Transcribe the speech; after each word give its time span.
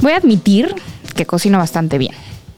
Voy 0.00 0.12
a 0.12 0.16
admitir 0.16 0.74
que 1.14 1.26
cocino 1.26 1.58
bastante 1.58 1.98
bien. 1.98 2.14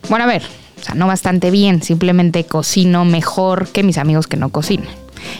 Bueno, 0.08 0.24
a 0.24 0.28
ver, 0.28 0.42
o 0.80 0.84
sea, 0.84 0.94
no 0.94 1.06
bastante 1.06 1.50
bien, 1.50 1.82
simplemente 1.82 2.44
cocino 2.44 3.04
mejor 3.04 3.68
que 3.68 3.82
mis 3.82 3.98
amigos 3.98 4.26
que 4.26 4.36
no 4.36 4.50
cocinan. 4.50 4.88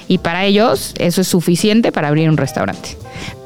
Y 0.08 0.19
para 0.19 0.44
ellos 0.44 0.94
eso 0.99 1.21
es 1.21 1.28
suficiente 1.28 1.92
para 1.92 2.08
abrir 2.08 2.28
un 2.28 2.37
restaurante. 2.37 2.97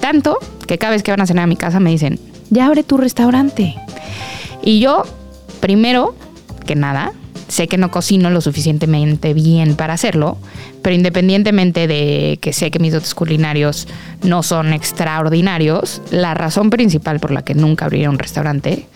Tanto 0.01 0.39
que 0.67 0.79
cada 0.79 0.93
vez 0.93 1.03
que 1.03 1.11
van 1.11 1.21
a 1.21 1.27
cenar 1.27 1.45
a 1.45 1.49
mi 1.49 1.57
casa 1.57 1.81
me 1.81 1.91
dicen, 1.91 2.19
ya 2.51 2.67
abre 2.67 2.83
tu 2.83 2.97
restaurante. 2.97 3.77
Y 4.63 4.81
yo, 4.81 5.05
primero 5.61 6.15
que 6.67 6.75
nada, 6.75 7.13
sé 7.49 7.69
que 7.69 7.77
no 7.77 7.91
cocino 7.91 8.31
lo 8.31 8.41
suficientemente 8.41 9.35
bien 9.35 9.77
para 9.77 9.95
hacerlo, 9.95 10.39
pero 10.83 10.95
independientemente 10.95 11.87
de 11.87 12.39
que 12.41 12.53
sé 12.53 12.71
que 12.71 12.79
mis 12.79 12.93
dotes 12.93 13.15
culinarios 13.15 13.89
no 14.23 14.43
son 14.43 14.73
extraordinarios, 14.73 16.03
la 16.11 16.35
razón 16.35 16.71
principal 16.71 17.21
por 17.21 17.31
la 17.31 17.43
que 17.43 17.55
nunca 17.55 17.85
abriría 17.85 18.11
un 18.11 18.19
restaurante 18.19 18.87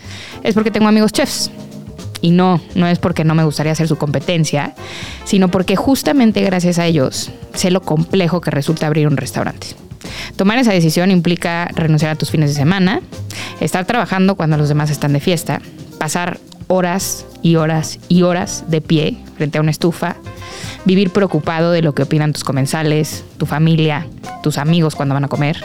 es 0.42 0.54
porque 0.54 0.70
tengo 0.70 0.88
amigos 0.88 1.12
chefs. 1.12 1.50
Y 2.20 2.32
no, 2.32 2.60
no 2.74 2.88
es 2.88 2.98
porque 2.98 3.22
no 3.22 3.36
me 3.36 3.44
gustaría 3.44 3.70
hacer 3.70 3.86
su 3.86 3.96
competencia, 3.96 4.74
sino 5.24 5.52
porque 5.52 5.76
justamente 5.76 6.40
gracias 6.42 6.80
a 6.80 6.86
ellos 6.86 7.30
sé 7.54 7.70
lo 7.70 7.80
complejo 7.80 8.40
que 8.40 8.50
resulta 8.50 8.88
abrir 8.88 9.06
un 9.06 9.16
restaurante. 9.16 9.68
Tomar 10.36 10.58
esa 10.58 10.72
decisión 10.72 11.10
implica 11.10 11.68
renunciar 11.74 12.10
a 12.10 12.16
tus 12.16 12.30
fines 12.30 12.50
de 12.50 12.56
semana, 12.56 13.02
estar 13.60 13.84
trabajando 13.84 14.34
cuando 14.34 14.56
los 14.56 14.68
demás 14.68 14.90
están 14.90 15.12
de 15.12 15.20
fiesta, 15.20 15.60
pasar 15.98 16.38
horas 16.68 17.26
y 17.42 17.56
horas 17.56 17.98
y 18.08 18.22
horas 18.22 18.64
de 18.68 18.80
pie 18.80 19.18
frente 19.36 19.58
a 19.58 19.60
una 19.60 19.70
estufa, 19.70 20.16
vivir 20.84 21.10
preocupado 21.10 21.72
de 21.72 21.82
lo 21.82 21.94
que 21.94 22.02
opinan 22.02 22.32
tus 22.32 22.44
comensales, 22.44 23.24
tu 23.36 23.46
familia, 23.46 24.06
tus 24.42 24.58
amigos 24.58 24.94
cuando 24.94 25.14
van 25.14 25.24
a 25.24 25.28
comer, 25.28 25.58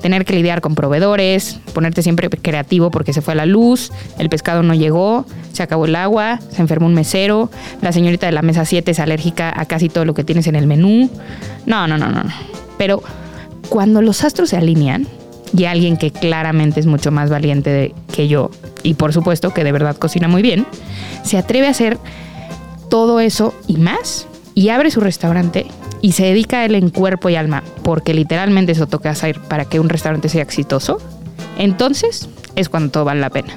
tener 0.00 0.24
que 0.24 0.34
lidiar 0.34 0.60
con 0.60 0.74
proveedores, 0.74 1.58
ponerte 1.72 2.02
siempre 2.02 2.28
creativo 2.28 2.90
porque 2.90 3.12
se 3.12 3.22
fue 3.22 3.34
la 3.34 3.46
luz, 3.46 3.92
el 4.18 4.28
pescado 4.28 4.62
no 4.62 4.74
llegó, 4.74 5.24
se 5.52 5.62
acabó 5.62 5.86
el 5.86 5.96
agua, 5.96 6.40
se 6.50 6.60
enfermó 6.60 6.86
un 6.86 6.94
mesero, 6.94 7.50
la 7.80 7.92
señorita 7.92 8.26
de 8.26 8.32
la 8.32 8.42
mesa 8.42 8.64
7 8.64 8.90
es 8.90 8.98
alérgica 8.98 9.52
a 9.54 9.64
casi 9.66 9.88
todo 9.88 10.04
lo 10.04 10.14
que 10.14 10.24
tienes 10.24 10.46
en 10.46 10.56
el 10.56 10.66
menú. 10.66 11.10
No, 11.66 11.86
no, 11.86 11.96
no, 11.96 12.08
no. 12.10 12.22
Pero 12.76 13.02
cuando 13.68 14.02
los 14.02 14.24
astros 14.24 14.50
se 14.50 14.56
alinean 14.56 15.06
y 15.56 15.64
alguien 15.64 15.96
que 15.96 16.10
claramente 16.10 16.80
es 16.80 16.86
mucho 16.86 17.10
más 17.10 17.30
valiente 17.30 17.94
que 18.12 18.28
yo 18.28 18.50
y 18.82 18.94
por 18.94 19.12
supuesto 19.12 19.52
que 19.52 19.64
de 19.64 19.72
verdad 19.72 19.96
cocina 19.96 20.28
muy 20.28 20.42
bien, 20.42 20.66
se 21.22 21.38
atreve 21.38 21.66
a 21.66 21.70
hacer 21.70 21.98
todo 22.88 23.20
eso 23.20 23.54
y 23.66 23.76
más 23.76 24.26
y 24.54 24.68
abre 24.68 24.90
su 24.90 25.00
restaurante 25.00 25.66
y 26.00 26.12
se 26.12 26.24
dedica 26.24 26.58
a 26.58 26.64
él 26.64 26.74
en 26.74 26.90
cuerpo 26.90 27.28
y 27.28 27.36
alma, 27.36 27.62
porque 27.82 28.12
literalmente 28.12 28.72
eso 28.72 28.86
toca 28.86 29.10
hacer 29.10 29.40
para 29.40 29.64
que 29.64 29.80
un 29.80 29.88
restaurante 29.88 30.28
sea 30.28 30.42
exitoso, 30.42 30.98
entonces 31.58 32.28
es 32.56 32.68
cuando 32.68 32.90
todo 32.90 33.04
vale 33.04 33.20
la 33.20 33.30
pena. 33.30 33.54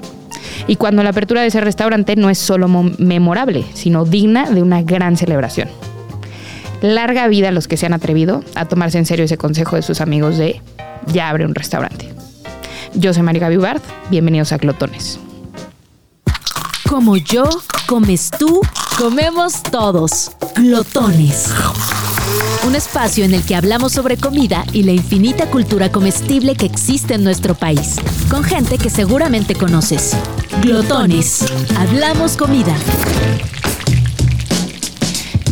Y 0.68 0.78
cuando 0.78 1.04
la 1.04 1.10
apertura 1.10 1.42
de 1.42 1.48
ese 1.48 1.62
restaurante 1.62 2.16
no 2.16 2.30
es 2.30 2.38
solo 2.38 2.68
memorable, 2.68 3.66
sino 3.74 4.06
digna 4.06 4.50
de 4.50 4.62
una 4.62 4.84
gran 4.84 5.18
celebración. 5.18 5.70
Larga 6.82 7.28
vida 7.28 7.50
a 7.50 7.52
los 7.52 7.68
que 7.68 7.78
se 7.78 7.88
han 7.88 7.94
atrevido 7.94 8.44
a 8.54 8.66
tomarse 8.66 8.98
en 8.98 9.06
serio 9.06 9.26
ese 9.26 9.38
consejo 9.38 9.76
de 9.76 9.82
sus 9.82 10.02
amigos 10.02 10.38
de 10.38 10.62
ya 11.08 11.30
abre 11.30 11.46
un 11.46 11.56
restaurante. 11.56 12.14
Yo 12.94 13.14
soy 13.14 13.24
María 13.24 13.50
Gaby 13.50 13.58
bienvenidos 14.10 14.52
a 14.52 14.58
Glotones. 14.58 15.20
Como 16.88 17.18
yo, 17.18 17.50
comes 17.88 18.32
tú, 18.32 18.62
comemos 18.98 19.64
todos. 19.64 20.32
Glotones. 20.56 21.50
Un 22.66 22.76
espacio 22.76 23.26
en 23.26 23.34
el 23.34 23.44
que 23.44 23.56
hablamos 23.56 23.92
sobre 23.92 24.18
comida 24.18 24.66
y 24.72 24.84
la 24.84 24.92
infinita 24.92 25.50
cultura 25.50 25.92
comestible 25.92 26.56
que 26.56 26.66
existe 26.66 27.16
en 27.16 27.24
nuestro 27.24 27.54
país, 27.56 27.98
con 28.30 28.44
gente 28.44 28.78
que 28.78 28.90
seguramente 28.90 29.56
conoces. 29.56 30.16
Glotones. 30.62 31.46
Hablamos 31.78 32.38
comida. 32.38 32.76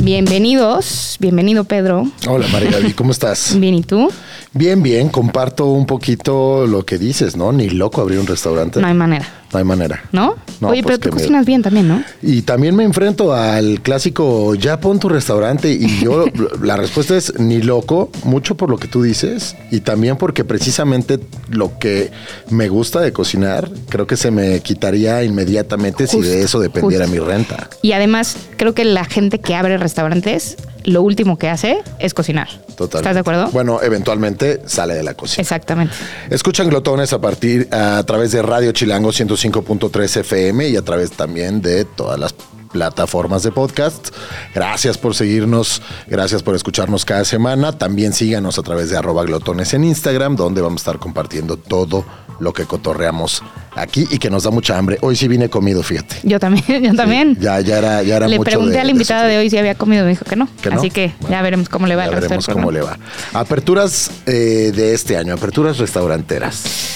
Bienvenidos, 0.04 1.18
bienvenido 1.20 1.64
Pedro. 1.64 2.06
Hola 2.28 2.46
María 2.50 2.72
¿cómo 2.94 3.12
estás? 3.12 3.58
Bien, 3.58 3.74
¿y 3.74 3.84
tú? 3.84 4.10
Bien, 4.56 4.84
bien, 4.84 5.10
comparto 5.10 5.66
un 5.66 5.88
poquito 5.88 6.68
lo 6.68 6.86
que 6.86 7.00
dices, 7.00 7.36
¿no? 7.36 7.52
Ni 7.52 7.70
loco 7.70 8.02
abrir 8.02 8.20
un 8.20 8.28
restaurante. 8.28 8.80
No 8.80 8.86
hay 8.86 8.94
manera. 8.94 9.26
No 9.52 9.58
hay 9.58 9.66
manera. 9.66 10.04
¿No? 10.12 10.36
Oye, 10.62 10.84
pues 10.84 11.00
pero 11.00 11.00
tú 11.00 11.10
cocinas 11.10 11.44
bien 11.48 11.64
también, 11.64 11.88
¿no? 11.88 12.04
Y 12.22 12.44
también 12.44 12.76
me 12.76 12.84
enfrento 12.84 13.34
al 13.34 13.82
clásico, 13.82 14.54
ya 14.54 14.80
pon 14.80 15.00
tu 15.00 15.10
restaurante. 15.10 15.72
Y 15.72 16.00
yo, 16.04 16.26
la 16.62 16.78
respuesta 16.78 17.18
es 17.18 17.40
ni 17.40 17.64
loco, 17.64 18.12
mucho 18.26 18.56
por 18.56 18.70
lo 18.70 18.78
que 18.78 18.88
tú 18.88 19.02
dices. 19.02 19.56
Y 19.72 19.80
también 19.80 20.18
porque 20.18 20.44
precisamente 20.44 21.20
lo 21.50 21.80
que 21.80 22.12
me 22.52 22.70
gusta 22.70 23.02
de 23.02 23.12
cocinar, 23.12 23.72
creo 23.90 24.06
que 24.06 24.18
se 24.18 24.30
me 24.30 24.60
quitaría 24.60 25.24
inmediatamente 25.24 26.06
si 26.06 26.22
de 26.22 26.44
eso 26.44 26.60
dependiera 26.60 27.08
mi 27.08 27.18
renta. 27.18 27.72
Y 27.82 27.94
además, 27.94 28.38
creo 28.58 28.76
que 28.76 28.86
la 28.86 29.06
gente 29.06 29.40
que 29.40 29.56
abre 29.56 29.80
restaurantes 29.80 30.58
lo 30.86 31.02
último 31.02 31.38
que 31.38 31.50
hace 31.50 31.82
es 32.00 32.14
cocinar. 32.14 32.48
Totalmente. 32.50 32.98
¿Estás 32.98 33.14
de 33.14 33.20
acuerdo? 33.20 33.50
Bueno, 33.52 33.82
eventualmente 33.82 34.62
sale 34.66 34.96
de 34.96 35.04
la 35.04 35.14
cocina. 35.14 35.42
Exactamente. 35.42 35.94
Escuchan 36.30 36.70
glotones 36.70 37.14
a 37.14 37.22
partir 37.22 37.68
a 37.72 38.04
través 38.04 38.32
de 38.32 38.42
Radio 38.42 38.72
Chilango 38.72 39.10
105.3 39.10 40.18
FM 40.22 40.70
y 40.70 40.76
a 40.76 40.82
través 40.82 41.12
también 41.12 41.62
de 41.62 41.86
todas 41.86 42.20
las 42.20 42.34
plataformas 42.74 43.44
de 43.44 43.52
podcast. 43.52 44.10
Gracias 44.54 44.98
por 44.98 45.16
seguirnos, 45.16 45.82
gracias 46.08 46.44
por 46.44 46.56
escucharnos 46.56 47.06
cada 47.06 47.24
semana. 47.24 47.72
También 47.72 48.12
síganos 48.12 48.60
a 48.60 48.64
través 48.64 48.90
de 48.90 48.98
arroba 48.98 49.24
glotones 49.24 49.74
en 49.74 49.86
Instagram, 49.86 50.36
donde 50.36 50.60
vamos 50.60 50.82
a 50.82 50.84
estar 50.84 51.00
compartiendo 51.00 51.56
todo 51.56 52.04
lo 52.40 52.52
que 52.52 52.66
cotorreamos 52.66 53.44
aquí 53.76 54.08
y 54.10 54.18
que 54.18 54.30
nos 54.30 54.44
da 54.44 54.52
mucha 54.52 54.78
hambre. 54.78 54.98
Hoy 55.02 55.16
sí 55.16 55.28
vine 55.28 55.50
comido, 55.50 55.84
fíjate. 55.84 56.18
Yo 56.24 56.40
también, 56.40 56.84
yo 56.84 56.96
también. 56.96 57.38
ya, 57.40 57.62
ya 57.62 57.78
era, 57.78 58.04
ya 58.04 58.18
era 58.18 58.28
le 58.28 58.40
pregunté 58.40 58.80
a 58.80 58.84
la 58.84 58.92
invitada 58.92 59.28
de, 59.28 59.38
hoy 59.38 59.50
si 59.50 59.58
había 59.58 59.76
comido, 59.76 60.04
me 60.04 60.10
dijo 60.10 60.26
que 60.26 60.36
no. 60.36 60.50
Así 60.72 60.90
que 60.90 61.14
ya 61.30 61.42
veremos 61.42 61.70
cómo 61.70 61.88
le 61.88 61.96
va. 61.96 62.06
Ya 62.06 62.20
veremos 62.20 62.48
cómo 62.48 62.72
le 62.72 62.82
va. 62.82 62.98
Aperturas 63.34 64.12
eh, 64.26 64.72
de 64.76 64.94
este 64.94 65.16
año, 65.16 65.34
aperturas 65.34 65.78
restauranteras. 65.78 66.93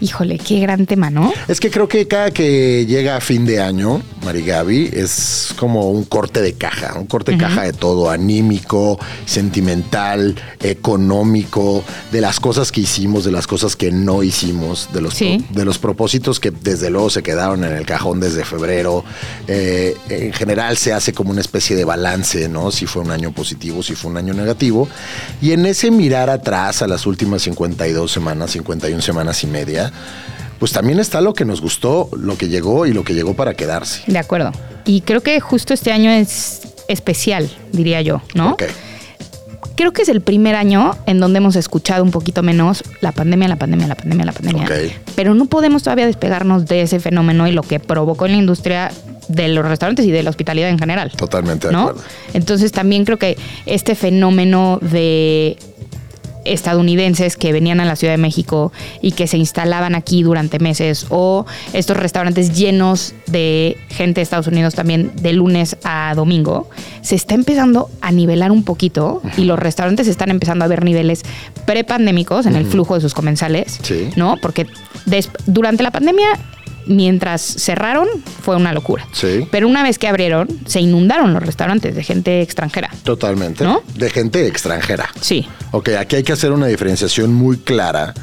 Híjole, 0.00 0.38
qué 0.38 0.60
gran 0.60 0.86
tema, 0.86 1.10
¿no? 1.10 1.32
Es 1.46 1.60
que 1.60 1.70
creo 1.70 1.86
que 1.86 2.08
cada 2.08 2.30
que 2.30 2.86
llega 2.86 3.16
a 3.16 3.20
fin 3.20 3.44
de 3.44 3.60
año, 3.60 4.00
Marigaby, 4.24 4.90
es 4.92 5.54
como 5.58 5.90
un 5.90 6.04
corte 6.04 6.40
de 6.40 6.54
caja, 6.54 6.94
un 6.98 7.06
corte 7.06 7.32
de 7.32 7.38
caja 7.38 7.64
de 7.64 7.72
todo, 7.72 8.08
anímico, 8.08 8.98
sentimental, 9.26 10.36
económico, 10.60 11.84
de 12.12 12.20
las 12.22 12.40
cosas 12.40 12.72
que 12.72 12.80
hicimos, 12.80 13.24
de 13.24 13.32
las 13.32 13.46
cosas 13.46 13.76
que 13.76 13.90
no 13.90 14.22
hicimos, 14.22 14.88
de 14.92 15.02
los, 15.02 15.18
de 15.18 15.64
los 15.64 15.78
propósitos 15.78 16.40
que 16.40 16.50
desde 16.50 16.88
luego 16.88 17.10
se 17.10 17.22
quedaron 17.22 17.64
en 17.64 17.72
el 17.72 17.84
cajón 17.84 18.20
desde 18.20 18.44
febrero. 18.44 19.04
Eh, 19.48 19.96
en 20.08 20.32
general 20.32 20.76
se 20.78 20.94
hace 20.94 21.12
como 21.12 21.30
una 21.30 21.40
especie 21.42 21.76
de 21.76 21.84
balance, 21.84 22.48
¿no? 22.48 22.70
Si 22.70 22.86
fue 22.86 23.02
un 23.02 23.10
año 23.10 23.32
positivo, 23.32 23.82
si 23.82 23.94
fue 23.94 24.10
un 24.10 24.16
año 24.16 24.32
negativo. 24.32 24.88
Y 25.42 25.52
en 25.52 25.66
ese 25.66 25.90
mirar 25.90 26.30
atrás 26.30 26.82
a 26.82 26.86
las 26.86 27.06
últimas 27.06 27.42
52 27.42 28.10
semanas, 28.10 28.52
51 28.52 29.02
semanas 29.02 29.44
y 29.44 29.46
media, 29.46 29.89
pues 30.58 30.72
también 30.72 31.00
está 31.00 31.20
lo 31.20 31.32
que 31.32 31.44
nos 31.44 31.60
gustó, 31.60 32.10
lo 32.16 32.36
que 32.36 32.48
llegó 32.48 32.86
y 32.86 32.92
lo 32.92 33.02
que 33.02 33.14
llegó 33.14 33.34
para 33.34 33.54
quedarse. 33.54 34.02
De 34.06 34.18
acuerdo. 34.18 34.52
Y 34.84 35.00
creo 35.00 35.22
que 35.22 35.40
justo 35.40 35.72
este 35.72 35.90
año 35.90 36.10
es 36.10 36.60
especial, 36.88 37.50
diría 37.72 38.02
yo, 38.02 38.20
¿no? 38.34 38.56
Creo 39.76 39.92
que 39.92 40.02
es 40.02 40.10
el 40.10 40.20
primer 40.20 40.56
año 40.56 40.94
en 41.06 41.20
donde 41.20 41.38
hemos 41.38 41.56
escuchado 41.56 42.04
un 42.04 42.10
poquito 42.10 42.42
menos 42.42 42.84
la 43.00 43.12
pandemia, 43.12 43.48
la 43.48 43.56
pandemia, 43.56 43.86
la 43.86 43.94
pandemia, 43.94 44.26
la 44.26 44.32
pandemia. 44.32 44.68
Pero 45.16 45.32
no 45.32 45.46
podemos 45.46 45.82
todavía 45.82 46.04
despegarnos 46.04 46.66
de 46.66 46.82
ese 46.82 47.00
fenómeno 47.00 47.48
y 47.48 47.52
lo 47.52 47.62
que 47.62 47.80
provocó 47.80 48.26
en 48.26 48.32
la 48.32 48.38
industria 48.38 48.92
de 49.28 49.48
los 49.48 49.64
restaurantes 49.64 50.04
y 50.04 50.10
de 50.10 50.22
la 50.22 50.28
hospitalidad 50.28 50.68
en 50.68 50.78
general. 50.78 51.12
Totalmente 51.12 51.68
de 51.68 51.76
acuerdo. 51.76 52.02
Entonces 52.34 52.72
también 52.72 53.06
creo 53.06 53.18
que 53.18 53.38
este 53.64 53.94
fenómeno 53.94 54.78
de 54.82 55.56
estadounidenses 56.44 57.36
que 57.36 57.52
venían 57.52 57.80
a 57.80 57.84
la 57.84 57.96
Ciudad 57.96 58.14
de 58.14 58.18
México 58.18 58.72
y 59.00 59.12
que 59.12 59.26
se 59.26 59.38
instalaban 59.38 59.94
aquí 59.94 60.22
durante 60.22 60.58
meses 60.58 61.06
o 61.10 61.46
estos 61.72 61.96
restaurantes 61.96 62.56
llenos 62.56 63.14
de 63.26 63.76
gente 63.88 64.20
de 64.20 64.22
Estados 64.22 64.46
Unidos 64.46 64.74
también 64.74 65.12
de 65.16 65.32
lunes 65.32 65.76
a 65.84 66.12
domingo, 66.14 66.68
se 67.02 67.14
está 67.14 67.34
empezando 67.34 67.90
a 68.00 68.12
nivelar 68.12 68.52
un 68.52 68.64
poquito 68.64 69.22
y 69.36 69.44
los 69.44 69.58
restaurantes 69.58 70.08
están 70.08 70.30
empezando 70.30 70.64
a 70.64 70.68
ver 70.68 70.84
niveles 70.84 71.22
prepandémicos 71.66 72.46
en 72.46 72.56
el 72.56 72.66
flujo 72.66 72.94
de 72.94 73.00
sus 73.00 73.14
comensales, 73.14 73.80
¿no? 74.16 74.36
Porque 74.40 74.66
durante 75.46 75.82
la 75.82 75.90
pandemia 75.90 76.28
mientras 76.86 77.42
cerraron 77.42 78.08
fue 78.42 78.56
una 78.56 78.72
locura. 78.72 79.06
Sí. 79.12 79.46
Pero 79.50 79.68
una 79.68 79.82
vez 79.82 79.98
que 79.98 80.08
abrieron, 80.08 80.48
se 80.66 80.80
inundaron 80.80 81.32
los 81.32 81.42
restaurantes 81.42 81.94
de 81.94 82.02
gente 82.02 82.42
extranjera. 82.42 82.90
Totalmente. 83.02 83.64
¿No? 83.64 83.82
De 83.94 84.10
gente 84.10 84.46
extranjera. 84.46 85.10
Sí. 85.20 85.48
Ok, 85.72 85.90
aquí 85.98 86.16
hay 86.16 86.22
que 86.22 86.32
hacer 86.32 86.52
una 86.52 86.66
diferenciación 86.66 87.32
muy 87.32 87.58
clara. 87.58 88.14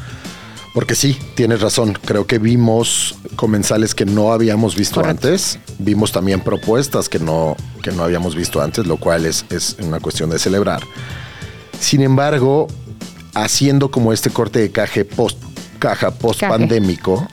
Porque 0.73 0.93
sí, 0.93 1.17
tienes 1.33 1.61
razón. 1.61 1.97
Creo 2.05 2.27
que 2.27 2.37
vimos 2.37 3.15
comensales 3.35 3.95
que 3.95 4.05
no 4.05 4.31
habíamos 4.31 4.75
visto 4.75 5.03
antes. 5.03 5.57
Vimos 5.79 6.11
también 6.11 6.41
propuestas 6.41 7.09
que 7.09 7.17
no, 7.17 7.55
que 7.81 7.91
no 7.91 8.03
habíamos 8.03 8.35
visto 8.35 8.61
antes, 8.61 8.85
lo 8.85 8.97
cual 8.97 9.25
es, 9.25 9.45
es 9.49 9.77
una 9.81 9.99
cuestión 9.99 10.29
de 10.29 10.37
celebrar. 10.37 10.83
Sin 11.79 12.01
embargo, 12.01 12.67
haciendo 13.33 13.89
como 13.89 14.13
este 14.13 14.29
corte 14.29 14.59
de 14.59 14.71
caja 14.71 15.01
post, 15.15 15.37
caja 15.79 16.11
post 16.11 16.41
pandémico, 16.41 17.27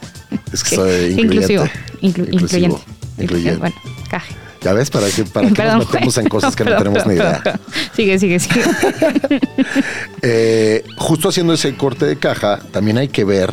Es 0.54 0.64
que 0.64 0.76
soy 0.76 1.20
Inclusivo. 1.20 1.64
incluyente. 2.00 2.30
Inclu- 2.30 2.42
incluyente. 2.42 2.82
Incluyente. 3.18 3.58
Bueno, 3.58 3.74
caje. 4.08 4.34
¿Ya 4.62 4.72
ves? 4.72 4.88
¿Para 4.88 5.08
qué, 5.10 5.24
para 5.24 5.48
qué 5.48 5.54
Perdón, 5.54 5.78
nos 5.80 5.92
metemos 5.92 6.16
en 6.18 6.28
cosas 6.30 6.56
que 6.56 6.64
no, 6.64 6.70
Perdón, 6.70 6.94
tenemos 6.94 7.06
ni 7.06 7.14
idea? 7.14 7.60
Sigue, 7.94 8.18
sigue, 8.18 8.38
sigue. 8.40 8.62
Eh, 10.22 10.84
justo 10.96 11.28
haciendo 11.28 11.52
ese 11.52 11.74
corte 11.76 12.06
de 12.06 12.16
caja, 12.16 12.58
también 12.72 12.96
hay 12.98 13.08
que 13.08 13.24
ver 13.24 13.52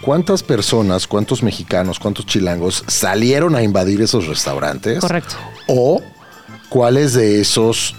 cuántas 0.00 0.42
personas, 0.44 1.06
cuántos 1.08 1.42
mexicanos, 1.42 1.98
cuántos 1.98 2.26
chilangos 2.26 2.84
salieron 2.86 3.56
a 3.56 3.62
invadir 3.62 4.00
esos 4.00 4.26
restaurantes. 4.28 5.00
Correcto. 5.00 5.34
O 5.66 6.00
cuáles 6.68 7.14
de 7.14 7.40
esos 7.40 7.96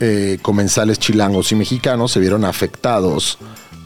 eh, 0.00 0.38
comensales 0.42 0.98
chilangos 0.98 1.50
y 1.52 1.54
mexicanos 1.54 2.12
se 2.12 2.20
vieron 2.20 2.44
afectados 2.44 3.38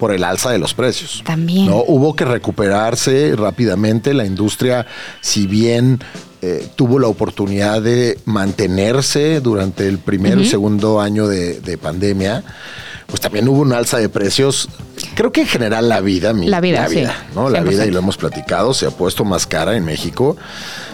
por 0.02 0.12
el 0.12 0.24
alza 0.24 0.50
de 0.50 0.58
los 0.58 0.74
precios. 0.74 1.22
También. 1.24 1.66
¿no? 1.66 1.76
Hubo 1.86 2.16
que 2.16 2.24
recuperarse 2.24 3.36
rápidamente. 3.36 4.14
La 4.14 4.26
industria, 4.26 4.84
si 5.20 5.46
bien 5.46 6.00
eh, 6.40 6.66
tuvo 6.74 6.98
la 6.98 7.06
oportunidad 7.06 7.80
de 7.80 8.18
mantenerse 8.24 9.38
durante 9.40 9.86
el 9.86 9.98
primer 9.98 10.38
y 10.40 10.44
segundo 10.48 11.00
año 11.00 11.28
de, 11.28 11.60
de 11.60 11.78
pandemia, 11.78 12.42
pues 13.06 13.20
también 13.20 13.46
hubo 13.48 13.60
un 13.60 13.72
alza 13.72 13.98
de 13.98 14.08
precios. 14.08 14.68
Creo 15.14 15.30
que 15.30 15.42
en 15.42 15.46
general 15.46 15.88
la 15.88 16.00
vida, 16.00 16.32
mi- 16.32 16.48
La 16.48 16.60
vida, 16.60 16.88
sí. 16.88 17.04
¿no? 17.36 17.48
La 17.48 17.60
vida, 17.62 17.84
y 17.84 17.90
100%. 17.90 17.92
lo 17.92 17.98
hemos 18.00 18.16
platicado, 18.16 18.74
se 18.74 18.86
ha 18.86 18.90
puesto 18.90 19.24
más 19.24 19.46
cara 19.46 19.76
en 19.76 19.84
México. 19.84 20.36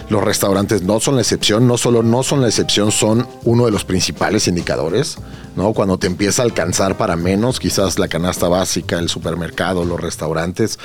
Los 0.09 0.23
restaurantes 0.23 0.83
no 0.83 0.99
son 0.99 1.15
la 1.15 1.21
excepción, 1.21 1.67
no 1.67 1.77
solo 1.79 2.03
no 2.03 2.21
son 2.21 2.41
la 2.41 2.47
excepción, 2.47 2.91
son 2.91 3.27
uno 3.43 3.65
de 3.65 3.71
los 3.71 3.85
principales 3.85 4.47
indicadores, 4.47 5.17
¿no? 5.55 5.73
Cuando 5.73 5.97
te 5.97 6.07
empieza 6.07 6.41
a 6.41 6.45
alcanzar 6.45 6.97
para 6.97 7.15
menos, 7.15 7.59
quizás 7.59 7.99
la 7.99 8.07
canasta 8.07 8.47
básica, 8.47 8.97
el 8.99 9.09
supermercado, 9.09 9.85
los 9.85 9.99
restaurantes, 9.99 10.79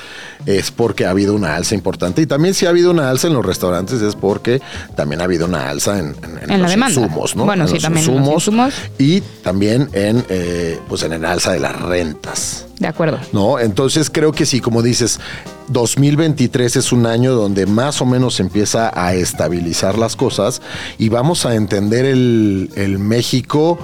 es 0.46 0.70
porque 0.70 1.06
ha 1.06 1.10
habido 1.10 1.34
una 1.34 1.54
alza 1.56 1.74
importante. 1.74 2.22
Y 2.22 2.26
también 2.26 2.54
si 2.54 2.66
ha 2.66 2.70
habido 2.70 2.90
una 2.90 3.10
alza 3.10 3.28
en 3.28 3.34
los 3.34 3.44
restaurantes 3.46 4.02
es 4.02 4.16
porque 4.16 4.60
también 4.96 5.20
ha 5.20 5.24
habido 5.24 5.46
una 5.46 5.68
alza 5.70 5.98
en, 5.98 6.14
en- 6.22 6.38
en 6.38 6.42
En 6.42 6.48
la 6.50 6.58
los 6.58 6.70
demanda. 6.70 7.00
insumos, 7.00 7.36
¿no? 7.36 7.44
Bueno, 7.44 7.62
En 7.64 7.68
sí, 7.68 7.74
los 7.74 7.82
también 7.82 8.04
en 8.10 8.16
los 8.24 8.46
insumos. 8.46 8.74
Y 8.98 9.20
también 9.42 9.88
en, 9.92 10.24
eh, 10.28 10.78
pues 10.88 11.02
en 11.02 11.12
el 11.12 11.24
alza 11.24 11.52
de 11.52 11.60
las 11.60 11.80
rentas. 11.80 12.66
De 12.78 12.88
acuerdo. 12.88 13.18
¿no? 13.32 13.60
Entonces 13.60 14.10
creo 14.10 14.32
que 14.32 14.44
sí, 14.46 14.60
como 14.60 14.82
dices, 14.82 15.20
2023 15.68 16.76
es 16.76 16.92
un 16.92 17.06
año 17.06 17.32
donde 17.34 17.66
más 17.66 18.00
o 18.02 18.06
menos 18.06 18.40
empieza 18.40 18.90
a 18.94 19.14
estabilizar 19.14 19.96
las 19.98 20.16
cosas 20.16 20.60
y 20.98 21.08
vamos 21.08 21.46
a 21.46 21.54
entender 21.54 22.04
el, 22.04 22.70
el 22.76 22.98
México 22.98 23.78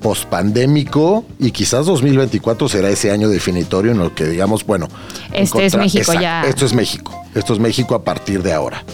pospandémico 0.00 1.24
y 1.38 1.50
quizás 1.50 1.86
2024 1.86 2.68
será 2.68 2.88
ese 2.88 3.10
año 3.10 3.28
definitorio 3.28 3.92
en 3.92 4.00
el 4.00 4.12
que 4.12 4.24
digamos, 4.24 4.64
bueno, 4.64 4.88
Este 5.32 5.66
es 5.66 5.76
México 5.76 6.12
exacto, 6.12 6.20
ya. 6.20 6.42
Esto 6.42 6.66
es 6.66 6.72
México. 6.72 7.14
Esto 7.34 7.52
es 7.52 7.58
México 7.60 7.94
a 7.94 8.02
partir 8.02 8.42
de 8.42 8.52
ahora. 8.52 8.84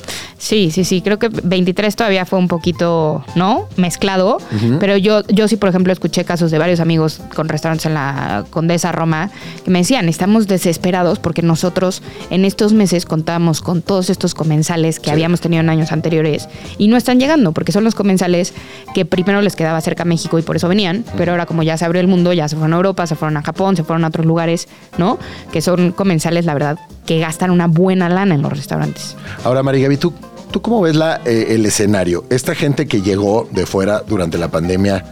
Sí, 0.46 0.70
sí, 0.70 0.84
sí. 0.84 1.02
Creo 1.02 1.18
que 1.18 1.28
23 1.28 1.96
todavía 1.96 2.24
fue 2.24 2.38
un 2.38 2.46
poquito, 2.46 3.24
¿no? 3.34 3.66
Mezclado. 3.76 4.38
Pero 4.78 4.96
yo, 4.96 5.22
yo 5.26 5.48
sí, 5.48 5.56
por 5.56 5.68
ejemplo, 5.70 5.92
escuché 5.92 6.24
casos 6.24 6.52
de 6.52 6.58
varios 6.58 6.78
amigos 6.78 7.20
con 7.34 7.48
restaurantes 7.48 7.86
en 7.86 7.94
la 7.94 8.44
Condesa 8.50 8.92
Roma 8.92 9.30
que 9.64 9.72
me 9.72 9.80
decían, 9.80 10.08
estamos 10.08 10.46
desesperados 10.46 11.18
porque 11.18 11.42
nosotros 11.42 12.00
en 12.30 12.44
estos 12.44 12.72
meses 12.72 13.06
contábamos 13.06 13.60
con 13.60 13.82
todos 13.82 14.08
estos 14.08 14.34
comensales 14.34 15.00
que 15.00 15.06
Sí. 15.06 15.10
habíamos 15.10 15.40
tenido 15.40 15.62
en 15.62 15.68
años 15.68 15.90
anteriores 15.90 16.48
y 16.78 16.86
no 16.86 16.96
están 16.96 17.18
llegando 17.18 17.50
porque 17.50 17.72
son 17.72 17.82
los 17.82 17.96
comensales 17.96 18.54
que 18.94 19.04
primero 19.04 19.40
les 19.42 19.56
quedaba 19.56 19.80
cerca 19.80 20.04
a 20.04 20.06
México 20.06 20.38
y 20.38 20.42
por 20.42 20.54
eso 20.54 20.68
venían. 20.68 21.04
Pero 21.16 21.32
ahora 21.32 21.46
como 21.46 21.64
ya 21.64 21.76
se 21.76 21.84
abrió 21.84 22.00
el 22.00 22.06
mundo, 22.06 22.32
ya 22.32 22.48
se 22.48 22.54
fueron 22.54 22.72
a 22.72 22.76
Europa, 22.76 23.04
se 23.08 23.16
fueron 23.16 23.36
a 23.36 23.42
Japón, 23.42 23.74
se 23.74 23.82
fueron 23.82 24.04
a 24.04 24.08
otros 24.08 24.24
lugares, 24.26 24.68
¿no? 24.96 25.18
Que 25.50 25.60
son 25.60 25.90
comensales, 25.90 26.44
la 26.44 26.54
verdad, 26.54 26.78
que 27.04 27.18
gastan 27.18 27.50
una 27.50 27.66
buena 27.66 28.08
lana 28.08 28.36
en 28.36 28.42
los 28.42 28.52
restaurantes. 28.52 29.16
Ahora, 29.42 29.62
María 29.64 29.82
Gaby, 29.82 29.96
¿tú, 29.96 30.12
¿tú 30.50 30.62
cómo 30.62 30.80
ves 30.80 30.96
la, 30.96 31.20
eh, 31.24 31.48
el 31.50 31.66
escenario? 31.66 32.24
¿Esta 32.30 32.54
gente 32.54 32.86
que 32.86 33.02
llegó 33.02 33.48
de 33.50 33.66
fuera 33.66 34.02
durante 34.06 34.38
la 34.38 34.48
pandemia 34.48 35.04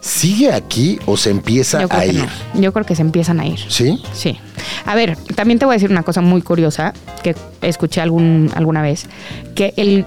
sigue 0.00 0.52
aquí 0.52 0.98
o 1.06 1.16
se 1.16 1.30
empieza 1.30 1.86
a 1.88 2.06
ir? 2.06 2.24
no. 2.54 2.60
Yo 2.60 2.72
creo 2.72 2.84
que 2.84 2.96
se 2.96 3.02
empiezan 3.02 3.40
a 3.40 3.46
ir. 3.46 3.60
¿Sí? 3.68 4.02
Sí. 4.12 4.38
A 4.84 4.94
ver, 4.94 5.16
también 5.34 5.58
te 5.58 5.64
voy 5.64 5.74
a 5.74 5.76
decir 5.76 5.90
una 5.90 6.02
cosa 6.02 6.20
muy 6.20 6.42
curiosa 6.42 6.92
que 7.22 7.36
escuché 7.60 8.00
algún, 8.00 8.50
alguna 8.54 8.82
vez, 8.82 9.06
que 9.54 9.74
el, 9.76 10.04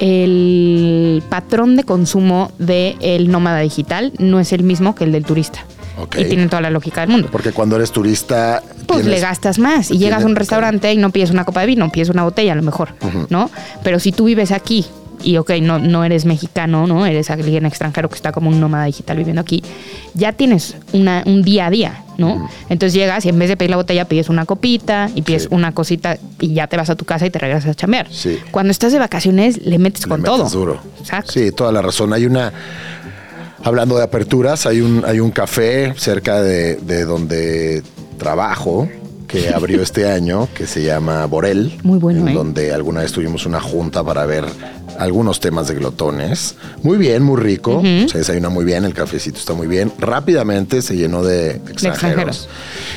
el 0.00 1.22
patrón 1.28 1.76
de 1.76 1.84
consumo 1.84 2.50
del 2.58 3.30
nómada 3.30 3.60
digital 3.60 4.12
no 4.18 4.40
es 4.40 4.52
el 4.52 4.62
mismo 4.62 4.94
que 4.94 5.04
el 5.04 5.12
del 5.12 5.24
turista. 5.24 5.64
Y 6.18 6.24
tiene 6.26 6.46
toda 6.48 6.60
la 6.62 6.70
lógica 6.70 7.00
del 7.02 7.10
mundo. 7.10 7.28
Porque 7.30 7.52
cuando 7.52 7.76
eres 7.76 7.90
turista. 7.92 8.62
Pues 8.86 9.02
tienes- 9.02 9.06
le 9.06 9.20
gastas 9.20 9.58
más 9.58 9.90
y 9.90 9.98
llegas 9.98 10.22
a 10.22 10.26
un 10.26 10.36
restaurante 10.36 10.92
y 10.92 10.96
no 10.96 11.10
pides 11.10 11.30
una 11.30 11.44
copa 11.44 11.60
de 11.60 11.66
vino, 11.66 11.90
pides 11.90 12.08
una 12.10 12.22
botella 12.22 12.52
a 12.52 12.56
lo 12.56 12.62
mejor, 12.62 12.90
¿no? 13.30 13.50
Pero 13.82 13.98
si 13.98 14.12
tú 14.12 14.24
vives 14.26 14.52
aquí 14.52 14.84
y, 15.22 15.38
ok, 15.38 15.50
no, 15.62 15.78
no 15.78 16.04
eres 16.04 16.24
mexicano, 16.26 16.86
¿no? 16.86 17.06
Eres 17.06 17.30
alguien 17.30 17.64
extranjero 17.66 18.08
que 18.10 18.14
está 18.16 18.32
como 18.32 18.50
un 18.50 18.60
nómada 18.60 18.84
digital 18.84 19.16
viviendo 19.16 19.40
aquí, 19.40 19.62
ya 20.14 20.32
tienes 20.32 20.76
una, 20.92 21.22
un 21.26 21.42
día 21.42 21.66
a 21.66 21.70
día, 21.70 22.02
¿no? 22.18 22.48
Entonces 22.68 22.92
llegas 22.92 23.24
y 23.24 23.30
en 23.30 23.38
vez 23.38 23.48
de 23.48 23.56
pedir 23.56 23.70
la 23.70 23.76
botella 23.76 24.04
pides 24.04 24.28
una 24.28 24.44
copita 24.44 25.08
y 25.14 25.22
pides 25.22 25.44
Sí. 25.44 25.48
una 25.50 25.72
cosita 25.72 26.18
y 26.40 26.52
ya 26.54 26.66
te 26.66 26.76
vas 26.76 26.90
a 26.90 26.94
tu 26.96 27.06
casa 27.06 27.24
y 27.26 27.30
te 27.30 27.38
regresas 27.38 27.70
a 27.70 27.74
chambear. 27.74 28.06
Sí. 28.10 28.38
Cuando 28.50 28.70
estás 28.70 28.92
de 28.92 28.98
vacaciones 28.98 29.58
le 29.64 29.78
metes 29.78 30.02
le 30.04 30.10
con 30.10 30.20
metes 30.20 30.36
todo. 30.36 30.48
duro. 30.50 30.80
Exacto. 31.00 31.32
Sí, 31.32 31.50
toda 31.50 31.72
la 31.72 31.80
razón. 31.82 32.12
Hay 32.12 32.26
una. 32.26 32.52
Hablando 33.64 33.96
de 33.96 34.04
aperturas, 34.04 34.66
hay 34.66 34.80
un, 34.80 35.04
hay 35.06 35.20
un 35.20 35.30
café 35.30 35.94
cerca 35.96 36.42
de, 36.42 36.76
de 36.76 37.04
donde 37.04 37.82
trabajo 38.18 38.88
que 39.26 39.48
abrió 39.54 39.82
este 39.82 40.10
año 40.10 40.48
que 40.54 40.66
se 40.66 40.82
llama 40.82 41.26
Borel. 41.26 41.78
Muy 41.82 41.98
bueno, 41.98 42.20
En 42.20 42.28
¿eh? 42.28 42.34
donde 42.34 42.72
alguna 42.72 43.00
vez 43.00 43.12
tuvimos 43.12 43.46
una 43.46 43.60
junta 43.60 44.04
para 44.04 44.24
ver 44.26 44.44
algunos 44.98 45.40
temas 45.40 45.68
de 45.68 45.74
glotones. 45.74 46.54
Muy 46.82 46.96
bien, 46.96 47.22
muy 47.22 47.40
rico. 47.40 47.82
Se 47.82 48.18
desayuna 48.18 48.48
muy 48.48 48.64
bien, 48.64 48.84
el 48.84 48.94
cafecito 48.94 49.38
está 49.38 49.52
muy 49.52 49.66
bien. 49.66 49.92
Rápidamente 49.98 50.80
se 50.80 50.96
llenó 50.96 51.22
de 51.22 51.50
extranjeros. 51.50 51.94
extranjeros. 51.94 52.48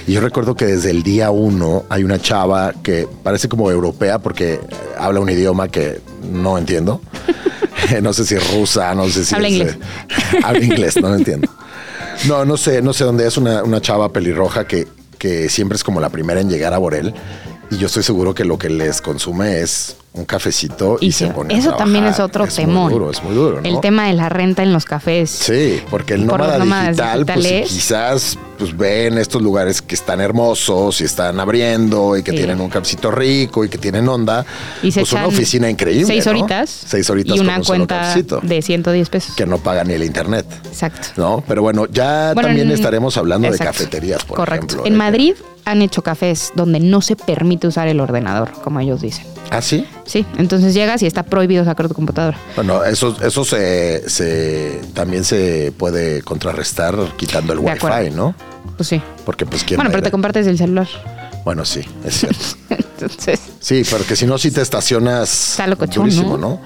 Y 0.08 0.14
yo 0.14 0.22
recuerdo 0.22 0.56
que 0.56 0.66
desde 0.66 0.92
el 0.92 1.04
día 1.04 1.32
uno 1.32 1.86
hay 1.90 2.04
una 2.04 2.20
chava 2.20 2.74
que 2.84 3.08
parece 3.24 3.50
como 3.50 3.70
europea 3.70 4.20
porque 4.20 4.60
habla 4.98 5.20
un 5.20 5.30
idioma 5.30 5.68
que 5.68 6.00
no 6.32 6.58
entiendo. 6.58 7.02
no 8.02 8.14
sé 8.14 8.26
si 8.26 8.36
es 8.36 8.54
rusa, 8.54 8.94
no 8.96 9.08
sé 9.10 9.26
si 9.26 9.36
Habla 9.36 9.48
es, 9.48 9.54
inglés. 9.56 9.76
eh, 9.76 10.40
habla 10.44 10.64
inglés, 10.66 10.96
no 11.02 11.10
lo 11.10 11.16
entiendo. 11.16 11.50
No, 12.28 12.46
no 12.46 12.58
sé, 12.58 12.81
no 12.81 12.94
sé 12.94 13.04
dónde 13.06 13.26
es 13.28 13.38
una, 13.38 13.64
una 13.64 13.81
chava 13.81 14.12
pelirroja 14.12 14.68
que, 14.68 14.88
que 15.18 15.50
siempre 15.50 15.76
es 15.76 15.84
como 15.84 16.02
la 16.02 16.10
primera 16.10 16.42
en 16.42 16.50
llegar 16.50 16.74
a 16.74 16.78
Borel. 16.78 17.14
Y 17.72 17.78
yo 17.78 17.88
estoy 17.88 18.04
seguro 18.04 18.34
que 18.34 18.46
lo 18.46 18.58
que 18.58 18.70
les 18.70 19.01
consume 19.01 19.62
es 19.62 19.96
un 20.12 20.25
cafecito 20.25 20.98
y, 21.00 21.08
Y 21.08 21.12
se 21.12 21.28
se- 21.28 21.34
pone 21.34 21.54
a 21.54 21.58
eso 21.58 21.74
también 21.74 22.06
es 22.06 22.20
otro 22.20 22.46
es 22.46 22.56
temón. 22.56 22.86
Muy 22.86 22.94
duro, 22.94 23.12
es 23.12 23.24
muy 23.24 23.36
duro, 23.36 23.62
¿no? 23.62 23.68
El 23.70 23.80
tema 23.80 24.08
de 24.08 24.13
la 24.13 24.28
renta 24.30 24.63
en 24.63 24.74
los 24.74 24.86
cafés. 24.86 25.30
Sí, 25.30 25.82
porque 25.89 26.16
el 26.16 26.25
Por 26.25 26.39
nómada 26.39 26.58
nómadas 26.58 26.88
digital, 26.98 27.25
pues 27.25 27.38
digitales. 27.38 27.70
quizás 27.70 28.38
pues 28.58 28.75
ven 28.75 29.18
estos 29.18 29.42
lugares 29.42 29.82
que 29.82 29.96
están 29.96 30.20
hermosos 30.20 31.00
y 31.00 31.06
están 31.06 31.39
abriendo 31.39 32.18
y 32.18 32.24
que 32.24 32.32
Sí. 32.32 32.38
tienen 32.38 32.60
un 32.60 32.70
cafecito 32.70 33.10
rico 33.12 33.63
y 33.63 33.70
que 33.70 33.78
tienen 33.78 34.10
onda. 34.10 34.46
Y 34.84 34.92
se 34.92 35.01
pues 35.01 35.13
una 35.13 35.28
oficina 35.28 35.70
increíble. 35.70 36.06
Seis 36.08 36.25
¿no? 36.25 36.32
horitas. 36.32 36.70
Seis 36.70 37.10
horitas 37.10 37.36
Y 37.36 37.38
con 37.38 37.48
una 37.48 37.58
un 37.60 37.63
cuenta 37.63 38.13
de 38.42 38.62
110 38.62 39.10
pesos. 39.10 39.36
que 39.36 39.46
no 39.46 39.60
paga 39.60 39.84
ni 39.86 39.94
el 39.94 40.04
internet. 40.04 40.46
Exacto. 40.66 41.08
¿No? 41.16 41.42
Pero 41.48 41.62
bueno, 41.62 41.86
ya 41.86 42.32
Bueno, 42.34 42.50
también 42.50 42.68
en- 42.68 42.74
estaremos 42.74 43.16
hablando 43.16 43.48
exacto. 43.48 43.63
de 43.63 43.78
cafeterías, 43.78 44.25
por 44.25 44.38
Correcto. 44.38 44.66
ejemplo. 44.66 44.88
En 44.88 44.98
Madrid 44.98 45.36
han 45.63 45.82
hecho 45.82 46.01
cafés 46.01 46.51
donde 46.56 46.80
no 46.82 47.00
se 47.01 47.16
permite 47.16 47.68
usar 47.68 47.88
el 47.88 48.00
ordenador, 48.01 48.51
como 48.63 48.82
ellos 48.82 49.00
dicen. 49.01 49.25
¿Ah, 49.51 49.62
sí? 49.62 49.88
Sí, 50.06 50.25
entonces 50.38 50.74
llegas 50.74 51.01
y 51.01 51.08
está 51.08 51.24
prohibido 51.24 51.65
sacar 51.65 51.88
tu 51.88 51.94
computadora. 51.94 52.38
Bueno, 52.56 52.84
eso, 52.84 53.15
eso 53.22 53.44
se, 53.44 54.08
se 54.10 54.82
también 54.94 55.24
se 55.24 55.72
puede 55.77 56.22
contrarrestar 56.22 56.96
quitando 57.18 57.53
el 57.53 57.60
De 57.60 57.65
wifi, 57.65 57.77
acuerdo. 57.77 58.15
¿no? 58.15 58.36
Pues 58.77 58.89
sí. 58.89 59.01
Porque 59.25 59.46
pues 59.46 59.63
quién 59.63 59.77
Bueno, 59.77 59.89
va 59.89 59.94
a 59.94 59.98
pero 59.98 60.03
te 60.03 60.12
compartes 60.12 60.48
el 60.48 60.58
celular. 60.58 60.88
Bueno, 61.46 61.65
sí, 61.65 61.81
es 62.05 62.19
cierto. 62.19 62.46
Entonces, 63.01 63.39
Sí, 63.62 63.84
porque 63.89 64.15
si 64.17 64.25
no, 64.25 64.38
si 64.38 64.51
te 64.51 64.62
estacionas 64.62 65.51
Está 65.51 65.67
locochón, 65.67 66.03
durísimo, 66.03 66.38
¿no? 66.38 66.50
¿no? 66.50 66.62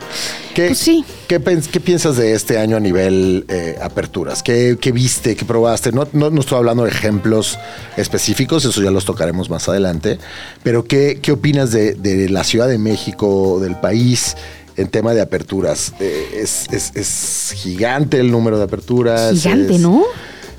¿Qué, 0.56 0.68
Pues 0.68 0.80
sí. 0.80 1.06
¿qué, 1.28 1.40
piensas 1.40 2.18
de 2.18 2.34
este 2.34 2.58
año 2.58 2.78
a 2.78 2.80
nivel 2.80 3.46
eh, 3.50 3.78
aperturas? 3.82 4.42
¿Qué, 4.42 4.78
qué 4.82 4.92
viste? 4.92 5.36
¿Qué 5.36 5.46
probaste? 5.46 5.92
No, 5.92 6.08
no, 6.14 6.30
no 6.32 6.42
estoy 6.42 6.58
hablando 6.58 6.84
de 6.84 6.90
ejemplos 6.90 7.58
específicos, 7.98 8.66
eso 8.66 8.82
ya 8.82 8.90
los 8.92 9.06
tocaremos 9.06 9.50
más 9.50 9.70
adelante, 9.70 10.18
pero 10.64 10.86
¿qué, 10.86 11.20
qué 11.22 11.32
opinas 11.32 11.72
de, 11.72 11.94
de 11.94 12.30
la 12.30 12.44
Ciudad 12.44 12.68
de 12.68 12.78
México, 12.80 13.60
del 13.62 13.76
país? 13.80 14.36
En 14.76 14.88
tema 14.88 15.14
de 15.14 15.22
aperturas, 15.22 15.94
Eh, 16.00 16.40
es, 16.42 16.66
es- 16.72 16.94
es 16.96 17.54
gigante 17.56 18.20
el 18.20 18.32
número 18.32 18.58
de 18.58 18.64
aperturas. 18.64 19.32
gigante, 19.34 19.76
es- 19.76 19.82
¿no? 19.82 20.04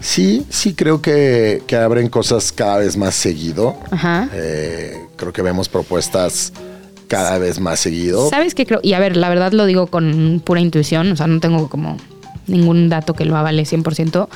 Sí, 0.04 0.44
sí, 0.50 0.74
creo 0.74 1.00
que, 1.00 1.62
que 1.66 1.76
abren 1.76 2.10
cosas 2.10 2.52
cada 2.52 2.76
vez 2.76 2.94
más 2.98 3.14
seguido. 3.14 3.74
Ajá. 3.90 4.28
Eh, 4.34 4.98
creo 5.16 5.32
que 5.32 5.40
vemos 5.40 5.70
propuestas 5.70 6.52
cada 7.08 7.38
vez 7.38 7.58
más 7.58 7.80
seguido. 7.80 8.28
¿Sabes 8.28 8.54
qué 8.54 8.66
creo? 8.66 8.80
Y 8.82 8.92
a 8.92 8.98
ver, 8.98 9.16
la 9.16 9.30
verdad 9.30 9.52
lo 9.52 9.64
digo 9.64 9.86
con 9.86 10.42
pura 10.44 10.60
intuición, 10.60 11.10
o 11.12 11.16
sea, 11.16 11.26
no 11.26 11.40
tengo 11.40 11.70
como 11.70 11.96
ningún 12.46 12.90
dato 12.90 13.14
que 13.14 13.24
lo 13.24 13.34
avale 13.38 13.62
100%, 13.62 14.28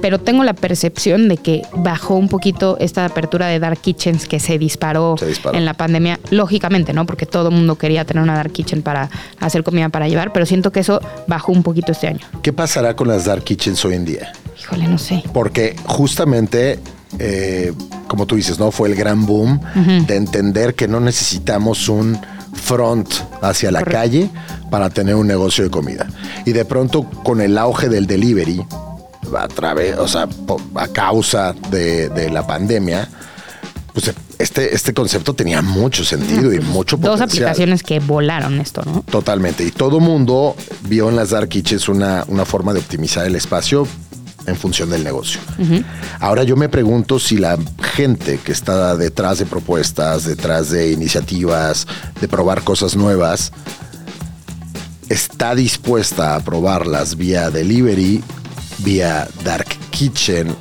pero 0.00 0.18
tengo 0.18 0.42
la 0.42 0.54
percepción 0.54 1.28
de 1.28 1.36
que 1.36 1.62
bajó 1.72 2.16
un 2.16 2.28
poquito 2.28 2.76
esta 2.80 3.04
apertura 3.04 3.46
de 3.46 3.60
dark 3.60 3.80
kitchens 3.80 4.26
que 4.26 4.40
se 4.40 4.58
disparó, 4.58 5.14
Se 5.16 5.26
disparó. 5.26 5.56
en 5.56 5.64
la 5.64 5.74
pandemia, 5.74 6.18
lógicamente, 6.30 6.92
¿no? 6.92 7.06
Porque 7.06 7.26
todo 7.26 7.50
el 7.50 7.54
mundo 7.54 7.76
quería 7.76 8.04
tener 8.04 8.24
una 8.24 8.34
dark 8.34 8.50
kitchen 8.50 8.82
para 8.82 9.08
hacer 9.38 9.62
comida 9.62 9.88
para 9.88 10.08
llevar, 10.08 10.32
pero 10.32 10.46
siento 10.46 10.72
que 10.72 10.80
eso 10.80 11.00
bajó 11.28 11.52
un 11.52 11.62
poquito 11.62 11.92
este 11.92 12.08
año. 12.08 12.26
¿Qué 12.42 12.52
pasará 12.52 12.96
con 12.96 13.06
las 13.06 13.24
dark 13.26 13.44
kitchens 13.44 13.84
hoy 13.84 13.94
en 13.94 14.04
día? 14.04 14.32
Híjole, 14.58 14.86
no 14.88 14.98
sé. 14.98 15.22
Porque 15.32 15.76
justamente, 15.84 16.78
eh, 17.18 17.72
como 18.08 18.26
tú 18.26 18.36
dices, 18.36 18.58
¿no? 18.58 18.70
Fue 18.70 18.88
el 18.88 18.94
gran 18.94 19.26
boom 19.26 19.60
de 20.06 20.16
entender 20.16 20.74
que 20.74 20.88
no 20.88 21.00
necesitamos 21.00 21.88
un 21.88 22.18
front 22.54 23.08
hacia 23.40 23.70
la 23.70 23.80
Correcto. 23.80 23.98
calle 24.00 24.30
para 24.70 24.90
tener 24.90 25.14
un 25.14 25.26
negocio 25.26 25.64
de 25.64 25.70
comida. 25.70 26.06
Y 26.44 26.52
de 26.52 26.64
pronto, 26.64 27.04
con 27.04 27.40
el 27.40 27.56
auge 27.58 27.88
del 27.88 28.06
delivery, 28.06 28.64
a 29.38 29.48
través, 29.48 29.96
o 29.98 30.06
sea, 30.06 30.28
a 30.74 30.88
causa 30.88 31.54
de, 31.70 32.08
de 32.10 32.28
la 32.30 32.46
pandemia, 32.46 33.08
pues 33.94 34.12
este, 34.38 34.74
este 34.74 34.92
concepto 34.94 35.34
tenía 35.34 35.62
mucho 35.62 36.04
sentido 36.04 36.52
y 36.52 36.60
mucho 36.60 36.96
Dos 36.96 37.12
potencial. 37.20 37.44
aplicaciones 37.48 37.82
que 37.82 38.00
volaron 38.00 38.58
esto, 38.60 38.82
¿no? 38.84 39.02
Totalmente. 39.02 39.64
Y 39.64 39.70
todo 39.70 40.00
mundo 40.00 40.56
vio 40.88 41.08
en 41.08 41.16
las 41.16 41.30
dark 41.30 41.48
kitchens 41.48 41.88
una, 41.88 42.24
una 42.28 42.44
forma 42.44 42.72
de 42.72 42.80
optimizar 42.80 43.26
el 43.26 43.36
espacio 43.36 43.86
en 44.46 44.56
función 44.56 44.90
del 44.90 45.04
negocio. 45.04 45.40
Ahora 46.20 46.42
yo 46.44 46.56
me 46.56 46.68
pregunto 46.68 47.18
si 47.18 47.36
la 47.36 47.58
gente 47.94 48.38
que 48.38 48.52
está 48.52 48.96
detrás 48.96 49.38
de 49.38 49.46
propuestas, 49.46 50.24
detrás 50.24 50.70
de 50.70 50.92
iniciativas, 50.92 51.86
de 52.20 52.28
probar 52.28 52.62
cosas 52.62 52.96
nuevas, 52.96 53.52
está 55.08 55.54
dispuesta 55.54 56.36
a 56.36 56.40
probarlas 56.40 57.16
vía 57.16 57.50
delivery, 57.50 58.22
vía 58.78 59.28
dark 59.44 59.68
kitchen 59.90 60.54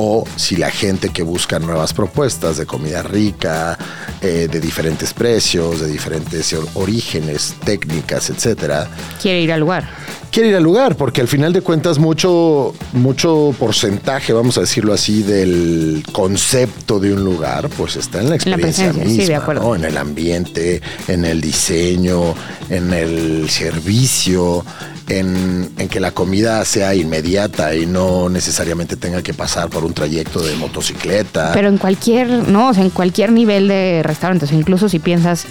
o 0.00 0.24
si 0.36 0.54
la 0.56 0.70
gente 0.70 1.08
que 1.08 1.24
busca 1.24 1.58
nuevas 1.58 1.92
propuestas 1.92 2.56
de 2.56 2.66
comida 2.66 3.02
rica, 3.02 3.76
eh, 4.20 4.46
de 4.48 4.60
diferentes 4.60 5.12
precios, 5.12 5.80
de 5.80 5.88
diferentes 5.88 6.52
or- 6.52 6.68
orígenes, 6.74 7.54
técnicas, 7.64 8.30
etcétera, 8.30 8.88
Quiere 9.20 9.40
ir 9.40 9.50
al 9.52 9.58
lugar. 9.58 9.88
quiere 10.30 10.50
ir 10.50 10.54
al 10.56 10.62
lugar, 10.62 10.94
porque 10.96 11.20
al 11.20 11.26
final 11.26 11.52
de 11.52 11.62
cuentas 11.62 11.98
mucho, 11.98 12.74
mucho 12.92 13.52
porcentaje, 13.58 14.32
vamos 14.32 14.56
a 14.58 14.60
decirlo 14.60 14.92
así, 14.92 15.22
del 15.24 16.04
concepto 16.12 17.00
de 17.00 17.12
un 17.14 17.24
lugar, 17.24 17.68
pues 17.76 17.96
está 17.96 18.20
en 18.20 18.28
la 18.30 18.36
En 18.36 18.50
la 18.50 18.56
experiencia 18.56 18.92
sí, 18.92 19.00
misma, 19.00 19.24
de 19.24 19.34
acuerdo. 19.34 19.62
¿no? 19.62 19.74
en 19.74 19.84
el 19.84 19.96
ambiente, 19.96 20.80
en 21.08 21.24
el 21.24 21.40
diseño, 21.40 22.34
en 22.70 22.92
el 22.92 23.50
servicio, 23.50 24.64
en, 25.08 25.70
en 25.78 25.88
que 25.88 26.00
la 26.00 26.12
comida 26.12 26.64
sea 26.64 26.94
inmediata 26.94 27.74
y 27.74 27.86
no 27.86 28.28
necesariamente 28.28 28.96
tenga 28.96 29.22
que 29.22 29.34
pasar 29.34 29.68
por 29.68 29.84
un 29.84 29.94
trayecto 29.94 30.40
de 30.40 30.54
motocicleta. 30.56 31.52
Pero 31.54 31.68
en 31.68 31.78
cualquier, 31.78 32.28
no, 32.28 32.68
o 32.68 32.74
sea, 32.74 32.84
en 32.84 32.90
cualquier 32.90 33.32
nivel 33.32 33.68
de 33.68 34.02
restaurantes, 34.04 34.52
incluso 34.52 34.88
si 34.88 34.98
piensas, 34.98 35.46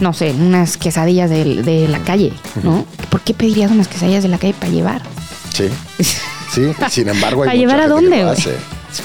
no 0.00 0.12
sé, 0.12 0.30
en 0.30 0.42
unas 0.42 0.76
quesadillas 0.76 1.30
de, 1.30 1.62
de 1.62 1.88
la 1.88 2.00
calle, 2.00 2.32
¿no? 2.62 2.86
¿Por 3.10 3.20
qué 3.20 3.34
pedirías 3.34 3.70
unas 3.70 3.88
quesadillas 3.88 4.22
de 4.22 4.28
la 4.28 4.38
calle 4.38 4.54
para 4.54 4.72
llevar? 4.72 5.02
sí, 5.52 5.68
sí, 6.52 6.72
sin 6.90 7.08
embargo 7.08 7.42
hay 7.42 7.48
¿Para 7.48 7.58
llevar 7.58 7.80
a 7.80 7.88
dónde, 7.88 8.24
güey? 8.24 8.36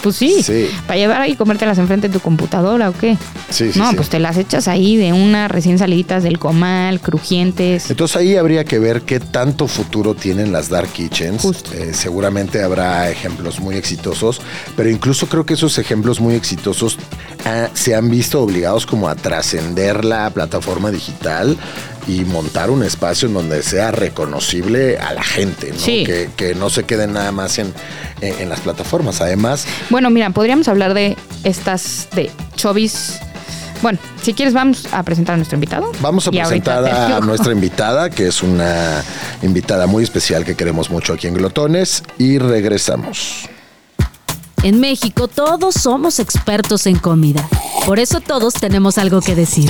Pues 0.02 0.16
sí, 0.16 0.42
Sí. 0.44 0.68
para 0.88 0.98
llevar 0.98 1.30
y 1.30 1.36
comértelas 1.36 1.78
enfrente 1.78 2.08
de 2.08 2.14
tu 2.14 2.20
computadora 2.20 2.90
o 2.90 2.94
qué. 2.94 3.18
Sí, 3.50 3.72
sí, 3.74 3.80
no, 3.80 3.90
sí. 3.90 3.96
pues 3.96 4.10
te 4.10 4.20
las 4.20 4.38
echas 4.38 4.68
ahí 4.68 4.96
de 4.96 5.14
una 5.14 5.48
recién 5.48 5.78
saliditas 5.78 6.24
del 6.24 6.40
comal, 6.40 7.00
crujientes. 7.02 7.90
Entonces 7.90 8.18
ahí 8.18 8.36
habría 8.38 8.64
que 8.66 8.80
ver 8.80 9.02
qué 9.02 9.20
tanto 9.20 9.68
futuro 9.68 10.16
tienen 10.16 10.52
las 10.52 10.70
dark 10.70 10.90
kitchens. 10.92 11.42
Justo. 11.42 11.72
Eh, 11.74 11.94
seguramente 11.94 12.64
habrá 12.64 13.10
ejemplos 13.10 13.60
muy 13.60 13.76
exitosos, 13.76 14.42
pero 14.76 14.90
incluso 14.90 15.28
creo 15.28 15.46
que 15.46 15.54
esos 15.56 15.78
ejemplos 15.78 16.20
muy 16.20 16.36
exitosos 16.36 16.98
ah, 17.46 17.70
se 17.74 17.94
han 17.96 18.10
visto 18.10 18.42
obligados 18.42 18.86
como 18.86 19.10
a 19.10 19.16
trascender 19.16 20.06
la 20.06 20.30
plataforma 20.30 20.92
digital 20.92 21.58
y 22.08 22.26
montar 22.26 22.70
un 22.70 22.84
espacio 22.84 23.28
en 23.30 23.34
donde 23.34 23.64
sea 23.64 23.92
reconocible 23.92 24.98
a 24.98 25.14
la 25.14 25.24
gente, 25.24 25.72
¿no? 25.72 25.80
Sí. 25.80 26.04
Que, 26.06 26.30
que 26.36 26.54
no 26.56 26.70
se 26.70 26.84
queden 26.84 27.14
nada 27.14 27.32
más 27.32 27.60
en, 27.60 27.74
en- 28.28 28.40
en 28.42 28.50
las 28.50 28.60
plataformas. 28.62 29.22
Además, 29.22 29.66
Bueno, 29.90 30.10
mira, 30.10 30.30
podríamos 30.32 30.68
hablar 30.68 30.94
de 30.94 31.18
estas 31.44 32.08
de 32.16 32.32
chovis. 32.56 33.20
Bueno, 33.82 34.00
si 34.22 34.34
quieres 34.34 34.54
vamos 34.54 34.88
a 34.94 35.04
presentar 35.04 35.34
a 35.34 35.38
nuestro 35.38 35.58
invitado. 35.58 35.92
Vamos 36.02 36.26
a 36.28 36.30
Y 36.34 36.40
presentar 36.40 36.86
a 36.86 37.20
nuestra 37.22 37.52
invitada, 37.52 38.10
que 38.10 38.28
es 38.28 38.42
una 38.42 39.04
invitada 39.42 39.88
muy 39.88 40.04
especial 40.04 40.46
que 40.46 40.56
queremos 40.56 40.90
mucho 40.90 41.12
aquí 41.14 41.28
en 41.28 41.34
Glotones, 41.34 42.02
y 42.18 42.38
regresamos. 42.38 43.50
En 44.64 44.80
México 44.80 45.28
todos 45.28 45.76
somos 45.76 46.20
expertos 46.20 46.88
en 46.88 46.96
comida. 46.98 47.46
Por 47.86 48.00
eso 48.00 48.22
todos 48.22 48.54
tenemos 48.54 48.98
algo 48.98 49.20
que 49.20 49.36
decir. 49.36 49.70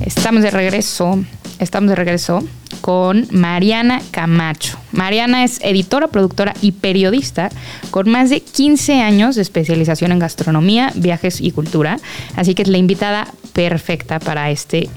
Estamos 0.00 0.42
de 0.42 0.50
regreso. 0.50 1.22
Estamos 1.58 1.90
de 1.90 1.96
regreso 1.96 2.42
con 2.82 3.26
Mariana 3.30 4.02
Camacho. 4.10 4.76
Mariana 4.90 5.44
es 5.44 5.60
editora, 5.62 6.08
productora 6.08 6.52
y 6.60 6.72
periodista 6.72 7.48
con 7.90 8.10
más 8.10 8.28
de 8.28 8.40
15 8.40 9.00
años 9.00 9.36
de 9.36 9.42
especialización 9.42 10.12
en 10.12 10.18
gastronomía, 10.18 10.92
viajes 10.94 11.40
y 11.40 11.52
cultura. 11.52 11.98
Así 12.36 12.54
que 12.54 12.62
es 12.62 12.68
la 12.68 12.76
invitada 12.76 13.28
perfecta 13.54 14.18
para 14.18 14.50
este 14.50 14.90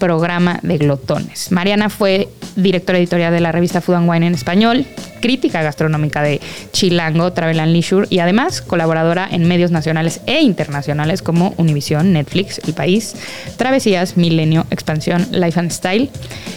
programa 0.00 0.58
de 0.64 0.78
glotones. 0.78 1.52
Mariana 1.52 1.88
fue 1.90 2.28
directora 2.56 2.98
editorial 2.98 3.32
de 3.32 3.38
la 3.38 3.52
revista 3.52 3.80
Food 3.80 3.94
and 3.94 4.10
Wine 4.10 4.26
en 4.26 4.34
español, 4.34 4.86
crítica 5.20 5.62
gastronómica 5.62 6.22
de 6.22 6.40
Chilango, 6.72 7.32
Travel 7.32 7.60
and 7.60 7.72
Leisure 7.72 8.08
y 8.10 8.18
además 8.18 8.62
colaboradora 8.62 9.28
en 9.30 9.46
medios 9.46 9.70
nacionales 9.70 10.22
e 10.26 10.40
internacionales 10.40 11.22
como 11.22 11.54
Univision, 11.58 12.12
Netflix, 12.12 12.60
El 12.66 12.74
País, 12.74 13.14
Travesías, 13.56 14.16
Milenio, 14.16 14.66
Expansión, 14.70 15.28
Life 15.30 15.60
and 15.60 15.70
Style, 15.70 16.10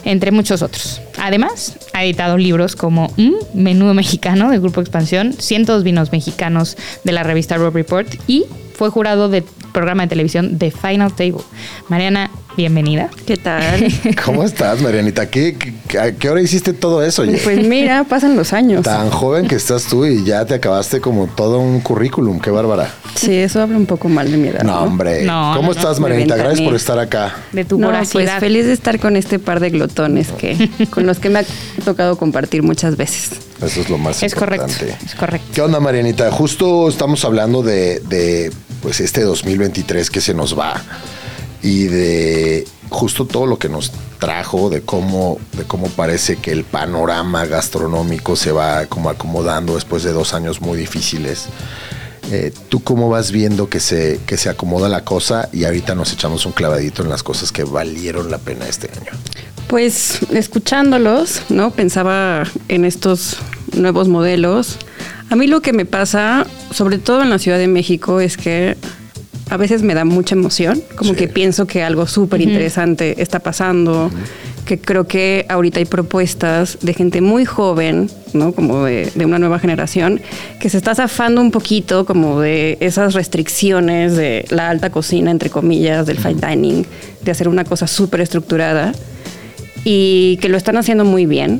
entre 0.06 0.32
muchos 0.32 0.64
otros. 0.64 1.02
Además, 1.22 1.78
ha 1.94 2.04
editado 2.04 2.38
libros 2.38 2.76
como 2.76 3.14
Un 3.18 3.36
Menudo 3.54 3.94
Mexicano 3.94 4.50
del 4.50 4.62
Grupo 4.62 4.82
Expansión, 4.82 5.34
Cientos 5.34 5.84
Vinos 5.84 6.12
Mexicanos 6.12 6.78
de 7.04 7.12
la 7.12 7.24
revista 7.24 7.58
Rob 7.58 7.76
Report 7.76 8.08
y 8.28 8.46
fue 8.76 8.90
jurado 8.90 9.30
del 9.30 9.44
programa 9.74 10.04
de 10.04 10.10
televisión 10.10 10.58
The 10.58 10.72
Final 10.72 11.14
Table. 11.14 11.44
Mariana, 11.90 12.32
bienvenida. 12.58 13.10
¿Qué 13.26 13.38
tal? 13.38 13.88
¿Cómo 14.26 14.44
estás, 14.44 14.82
Marianita? 14.82 15.30
¿Qué, 15.30 15.58
qué- 15.88 16.00
a 16.00 16.12
qué 16.12 16.30
hora 16.30 16.42
hiciste 16.42 16.74
todo 16.74 17.04
eso? 17.04 17.22
oye? 17.24 17.40
Pues 17.44 17.66
mira, 17.68 18.04
pasan 18.04 18.36
los 18.36 18.54
años. 18.54 18.84
Tan 18.84 19.10
joven 19.10 19.48
que 19.48 19.56
estás 19.56 19.86
tú 19.86 20.06
y 20.06 20.24
ya 20.24 20.46
te 20.46 20.56
acabaste 20.56 21.00
como 21.02 21.28
todo 21.28 21.60
un 21.60 21.80
currículum. 21.82 22.40
Qué 22.40 22.50
bárbara. 22.52 22.94
Sí, 23.16 23.36
eso 23.36 23.62
habla 23.62 23.78
un 23.78 23.86
poco 23.86 24.10
mal 24.10 24.30
de 24.32 24.38
mi 24.38 24.48
edad. 24.50 24.64
No, 24.64 24.82
hombre. 24.84 25.24
No, 25.24 25.54
¿Cómo 25.56 25.72
no, 25.72 25.78
estás, 25.78 26.00
Marianita? 26.00 26.36
Gracias 26.36 26.62
por 26.62 26.76
estar 26.76 27.00
acá. 27.00 27.36
De 27.52 27.66
tu 27.66 27.78
No, 27.78 27.88
pues 27.90 28.14
voracidad. 28.14 28.40
feliz 28.40 28.66
de 28.66 28.74
estar 28.74 29.00
con 29.00 29.16
este 29.16 29.40
par 29.40 29.60
de 29.60 29.70
glotones 29.70 30.32
que 30.32 30.70
con 30.90 31.06
los 31.06 31.20
que 31.20 31.30
me 31.30 31.40
ha 31.40 31.46
tocado 31.86 32.18
compartir 32.18 32.64
muchas 32.64 32.98
veces. 32.98 33.32
Eso 33.64 33.82
es 33.82 33.90
lo 33.90 33.98
más 33.98 34.22
Es 34.24 34.36
correcto. 34.36 34.66
importante. 34.68 35.06
Es 35.06 35.16
correcto. 35.16 35.48
¿Qué 35.54 35.62
onda, 35.62 35.80
Marianita? 35.80 36.30
Justo 36.32 36.90
estamos 36.90 37.24
hablando 37.24 37.62
de, 37.64 38.00
de, 38.02 38.52
pues 38.82 39.00
este 39.00 39.22
2023 39.22 40.10
que 40.10 40.20
se 40.22 40.34
nos 40.34 40.58
va 40.58 40.82
y 41.64 41.86
de 41.86 42.68
justo 42.90 43.26
todo 43.26 43.48
lo 43.48 43.58
que 43.58 43.70
nos 43.70 43.92
trajo, 44.20 44.70
de 44.70 44.82
cómo, 44.82 45.40
de 45.54 45.64
cómo 45.64 45.88
parece 45.88 46.36
que 46.36 46.52
el 46.52 46.66
panorama 46.66 47.46
gastronómico 47.46 48.36
se 48.36 48.52
va 48.52 48.86
como 48.86 49.10
acomodando 49.10 49.76
después 49.76 50.04
de 50.04 50.12
dos 50.12 50.34
años 50.34 50.62
muy 50.62 50.78
difíciles. 50.78 51.48
Eh, 52.32 52.54
¿Tú 52.70 52.84
cómo 52.84 53.10
vas 53.10 53.32
viendo 53.32 53.70
que 53.70 53.80
se, 53.80 54.20
que 54.26 54.38
se 54.38 54.50
acomoda 54.50 54.90
la 54.90 55.04
cosa 55.04 55.50
y 55.52 55.64
ahorita 55.64 55.96
nos 55.96 56.14
echamos 56.14 56.46
un 56.46 56.52
clavadito 56.52 57.02
en 57.02 57.10
las 57.10 57.24
cosas 57.24 57.52
que 57.52 57.64
valieron 57.64 58.30
la 58.30 58.38
pena 58.38 58.68
este 58.68 58.90
año? 58.92 59.12
Pues 59.68 60.20
escuchándolos, 60.32 61.42
¿no? 61.50 61.72
Pensaba 61.72 62.44
en 62.68 62.86
estos 62.86 63.38
nuevos 63.76 64.08
modelos. 64.08 64.78
A 65.30 65.36
mí 65.36 65.48
lo 65.48 65.62
que 65.62 65.74
me 65.74 65.86
pasa, 65.86 66.46
sobre 66.72 66.98
todo 66.98 67.24
en 67.24 67.30
la 67.30 67.40
Ciudad 67.40 67.58
de 67.58 67.68
México, 67.68 68.20
es 68.20 68.38
que 68.38 68.78
a 69.50 69.58
veces 69.58 69.84
me 69.84 69.94
da 69.94 70.06
mucha 70.06 70.36
emoción, 70.36 70.82
como 70.96 71.12
Sí. 71.12 71.18
que 71.18 71.28
pienso 71.28 71.68
que 71.68 71.84
algo 71.84 72.08
súper 72.08 72.42
interesante 72.42 73.22
está 73.22 73.40
pasando, 73.40 74.10
que 74.66 74.80
creo 74.80 75.06
que 75.06 75.46
ahorita 75.50 75.80
hay 75.80 75.86
propuestas 75.86 76.78
de 76.82 76.94
gente 76.94 77.20
muy 77.22 77.44
joven, 77.46 78.10
¿no? 78.34 78.54
Como 78.54 78.86
de, 78.86 79.12
de 79.14 79.26
una 79.26 79.38
nueva 79.40 79.60
generación, 79.60 80.22
que 80.60 80.70
se 80.70 80.78
está 80.78 80.96
zafando 80.96 81.42
un 81.42 81.52
poquito 81.52 82.06
como 82.06 82.40
de 82.40 82.78
esas 82.80 83.14
restricciones 83.14 84.16
de 84.16 84.46
la 84.50 84.70
alta 84.70 84.90
cocina, 84.90 85.30
entre 85.32 85.50
comillas, 85.50 86.06
del 86.06 86.18
fine 86.18 86.40
dining, 86.48 86.86
de 87.22 87.32
hacer 87.32 87.48
una 87.50 87.66
cosa 87.66 87.86
súper 87.88 88.22
estructurada 88.22 88.94
y 89.84 90.38
que 90.42 90.48
lo 90.50 90.56
están 90.58 90.78
haciendo 90.78 91.04
muy 91.04 91.26
bien. 91.26 91.60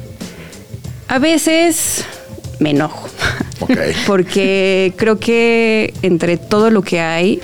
A 1.10 1.20
veces 1.20 2.06
me 2.60 2.70
enojo. 2.72 3.08
Porque 4.08 4.94
creo 4.98 5.20
que 5.20 5.94
entre 6.02 6.38
todo 6.38 6.70
lo 6.70 6.82
que 6.82 7.00
hay, 7.02 7.40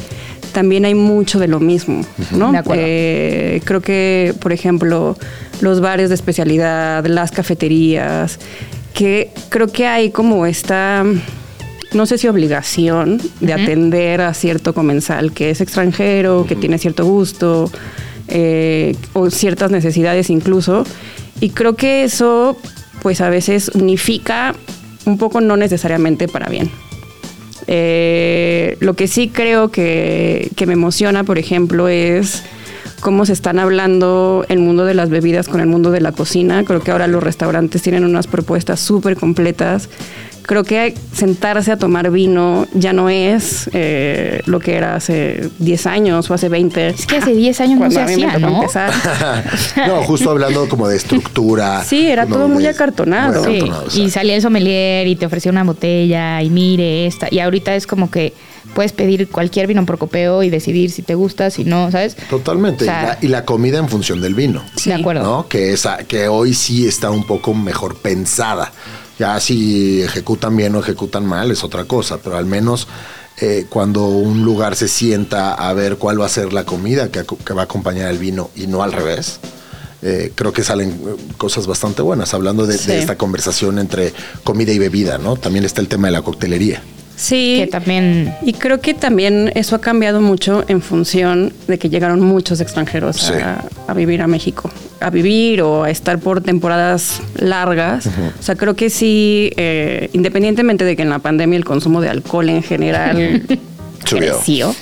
también 0.51 0.85
hay 0.85 0.95
mucho 0.95 1.39
de 1.39 1.47
lo 1.47 1.59
mismo, 1.59 2.01
¿no? 2.31 2.51
De 2.51 2.57
acuerdo. 2.57 2.83
Eh, 2.85 3.61
creo 3.63 3.81
que, 3.81 4.33
por 4.39 4.51
ejemplo, 4.51 5.17
los 5.61 5.81
bares 5.81 6.09
de 6.09 6.15
especialidad, 6.15 7.05
las 7.05 7.31
cafeterías, 7.31 8.39
que 8.93 9.31
creo 9.49 9.67
que 9.67 9.87
hay 9.87 10.11
como 10.11 10.45
esta, 10.45 11.03
no 11.93 12.05
sé 12.05 12.17
si 12.17 12.27
obligación 12.27 13.21
de 13.39 13.53
atender 13.53 14.21
a 14.21 14.33
cierto 14.33 14.73
comensal 14.73 15.31
que 15.31 15.51
es 15.51 15.61
extranjero, 15.61 16.45
que 16.47 16.55
tiene 16.55 16.77
cierto 16.77 17.05
gusto, 17.05 17.71
eh, 18.27 18.95
o 19.13 19.29
ciertas 19.29 19.71
necesidades 19.71 20.29
incluso. 20.29 20.85
Y 21.39 21.51
creo 21.51 21.75
que 21.75 22.03
eso, 22.03 22.57
pues 23.01 23.21
a 23.21 23.29
veces 23.29 23.71
unifica 23.73 24.53
un 25.05 25.17
poco 25.17 25.41
no 25.41 25.57
necesariamente 25.57 26.27
para 26.27 26.49
bien. 26.49 26.69
Eh, 27.71 28.77
lo 28.79 28.95
que 28.95 29.07
sí 29.07 29.27
creo 29.27 29.69
que, 29.69 30.49
que 30.55 30.65
me 30.65 30.73
emociona, 30.73 31.23
por 31.23 31.37
ejemplo, 31.37 31.87
es 31.87 32.41
cómo 32.99 33.27
se 33.27 33.33
están 33.33 33.59
hablando 33.59 34.43
el 34.49 34.57
mundo 34.57 34.85
de 34.85 34.95
las 34.95 35.11
bebidas 35.11 35.47
con 35.47 35.61
el 35.61 35.67
mundo 35.67 35.91
de 35.91 36.01
la 36.01 36.11
cocina. 36.11 36.63
Creo 36.63 36.81
que 36.81 36.89
ahora 36.89 37.05
los 37.05 37.21
restaurantes 37.21 37.83
tienen 37.83 38.05
unas 38.05 38.25
propuestas 38.25 38.79
súper 38.79 39.17
completas. 39.17 39.87
Creo 40.49 40.63
que 40.63 40.95
sentarse 41.13 41.71
a 41.71 41.77
tomar 41.77 42.09
vino 42.09 42.65
ya 42.73 42.91
no 42.91 43.07
es 43.07 43.69
eh, 43.71 44.41
lo 44.47 44.59
que 44.59 44.73
era 44.77 44.95
hace 44.95 45.47
10 45.59 45.85
años 45.85 46.31
o 46.31 46.33
hace 46.33 46.49
20. 46.49 46.87
Es 46.87 47.05
que 47.05 47.17
hace 47.17 47.33
10 47.35 47.61
años 47.61 47.79
no 47.79 47.91
se 47.91 48.01
hacía, 48.01 48.39
¿no? 48.39 48.55
empezar. 48.55 48.91
no, 49.87 50.01
justo 50.05 50.31
hablando 50.31 50.67
como 50.67 50.87
de 50.87 50.97
estructura. 50.97 51.83
Sí, 51.83 52.07
era 52.07 52.25
todo 52.25 52.47
muy 52.47 52.63
De- 52.63 52.69
acartonado. 52.69 53.43
muy 53.43 53.51
Sí, 53.53 53.57
acartonado, 53.59 53.85
y 53.95 54.09
salía 54.09 54.35
el 54.37 54.41
sommelier 54.41 55.05
y 55.05 55.15
te 55.15 55.27
ofrecía 55.27 55.51
una 55.51 55.63
botella 55.63 56.41
y 56.41 56.49
mire 56.49 57.05
esta. 57.05 57.27
Y 57.29 57.37
ahorita 57.37 57.75
es 57.75 57.85
como 57.85 58.09
que 58.09 58.33
puedes 58.73 58.91
pedir 58.91 59.29
cualquier 59.29 59.67
vino 59.67 59.85
por 59.85 59.99
copeo 59.99 60.41
y 60.41 60.49
decidir 60.49 60.89
si 60.89 61.03
te 61.03 61.13
gusta, 61.13 61.51
si 61.51 61.63
no, 61.63 61.91
¿sabes? 61.91 62.15
Totalmente. 62.27 62.85
O 62.85 62.87
sea- 62.87 63.01
y, 63.03 63.05
la, 63.05 63.17
y 63.21 63.27
la 63.27 63.45
comida 63.45 63.77
en 63.77 63.87
función 63.87 64.19
del 64.19 64.33
vino. 64.33 64.63
De 64.83 64.93
acuerdo. 64.95 65.21
¿no? 65.21 65.47
Que, 65.47 65.73
esa, 65.73 65.99
que 65.99 66.27
hoy 66.27 66.55
sí 66.55 66.87
está 66.87 67.11
un 67.11 67.23
poco 67.27 67.53
mejor 67.53 67.97
pensada. 67.97 68.71
Ya 69.19 69.39
si 69.41 70.01
ejecutan 70.01 70.55
bien 70.55 70.73
o 70.75 70.79
ejecutan 70.79 71.25
mal 71.25 71.51
es 71.51 71.63
otra 71.63 71.83
cosa, 71.83 72.17
pero 72.23 72.37
al 72.37 72.45
menos 72.45 72.87
eh, 73.41 73.65
cuando 73.69 74.07
un 74.07 74.43
lugar 74.43 74.75
se 74.75 74.87
sienta 74.87 75.53
a 75.53 75.73
ver 75.73 75.97
cuál 75.97 76.19
va 76.21 76.25
a 76.25 76.29
ser 76.29 76.53
la 76.53 76.63
comida 76.63 77.09
que, 77.11 77.23
va 77.53 77.61
a 77.61 77.65
acompañar 77.65 78.09
el 78.09 78.17
vino 78.17 78.49
y 78.55 78.67
no 78.67 78.81
al 78.81 78.93
revés. 78.93 79.39
eh, 80.01 80.31
creo 80.33 80.53
que 80.53 80.63
salen 80.63 80.91
eh, 80.91 81.15
cosas 81.37 81.67
bastante 81.67 82.01
buenas, 82.01 82.33
hablando 82.33 82.65
de, 82.65 82.75
esta 82.75 83.17
conversación 83.17 83.77
entre 83.79 84.13
comida 84.45 84.71
y 84.71 84.79
bebida, 84.79 85.17
¿no? 85.17 85.35
También 85.35 85.65
está 85.65 85.81
el 85.81 85.89
tema 85.89 86.07
de 86.07 86.13
la 86.13 86.21
coctelería. 86.21 86.81
Sí. 87.17 87.57
Que 87.59 87.67
también 87.67 88.33
Y 88.41 88.53
creo 88.53 88.79
que 88.79 88.93
también 88.93 89.51
eso 89.55 89.75
ha 89.75 89.81
cambiado 89.81 90.21
mucho 90.21 90.63
en 90.69 90.81
función 90.81 91.51
de 91.67 91.77
que 91.77 91.89
llegaron 91.89 92.21
muchos 92.21 92.61
extranjeros 92.61 93.17
Sí. 93.17 93.33
a, 93.33 93.65
a 93.87 93.93
vivir 93.93 94.21
a 94.21 94.27
México, 94.27 94.71
a 95.01 95.09
vivir 95.09 95.61
o 95.61 95.83
a 95.83 95.89
estar 95.89 96.19
por 96.19 96.41
temporadas 96.41 97.21
largas. 97.37 98.07
O 98.39 98.43
sea, 98.43 98.55
creo 98.55 98.75
que 98.75 98.89
sí, 98.89 99.51
eh, 99.55 100.09
independientemente 100.13 100.83
de 100.85 100.95
que 100.95 101.01
en 101.03 101.09
la 101.09 101.19
pandemia 101.19 101.55
el 101.57 101.65
consumo 101.65 102.01
de 102.01 102.09
alcohol 102.09 102.49
en 102.49 102.63
general 102.63 103.43
creció, 104.05 104.75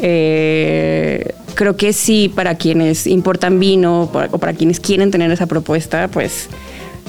eh, 0.00 1.32
creo 1.54 1.76
que 1.76 1.92
sí, 1.92 2.30
para 2.34 2.56
quienes 2.56 3.06
importan 3.06 3.58
vino 3.60 4.10
para- 4.12 4.28
o 4.32 4.38
para 4.38 4.52
quienes 4.52 4.80
quieren 4.80 5.10
tener 5.10 5.30
esa 5.30 5.46
propuesta, 5.46 6.08
pues 6.08 6.48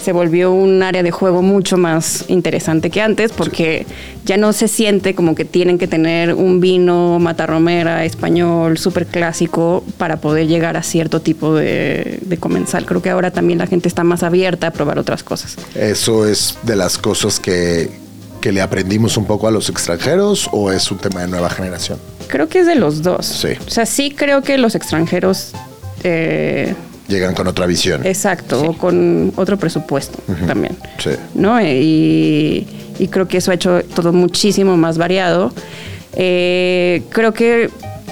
se 0.01 0.11
volvió 0.11 0.51
un 0.51 0.83
área 0.83 1.03
de 1.03 1.11
juego 1.11 1.41
mucho 1.41 1.77
más 1.77 2.25
interesante 2.27 2.89
que 2.89 3.01
antes 3.01 3.31
porque 3.31 3.85
ya 4.25 4.37
no 4.37 4.51
se 4.51 4.67
siente 4.67 5.15
como 5.15 5.35
que 5.35 5.45
tienen 5.45 5.77
que 5.77 5.87
tener 5.87 6.33
un 6.33 6.59
vino 6.59 7.19
matarromera 7.19 8.03
español 8.03 8.77
súper 8.77 9.05
clásico 9.05 9.83
para 9.97 10.17
poder 10.17 10.47
llegar 10.47 10.75
a 10.77 10.83
cierto 10.83 11.21
tipo 11.21 11.55
de, 11.55 12.19
de 12.21 12.37
comensal. 12.37 12.85
Creo 12.85 13.01
que 13.01 13.09
ahora 13.09 13.31
también 13.31 13.59
la 13.59 13.67
gente 13.67 13.87
está 13.87 14.03
más 14.03 14.23
abierta 14.23 14.67
a 14.67 14.71
probar 14.71 14.99
otras 14.99 15.23
cosas. 15.23 15.55
¿Eso 15.75 16.27
es 16.27 16.57
de 16.63 16.75
las 16.75 16.97
cosas 16.97 17.39
que, 17.39 17.89
que 18.41 18.51
le 18.51 18.61
aprendimos 18.61 19.15
un 19.17 19.25
poco 19.25 19.47
a 19.47 19.51
los 19.51 19.69
extranjeros 19.69 20.49
o 20.51 20.71
es 20.71 20.91
un 20.91 20.97
tema 20.97 21.21
de 21.21 21.27
nueva 21.27 21.49
generación? 21.49 21.99
Creo 22.27 22.49
que 22.49 22.59
es 22.59 22.67
de 22.67 22.75
los 22.75 23.03
dos. 23.03 23.25
Sí. 23.25 23.49
O 23.65 23.69
sea, 23.69 23.85
sí 23.85 24.11
creo 24.11 24.41
que 24.41 24.57
los 24.57 24.75
extranjeros... 24.75 25.51
eh, 26.03 26.73
Llegan 27.07 27.33
con 27.33 27.47
otra 27.47 27.65
visión. 27.65 28.05
Exacto, 28.05 28.61
o 28.61 28.77
con 28.77 29.33
otro 29.35 29.57
presupuesto 29.57 30.19
también. 30.47 30.77
Sí. 30.99 31.11
¿no? 31.35 31.61
Y, 31.61 32.65
y 32.97 33.07
creo 33.09 33.27
que 33.27 33.37
eso 33.37 33.51
ha 33.51 33.55
hecho 33.55 33.81
todo 33.93 34.13
muchísimo 34.13 34.77
más 34.77 34.97
variado. 34.97 35.51
Eh, 36.15 37.03
creo 37.09 37.33
que 37.33 37.69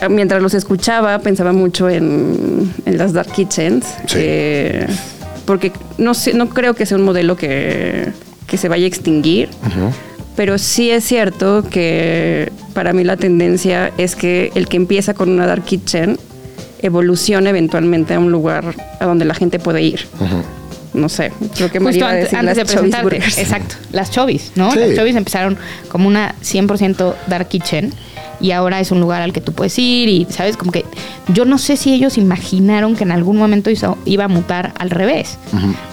mientras 0.10 0.41
los 0.41 0.54
escuchaba 0.54 1.19
pensaba 1.19 1.54
mucho 1.54 1.89
en, 1.89 2.73
en 2.86 2.97
las 2.97 3.13
dark 3.13 3.32
kitchens. 3.32 3.86
Sí. 4.08 4.17
eh, 4.17 4.88
porque 5.45 5.71
no, 5.97 6.13
sé, 6.13 6.34
no 6.34 6.49
creo 6.49 6.73
que 6.73 6.86
sea 6.86 6.97
un 6.97 7.04
modelo 7.04 7.36
que, 7.36 8.10
que 8.47 8.58
se 8.58 8.67
vaya 8.67 8.86
a 8.86 8.88
extinguir. 8.88 9.49
Pero 10.36 10.58
sí 10.58 10.91
es 10.91 11.04
cierto 11.04 11.63
que 11.69 12.51
para 12.73 12.93
mí 12.93 13.04
la 13.04 13.17
tendencia 13.17 13.91
es 13.97 14.15
que 14.15 14.51
el 14.56 14.67
que 14.67 14.77
empieza 14.77 15.13
con 15.13 15.30
una 15.30 15.45
dark 15.45 15.63
kitchen 15.65 16.17
evoluciona 16.82 17.50
eventualmente 17.50 18.13
a 18.13 18.20
un 18.20 18.32
lugar 18.32 18.76
a 19.00 19.06
donde 19.06 19.26
la 19.26 19.34
gente 19.34 19.60
puede 19.60 19.82
ir. 19.82 20.08
No 20.94 21.08
sé, 21.08 21.32
creo 21.56 21.72
que 21.72 21.80
me 21.80 21.86
Justo 21.88 22.00
iba 22.00 22.08
a 22.08 22.12
antes, 22.12 22.24
decir 22.26 22.39
antes 22.39 22.56
de 22.58 22.63
las 22.63 22.72
presentarte. 22.74 23.04
Burgers. 23.04 23.38
Exacto, 23.38 23.76
las 23.94 24.12
chovis, 24.12 24.52
¿no? 24.56 24.72
Sí. 24.74 24.80
Las 24.80 24.96
chovis 24.96 25.15
empezaron 25.15 25.58
como 25.89 26.08
una 26.08 26.36
100% 26.44 27.13
dark 27.28 27.48
kitchen 27.48 27.94
y 28.41 28.52
ahora 28.52 28.80
es 28.82 28.91
un 28.91 29.00
lugar 29.00 29.22
al 29.22 29.32
que 29.32 29.39
tú 29.39 29.54
puedes 29.54 29.78
ir 29.80 30.10
y, 30.10 30.28
¿sabes? 30.30 30.58
Como 30.58 30.72
que 30.74 30.84
yo 31.34 31.46
no 31.46 31.60
sé 31.60 31.78
si 31.78 31.94
ellos 31.94 32.17
imaginaron 32.17 32.98
que 32.98 33.04
en 33.06 33.12
algún 33.12 33.38
momento 33.38 33.70
hizo- 33.70 33.98
iba 34.04 34.26
a 34.26 34.28
mutar 34.28 34.74
al 34.80 34.89
revés, 34.89 35.38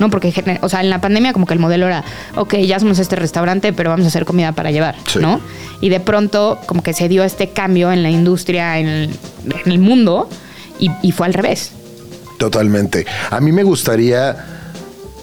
¿no? 0.00 0.10
Porque, 0.10 0.32
o 0.62 0.68
sea, 0.68 0.80
en 0.80 0.90
la 0.90 1.00
pandemia 1.00 1.32
como 1.32 1.46
que 1.46 1.54
el 1.54 1.60
modelo 1.60 1.86
era, 1.86 2.02
ok, 2.34 2.56
ya 2.56 2.80
somos 2.80 2.98
este 2.98 3.14
restaurante, 3.14 3.72
pero 3.72 3.90
vamos 3.90 4.04
a 4.04 4.08
hacer 4.08 4.24
comida 4.24 4.50
para 4.50 4.72
llevar, 4.72 4.96
Sí. 5.06 5.20
¿no? 5.20 5.40
Y 5.80 5.90
de 5.90 6.00
pronto 6.00 6.58
como 6.66 6.82
que 6.82 6.92
se 6.92 7.08
dio 7.08 7.22
este 7.22 7.50
cambio 7.50 7.92
en 7.92 8.02
la 8.02 8.10
industria, 8.10 8.80
en 8.80 8.88
el, 8.88 9.10
en 9.64 9.70
el 9.70 9.78
mundo 9.78 10.28
y, 10.78 11.12
fue 11.12 11.26
al 11.26 11.34
revés. 11.34 11.72
Totalmente. 12.38 13.06
A 13.30 13.40
mí 13.40 13.52
me 13.52 13.62
gustaría 13.62 14.36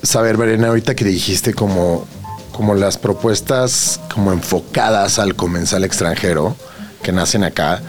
saber, 0.04 0.38
Verena, 0.38 0.68
ahorita 0.68 0.96
que 0.96 1.06
dijiste 1.06 1.54
como, 1.54 2.06
como 2.52 2.76
las 2.76 2.98
propuestas 2.98 4.00
como 4.14 4.32
enfocadas 4.34 5.20
al 5.20 5.36
comensal 5.36 5.84
extranjero 5.84 6.56
que 7.02 7.12
nacen 7.12 7.44
acá, 7.44 7.82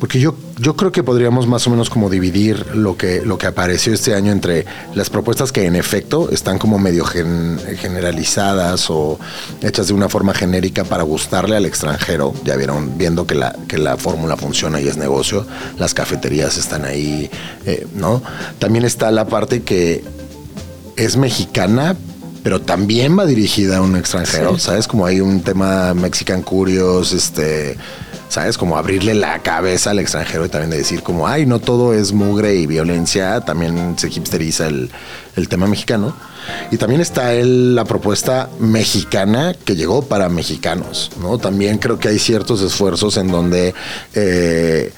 porque 0.00 0.20
yo, 0.20 0.34
yo 0.58 0.76
creo 0.76 0.92
que 0.92 1.02
podríamos 1.02 1.46
más 1.46 1.66
o 1.66 1.70
menos 1.70 1.90
como 1.90 2.08
dividir 2.08 2.66
lo 2.74 2.96
que, 2.96 3.22
lo 3.24 3.36
que 3.38 3.46
apareció 3.46 3.92
este 3.92 4.14
año 4.14 4.30
entre 4.32 4.64
las 4.94 5.10
propuestas 5.10 5.50
que 5.52 5.66
en 5.66 5.74
efecto 5.76 6.30
están 6.30 6.58
como 6.58 6.78
medio 6.78 7.04
gen- 7.04 7.58
generalizadas 7.78 8.90
o 8.90 9.18
hechas 9.62 9.88
de 9.88 9.94
una 9.94 10.08
forma 10.08 10.34
genérica 10.34 10.84
para 10.84 11.02
gustarle 11.02 11.56
al 11.56 11.66
extranjero. 11.66 12.32
Ya 12.44 12.56
vieron, 12.56 12.96
viendo 12.96 13.26
que 13.26 13.34
la, 13.34 13.56
que 13.66 13.78
la 13.78 13.96
fórmula 13.96 14.36
funciona 14.36 14.80
y 14.80 14.88
es 14.88 14.96
negocio, 14.96 15.46
las 15.78 15.94
cafeterías 15.94 16.56
están 16.56 16.84
ahí, 16.84 17.30
eh, 17.66 17.86
¿no? 17.94 18.22
También 18.58 18.84
está 18.84 19.10
la 19.10 19.26
parte 19.26 19.62
que 19.62 20.04
es 20.96 21.16
mexicana, 21.16 21.96
pero 22.42 22.60
también 22.60 23.18
va 23.18 23.26
dirigida 23.26 23.78
a 23.78 23.82
un 23.82 23.96
extranjero, 23.96 24.58
¿sabes? 24.58 24.86
Como 24.86 25.04
hay 25.06 25.20
un 25.20 25.42
tema 25.42 25.92
Mexican 25.94 26.42
Curious, 26.42 27.12
este, 27.12 27.76
¿sabes? 28.28 28.58
Como 28.58 28.76
abrirle 28.76 29.14
la 29.14 29.38
cabeza 29.40 29.90
al 29.90 29.98
extranjero 29.98 30.46
y 30.46 30.48
también 30.48 30.70
de 30.70 30.78
decir 30.78 31.02
como, 31.02 31.26
ay, 31.26 31.46
no 31.46 31.58
todo 31.58 31.94
es 31.94 32.12
mugre 32.12 32.54
y 32.54 32.66
violencia, 32.66 33.40
también 33.40 33.98
se 33.98 34.08
hipsteriza 34.08 34.66
el, 34.66 34.90
el 35.36 35.48
tema 35.48 35.66
mexicano. 35.66 36.14
Y 36.70 36.76
también 36.78 37.00
está 37.00 37.34
el, 37.34 37.74
la 37.74 37.84
propuesta 37.84 38.48
mexicana 38.58 39.54
que 39.64 39.76
llegó 39.76 40.02
para 40.02 40.28
mexicanos, 40.28 41.10
¿no? 41.20 41.38
También 41.38 41.78
creo 41.78 41.98
que 41.98 42.08
hay 42.08 42.18
ciertos 42.18 42.62
esfuerzos 42.62 43.16
en 43.16 43.28
donde... 43.28 43.74
eh, 44.14 44.92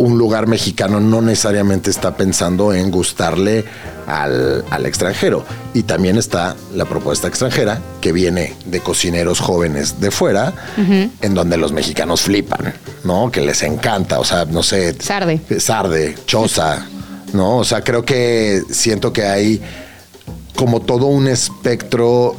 un 0.00 0.16
lugar 0.16 0.46
mexicano 0.46 0.98
no 0.98 1.20
necesariamente 1.20 1.90
está 1.90 2.16
pensando 2.16 2.72
en 2.72 2.90
gustarle 2.90 3.66
al, 4.06 4.64
al 4.70 4.86
extranjero. 4.86 5.44
Y 5.74 5.82
también 5.82 6.16
está 6.16 6.56
la 6.74 6.86
propuesta 6.86 7.28
extranjera 7.28 7.82
que 8.00 8.10
viene 8.10 8.54
de 8.64 8.80
cocineros 8.80 9.40
jóvenes 9.40 10.00
de 10.00 10.10
fuera, 10.10 10.54
en 10.78 11.34
donde 11.34 11.58
los 11.58 11.72
mexicanos 11.72 12.22
flipan, 12.22 12.72
¿no? 13.04 13.30
Que 13.30 13.42
les 13.42 13.62
encanta, 13.62 14.18
o 14.20 14.24
sea, 14.24 14.46
no 14.46 14.62
sé. 14.62 14.96
Sarde. 14.98 15.38
Sarde, 15.58 16.14
choza, 16.26 16.86
¿no? 17.34 17.58
O 17.58 17.64
sea, 17.64 17.82
creo 17.82 18.02
que 18.02 18.62
siento 18.70 19.12
que 19.12 19.24
hay 19.24 19.60
como 20.56 20.80
todo 20.80 21.06
un 21.06 21.28
espectro 21.28 22.36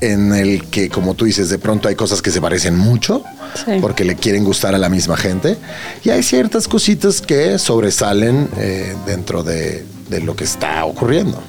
en 0.00 0.32
el 0.34 0.64
que, 0.68 0.88
como 0.88 1.14
tú 1.14 1.24
dices, 1.26 1.48
de 1.50 1.58
pronto 1.58 1.88
hay 1.88 1.94
cosas 1.94 2.22
que 2.22 2.30
se 2.30 2.40
parecen 2.40 2.76
mucho 2.78 3.22
Sí. 3.64 3.78
porque 3.80 4.04
le 4.04 4.14
quieren 4.14 4.44
gustar 4.44 4.76
a 4.76 4.78
la 4.78 4.88
misma 4.88 5.16
gente 5.16 5.56
y 6.04 6.10
hay 6.10 6.22
ciertas 6.22 6.68
cositas 6.68 7.20
que 7.20 7.58
sobresalen 7.58 8.48
eh, 8.56 8.94
dentro 9.06 9.42
de, 9.42 9.84
de 10.08 10.20
lo 10.20 10.36
que 10.36 10.44
está 10.44 10.84
ocurriendo. 10.84 11.42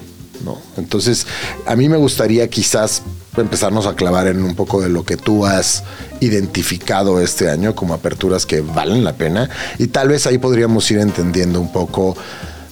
¿no? 0.44 0.58
Entonces, 0.78 1.28
a 1.68 1.76
mí 1.76 1.88
me 1.88 1.98
gustaría 1.98 2.48
quizás 2.50 3.04
empezarnos 3.38 3.86
a 3.86 3.94
clavar 3.96 4.26
en 4.26 4.42
un 4.44 4.56
poco 4.56 4.82
de 4.82 4.90
lo 4.90 5.06
que 5.06 5.16
tú 5.16 5.46
has 5.46 5.84
identificado 6.22 7.22
este 7.22 7.50
año 7.50 7.76
como 7.76 7.94
aperturas 7.94 8.46
que 8.48 8.62
valen 8.62 9.04
la 9.04 9.14
pena 9.14 9.50
y 9.78 9.88
tal 9.88 10.08
vez 10.10 10.26
ahí 10.26 10.38
podríamos 10.40 10.90
ir 10.90 10.98
entendiendo 10.98 11.62
un 11.62 11.72
poco 11.72 12.18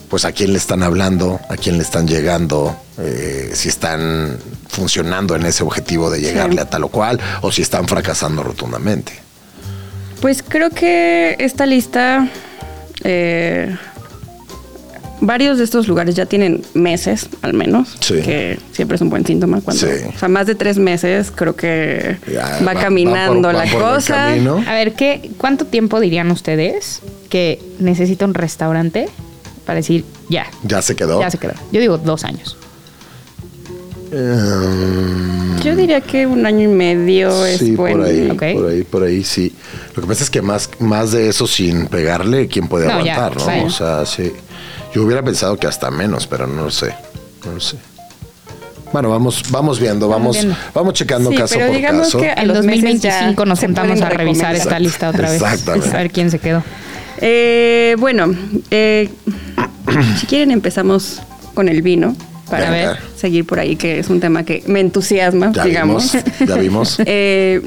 pues 0.09 0.25
a 0.25 0.31
quién 0.31 0.51
le 0.51 0.57
están 0.57 0.81
hablando, 0.83 1.39
a 1.49 1.55
quién 1.55 1.77
le 1.77 1.83
están 1.83 2.07
llegando, 2.07 2.75
eh, 2.97 3.51
si 3.53 3.69
están 3.69 4.37
funcionando 4.67 5.35
en 5.35 5.45
ese 5.45 5.63
objetivo 5.63 6.09
de 6.09 6.19
llegarle 6.21 6.61
a 6.61 6.65
tal 6.69 6.83
o 6.85 6.87
cual 6.89 7.19
o 7.41 7.51
si 7.51 7.61
están 7.61 7.87
fracasando 7.87 8.41
rotundamente. 8.43 9.13
Pues 10.21 10.43
creo 10.45 10.69
que 10.71 11.35
esta 11.39 11.65
lista, 11.65 12.27
eh, 13.03 13.75
varios 15.21 15.57
de 15.57 15.63
estos 15.65 15.87
lugares 15.87 16.15
ya 16.15 16.25
tienen 16.25 16.63
meses 16.73 17.27
al 17.41 17.53
menos, 17.53 17.95
Sí. 17.99 18.15
que 18.21 18.57
siempre 18.71 18.95
es 18.95 19.01
un 19.01 19.09
buen 19.09 19.25
síntoma 19.25 19.61
cuando, 19.61 19.85
Sí. 19.85 19.93
o 20.15 20.17
sea, 20.17 20.27
más 20.29 20.47
de 20.47 20.55
tres 20.55 20.77
meses 20.77 21.31
creo 21.33 21.55
que 21.55 22.17
Ya, 22.33 22.59
va, 22.65 22.73
va- 22.73 22.79
caminando 22.81 23.49
va 23.49 23.53
por- 23.53 23.61
va 23.61 23.65
la 23.65 23.93
cosa. 23.95 24.15
camino. 24.29 24.63
A 24.65 24.73
ver, 24.73 24.93
¿qué, 24.93 25.29
¿cuánto 25.37 25.65
tiempo 25.65 25.99
dirían 25.99 26.31
ustedes 26.31 27.01
que 27.29 27.61
necesita 27.79 28.25
un 28.25 28.33
restaurante 28.33 29.07
para 29.69 29.75
decir 29.77 30.03
ya? 30.29 30.47
Ya 30.63 30.81
se 30.81 30.95
quedó. 30.95 31.19
Ya 31.21 31.29
se 31.29 31.37
quedó. 31.37 31.53
Yo 31.71 31.79
digo 31.79 31.99
dos 31.99 32.23
años. 32.23 32.57
Eh, 34.11 35.59
Yo 35.63 35.75
diría 35.75 36.01
que 36.01 36.25
un 36.25 36.43
año 36.45 36.63
y 36.63 36.73
medio 36.73 37.45
es 37.45 37.59
sí, 37.59 37.75
bueno. 37.75 37.97
por 37.97 38.05
ahí, 38.07 38.29
Ok. 38.31 38.43
por 38.55 38.67
ahí, 38.71 38.83
por 38.83 39.03
ahí, 39.03 39.23
sí. 39.23 39.53
Lo 39.95 40.01
que 40.01 40.07
pasa 40.07 40.23
es 40.23 40.29
que 40.31 40.41
más, 40.41 40.69
más 40.79 41.11
de 41.11 41.29
eso 41.29 41.45
sin 41.45 41.85
pegarle, 41.85 42.47
¿quién 42.47 42.67
puede 42.67 42.87
No, 42.87 43.03
ya, 43.05 43.13
aguantar, 43.13 43.37
no? 43.39 43.45
vaya. 43.45 43.63
O 43.65 43.69
sea, 43.69 44.05
sí. 44.07 44.31
Yo 44.95 45.03
hubiera 45.03 45.21
pensado 45.21 45.55
que 45.57 45.67
hasta 45.67 45.91
menos, 45.91 46.25
pero 46.25 46.47
no 46.47 46.63
lo 46.63 46.71
sé. 46.71 46.95
No 47.45 47.51
lo 47.53 47.59
sé. 47.59 47.77
Bueno, 48.91 49.11
vamos, 49.11 49.43
vamos 49.51 49.79
viendo, 49.79 50.07
vamos, 50.07 50.35
viendo. 50.37 50.55
vamos 50.73 50.95
checando 50.95 51.29
Sí, 51.29 51.35
caso 51.37 51.53
pero 51.55 51.67
por 51.67 51.75
digamos 51.75 52.05
caso. 52.07 52.17
que- 52.21 52.31
En 52.31 52.47
los 52.47 52.65
meses 52.65 53.01
ya 53.01 53.11
2025 53.21 53.45
nos 53.45 53.59
se 53.59 53.65
sentamos 53.67 54.01
a 54.01 54.09
revisar 54.09 54.55
esta 54.55 54.79
lista 54.79 55.09
otra 55.09 55.29
vez. 55.29 55.39
Exactamente. 55.39 55.89
A 55.89 55.97
ver 55.97 56.11
quién 56.11 56.31
se 56.31 56.39
quedó. 56.39 56.63
Eh, 57.21 57.95
bueno, 57.99 58.33
eh, 58.71 59.09
si 60.19 60.25
quieren 60.27 60.51
empezamos 60.51 61.21
con 61.53 61.67
el 61.69 61.81
vino 61.81 62.15
para 62.49 62.69
ver. 62.71 62.97
seguir 63.15 63.45
por 63.45 63.59
ahí, 63.59 63.75
que 63.75 63.99
es 63.99 64.09
un 64.09 64.19
tema 64.19 64.43
que 64.43 64.63
me 64.67 64.79
entusiasma, 64.79 65.51
Ya 65.51 65.65
digamos. 65.65 66.11
vimos, 66.13 66.25
ya 66.47 66.55
vimos. 66.61 66.97
Eh, 67.05 67.61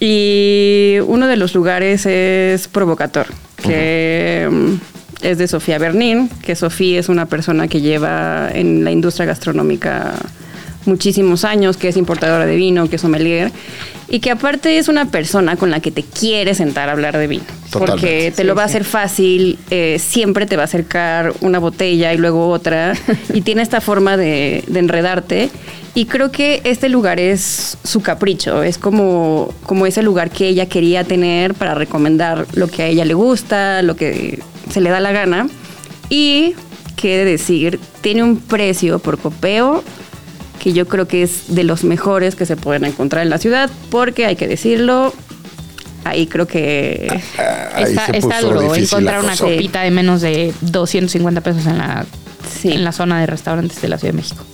y 0.00 0.98
uno 1.06 1.26
de 1.26 1.36
los 1.36 1.54
lugares 1.54 2.06
es 2.06 2.66
Provocator, 2.68 3.26
que 3.56 4.48
mm, 4.50 4.74
es 5.22 5.38
de 5.38 5.46
Sofía 5.46 5.78
Bernín, 5.78 6.28
que 6.42 6.56
Sofía 6.56 6.98
es 6.98 7.08
una 7.08 7.26
persona 7.26 7.68
que 7.68 7.80
lleva 7.80 8.48
en 8.52 8.82
la 8.84 8.90
industria 8.90 9.26
gastronómica 9.26 10.14
muchísimos 10.84 11.44
años, 11.44 11.76
que 11.76 11.88
es 11.88 11.96
importadora 11.96 12.46
de 12.46 12.56
vino, 12.56 12.88
que 12.88 12.96
es 12.96 13.02
sommelier, 13.02 13.52
y 14.08 14.20
que 14.20 14.30
aparte 14.30 14.78
es 14.78 14.88
una 14.88 15.06
persona 15.06 15.56
con 15.56 15.70
la 15.70 15.80
que 15.80 15.90
te 15.90 16.02
quieres 16.02 16.58
sentar 16.58 16.88
a 16.88 16.92
hablar 16.92 17.16
de 17.16 17.26
vino. 17.26 17.44
Totalmente. 17.70 17.92
Porque 17.92 18.32
te 18.34 18.44
lo 18.44 18.54
va 18.54 18.62
a 18.62 18.66
hacer 18.66 18.84
fácil, 18.84 19.58
eh, 19.70 19.98
siempre 19.98 20.46
te 20.46 20.56
va 20.56 20.62
a 20.62 20.64
acercar 20.66 21.32
una 21.40 21.58
botella 21.58 22.12
y 22.12 22.18
luego 22.18 22.50
otra, 22.50 22.94
y 23.32 23.40
tiene 23.40 23.62
esta 23.62 23.80
forma 23.80 24.16
de, 24.16 24.64
de 24.66 24.78
enredarte. 24.78 25.50
Y 25.94 26.06
creo 26.06 26.32
que 26.32 26.62
este 26.64 26.88
lugar 26.88 27.20
es 27.20 27.76
su 27.84 28.00
capricho, 28.00 28.62
es 28.62 28.78
como, 28.78 29.52
como 29.66 29.86
ese 29.86 30.02
lugar 30.02 30.30
que 30.30 30.48
ella 30.48 30.66
quería 30.66 31.04
tener 31.04 31.54
para 31.54 31.74
recomendar 31.74 32.46
lo 32.54 32.68
que 32.68 32.82
a 32.82 32.86
ella 32.86 33.04
le 33.04 33.12
gusta, 33.12 33.82
lo 33.82 33.94
que 33.94 34.40
se 34.70 34.80
le 34.80 34.88
da 34.88 35.00
la 35.00 35.12
gana. 35.12 35.48
Y, 36.08 36.54
qué 36.96 37.18
de 37.18 37.24
decir, 37.26 37.78
tiene 38.00 38.22
un 38.22 38.38
precio 38.38 39.00
por 39.00 39.18
copeo 39.18 39.84
que 40.60 40.72
yo 40.72 40.86
creo 40.86 41.08
que 41.08 41.22
es 41.22 41.54
de 41.54 41.64
los 41.64 41.84
mejores 41.84 42.34
que 42.36 42.46
se 42.46 42.56
pueden 42.56 42.84
encontrar 42.84 43.22
en 43.22 43.30
la 43.30 43.38
ciudad, 43.38 43.70
porque 43.90 44.26
hay 44.26 44.36
que 44.36 44.46
decirlo, 44.46 45.12
ahí 46.04 46.26
creo 46.26 46.46
que... 46.46 47.08
Ahí 47.74 47.84
está 47.84 48.06
se 48.06 48.18
está 48.18 48.36
puso 48.40 48.48
duro 48.52 48.74
encontrar 48.74 49.22
una 49.24 49.36
copita 49.36 49.82
de 49.82 49.90
menos 49.90 50.20
de 50.20 50.52
250 50.60 51.40
pesos 51.40 51.66
en 51.66 51.78
la, 51.78 52.06
Sí. 52.60 52.72
en 52.72 52.84
la 52.84 52.92
zona 52.92 53.20
de 53.20 53.26
restaurantes 53.26 53.80
de 53.82 53.88
la 53.88 53.98
Ciudad 53.98 54.12
de 54.12 54.16
México. 54.18 54.44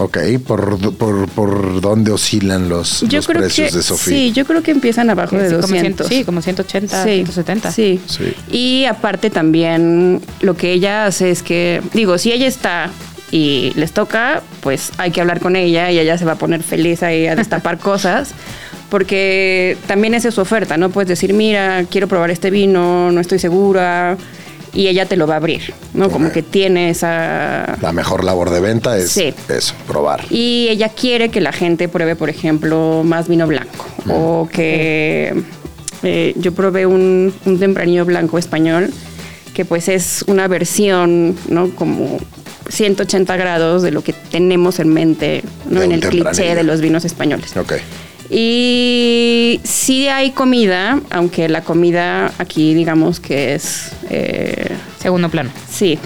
Ok, 0.00 0.16
¿por, 0.46 0.78
por, 0.94 1.28
por 1.28 1.80
dónde 1.80 2.12
oscilan 2.12 2.68
los, 2.68 3.00
Yo 3.08 3.18
los 3.18 3.26
creo 3.26 3.40
precios 3.40 3.70
que 3.72 3.76
de 3.78 3.82
Sofía? 3.82 4.16
sí, 4.16 4.32
yo 4.32 4.44
creo 4.46 4.62
que 4.62 4.70
empiezan 4.70 5.10
abajo 5.10 5.34
de 5.36 5.48
Sí, 5.48 5.54
como 5.56 5.62
200. 5.66 6.06
cien- 6.06 6.18
sí, 6.18 6.24
como 6.24 6.40
180, 6.40 7.02
Sí, 7.04 7.10
170. 7.16 7.72
Sí. 7.72 8.00
Sí. 8.06 8.32
Y 8.50 8.84
aparte 8.84 9.28
también 9.28 10.20
lo 10.40 10.56
que 10.56 10.72
ella 10.72 11.06
hace 11.06 11.30
es 11.32 11.42
que, 11.42 11.82
digo, 11.94 12.16
si 12.16 12.30
ella 12.30 12.46
está 12.46 12.90
y 13.30 13.72
les 13.76 13.92
toca, 13.92 14.42
pues 14.60 14.90
hay 14.98 15.10
que 15.10 15.20
hablar 15.20 15.40
con 15.40 15.54
ella 15.56 15.90
y 15.90 15.98
ella 15.98 16.16
se 16.18 16.24
va 16.24 16.32
a 16.32 16.36
poner 16.38 16.62
feliz 16.62 17.02
ahí 17.02 17.26
a 17.26 17.36
destapar 17.36 17.78
cosas. 17.90 18.32
Porque 18.88 19.76
también 19.86 20.14
esa 20.14 20.28
es 20.28 20.34
su 20.34 20.40
oferta, 20.40 20.76
¿no? 20.78 20.88
Puedes 20.88 21.08
decir, 21.08 21.34
mira, 21.34 21.84
quiero 21.90 22.08
probar 22.08 22.30
este 22.30 22.50
vino, 22.50 23.12
no 23.12 23.20
estoy 23.20 23.38
segura. 23.38 24.16
Y 24.72 24.86
ella 24.88 25.06
te 25.06 25.16
lo 25.16 25.26
va 25.26 25.34
a 25.34 25.36
abrir, 25.38 25.72
¿no? 25.94 26.10
Como 26.10 26.30
que 26.30 26.42
tiene 26.42 26.90
esa, 26.90 27.76
La 27.80 27.92
mejor 27.92 28.22
labor 28.22 28.50
de 28.50 28.60
venta 28.60 28.96
es 28.98 29.10
Sí. 29.10 29.34
eso, 29.48 29.74
probar. 29.86 30.24
y 30.30 30.68
ella 30.70 30.90
quiere 30.90 31.30
que 31.30 31.40
la 31.40 31.52
gente 31.52 31.88
pruebe, 31.88 32.16
por 32.16 32.28
ejemplo, 32.30 33.02
más 33.04 33.28
vino 33.28 33.46
blanco. 33.46 33.86
O 34.10 34.48
que 34.52 35.34
eh, 36.02 36.34
yo 36.36 36.52
probé 36.52 36.86
un, 36.86 37.32
un 37.46 37.58
tempranillo 37.58 38.04
blanco 38.04 38.38
español, 38.38 38.90
que 39.54 39.64
pues 39.64 39.88
es 39.88 40.22
una 40.28 40.46
versión, 40.48 41.34
¿no? 41.48 41.70
Como 41.74 42.18
180 42.68 43.36
grados 43.36 43.82
de 43.82 43.90
lo 43.90 44.02
que 44.02 44.12
tenemos 44.12 44.78
en 44.78 44.88
mente, 44.88 45.42
¿no? 45.68 45.82
En 45.82 45.92
el 45.92 46.00
cliché 46.00 46.54
de 46.54 46.62
los 46.62 46.80
vinos 46.80 47.04
españoles. 47.04 47.56
Ok. 47.56 47.74
Y 48.30 49.60
sí 49.64 50.08
hay 50.08 50.32
comida, 50.32 51.00
aunque 51.10 51.48
la 51.48 51.62
comida 51.62 52.32
aquí 52.38 52.74
digamos 52.74 53.20
que 53.20 53.54
es, 53.54 53.92
eh, 54.10 54.76
Segundo 55.00 55.30
plano. 55.30 55.50
sí, 55.70 55.98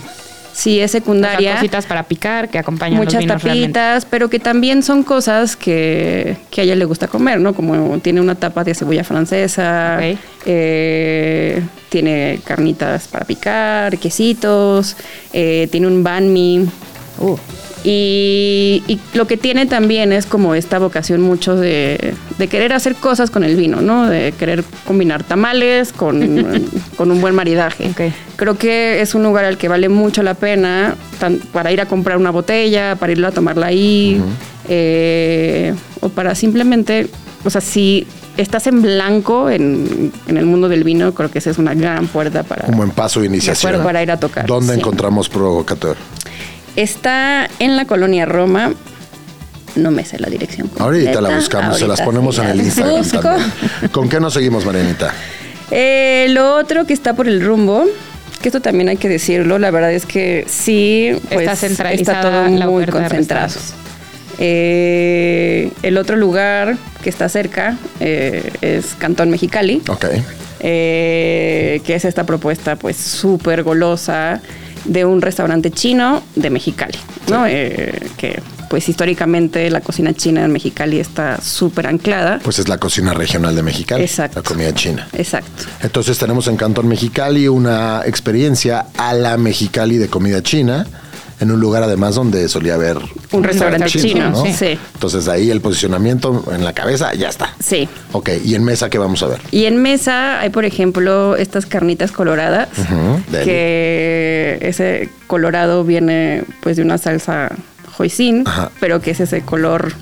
sí 0.53 0.81
es 0.81 0.91
O 0.91 0.93
sea, 0.93 1.01
secundaria 1.01 1.55
cositas 1.55 1.87
para 1.87 2.03
picar 2.03 2.49
que 2.49 2.59
acompañan 2.59 2.99
los 2.99 3.07
muchas 3.07 3.21
vinos 3.21 3.43
realmente. 3.43 3.79
tapitas, 3.79 4.05
pero 4.05 4.29
que 4.29 4.39
también 4.39 4.83
son 4.83 5.03
cosas 5.03 5.57
que, 5.57 6.37
que 6.51 6.61
a 6.61 6.65
ella 6.65 6.77
le 6.77 6.85
gusta 6.85 7.09
comer, 7.09 7.41
¿no? 7.41 7.55
Como 7.55 7.99
tiene 8.01 8.21
una 8.21 8.35
tapa 8.35 8.65
de 8.65 8.75
cebolla 8.75 9.05
francesa, 9.05 10.01
eh, 10.45 11.63
tiene 11.89 12.41
carnitas 12.45 13.09
para 13.09 13.25
picar, 13.25 13.99
quesitos, 13.99 14.97
eh, 15.33 15.69
tiene 15.71 15.87
un 15.87 16.03
banh 16.03 16.33
mi. 16.33 16.67
Uh, 17.19 17.37
Y, 17.85 18.83
y 18.87 19.01
lo 19.15 19.27
que 19.27 19.37
tiene 19.37 19.67
también 19.67 20.13
es 20.13 20.25
como 20.27 20.55
esta 20.55 20.79
vocación 20.79 21.21
mucho 21.21 21.57
de, 21.57 22.15
de 22.39 22.49
querer 22.49 22.73
hacer 22.73 22.95
cosas 22.95 23.31
con 23.31 23.43
el 23.45 23.57
vino, 23.57 23.81
¿no? 23.81 24.09
De 24.09 24.33
querer 24.39 24.63
combinar 24.87 25.25
tamales 25.25 25.93
con, 25.93 26.71
con 26.97 27.11
un 27.11 27.21
buen 27.21 27.35
maridaje. 27.35 27.91
Creo 28.37 28.57
que 28.57 29.01
es 29.01 29.15
un 29.15 29.23
lugar 29.25 29.45
al 29.45 29.59
que 29.59 29.69
vale 29.69 29.89
mucho 29.89 30.23
la 30.23 30.35
pena 30.35 30.95
tan- 31.19 31.39
para 31.53 31.73
ir 31.73 31.81
a 31.81 31.87
comprar 31.87 32.19
una 32.19 32.31
botella, 32.31 32.95
para 32.97 33.13
ir 33.13 33.25
a 33.25 33.33
tomarla 33.33 33.67
ahí, 33.67 34.21
eh, 34.69 35.75
o 36.01 36.09
para 36.09 36.35
simplemente, 36.35 37.09
o 37.45 37.51
sea, 37.51 37.61
si 37.61 38.07
estás 38.37 38.67
en 38.67 38.81
blanco 38.81 39.51
en, 39.51 40.13
en 40.29 40.37
el 40.37 40.47
mundo 40.47 40.69
del 40.69 40.85
vino, 40.85 41.13
creo 41.15 41.31
que 41.31 41.39
esa 41.39 41.51
es 41.51 41.59
una 41.59 41.75
gran 41.75 42.07
puerta 42.07 42.43
para, 42.45 42.67
Un 42.69 42.77
buen 42.77 42.91
paso 42.91 43.21
de 43.21 43.27
iniciación. 43.27 43.71
acuerdo, 43.71 43.85
para 43.87 44.03
ir 44.03 44.11
a 44.11 44.19
tocar. 44.19 44.47
¿Dónde 44.47 44.73
sí. 44.75 44.79
encontramos 44.81 45.29
Provocateur? 45.29 45.97
Está 46.77 47.49
en 47.59 47.77
la 47.77 47.85
colonia 47.85 48.25
Roma. 48.27 48.73
No 49.75 49.91
me 49.91 50.05
sé 50.05 50.19
la 50.19 50.29
dirección. 50.29 50.71
Ahorita 50.79 51.21
la 51.21 51.35
buscamos, 51.35 51.79
se 51.79 51.87
las 51.89 52.01
ponemos 52.03 52.39
en 52.39 52.47
el 52.47 52.61
Instagram 52.61 52.99
busco. 52.99 53.21
también. 53.21 53.53
¿Con 53.91 54.09
qué 54.09 54.21
nos 54.21 54.35
seguimos, 54.35 54.67
Marianita? 54.67 55.15
Eh, 55.71 56.27
lo 56.31 56.57
otro 56.57 56.87
que 56.87 56.93
está 56.93 57.15
por 57.15 57.27
el 57.27 57.43
rumbo, 57.43 57.85
que 58.43 58.49
esto 58.49 58.61
también 58.61 58.91
hay 58.91 58.99
que 58.99 59.09
decirlo, 59.09 59.59
la 59.59 59.71
verdad 59.71 59.93
es 59.93 60.05
que 60.05 60.45
sí, 60.49 61.13
pues, 61.31 61.41
Está 61.41 61.57
centralizada 61.57 62.19
está 62.19 62.31
todo 62.31 62.59
la 62.59 62.67
muy 62.67 62.85
concentrado. 62.87 63.55
Eh, 64.39 65.71
el 65.83 65.97
otro 65.97 66.17
lugar 66.17 66.77
que 67.03 67.09
está 67.09 67.29
cerca 67.29 67.77
eh, 68.01 68.51
es 68.61 68.95
Cantón 68.99 69.31
Mexicali. 69.31 69.83
Ok. 69.89 70.07
eh, 70.61 71.81
que 71.85 71.95
es 71.95 72.05
esta 72.05 72.25
propuesta 72.25 72.77
pues 72.77 72.97
súper 72.97 73.63
golosa 73.63 74.41
de 74.85 75.05
un 75.05 75.23
restaurante 75.23 75.71
chino 75.71 76.23
de 76.35 76.51
Mexicali, 76.51 76.99
¿no? 77.29 77.47
Eh, 77.47 78.01
que 78.17 78.41
pues 78.73 78.89
históricamente 78.89 79.69
la 79.69 79.83
cocina 79.83 80.15
china 80.15 80.45
en 80.47 80.51
Mexicali 80.51 80.99
está 80.99 81.39
súper 81.43 81.87
anclada. 81.87 82.41
Pues 82.43 82.59
es 82.59 82.71
la 82.71 82.79
cocina 82.79 83.13
regional 83.13 83.55
de 83.55 83.63
Mexicali. 83.63 84.03
Exacto. 84.03 84.41
La 84.41 84.43
comida 84.43 84.73
china. 84.73 85.09
Exacto. 85.13 85.65
Entonces 85.83 86.17
tenemos 86.17 86.47
en 86.47 86.57
Cantón 86.57 86.89
Mexicali 86.89 87.49
una 87.49 88.01
experiencia 88.07 88.87
a 88.97 89.13
la 89.13 89.37
Mexicali 89.37 89.99
de 89.99 90.09
comida 90.09 90.43
china, 90.43 90.87
en 91.43 91.51
un 91.51 91.61
lugar 91.61 91.83
además 91.83 92.15
donde 92.15 92.49
solía 92.49 92.75
haber 92.75 92.99
Un 93.33 93.43
restaurante 93.45 93.87
chino, 93.87 94.31
¿no? 94.31 94.45
sí. 94.47 94.79
Entonces 94.95 95.27
ahí 95.29 95.51
el 95.51 95.61
posicionamiento 95.61 96.45
en 96.53 96.65
la 96.65 96.73
cabeza 96.73 97.13
ya 97.15 97.29
está. 97.29 97.55
Sí. 97.59 97.89
Ok, 98.13 98.31
y 98.45 98.55
en 98.55 98.65
mesa, 98.65 98.89
¿qué 98.89 98.99
vamos 98.99 99.23
a 99.23 99.27
ver? 99.27 99.41
Y 99.51 99.65
en 99.65 99.83
mesa 99.83 100.41
hay, 100.41 100.51
por 100.51 100.65
ejemplo, 100.65 101.37
estas 101.37 101.67
carnitas 101.67 102.13
coloradas, 102.13 102.69
deli. 103.31 103.45
que 103.45 104.59
ese 104.63 105.11
colorado 105.27 105.85
viene 105.85 106.45
pues 106.63 106.77
de 106.77 106.83
una 106.83 106.97
salsa 106.99 107.51
hoisin, 107.99 108.45
Ajá. 108.47 108.71
pero 108.81 109.01
que 109.01 109.11
es 109.11 109.21
ese 109.21 109.43
color 109.43 109.93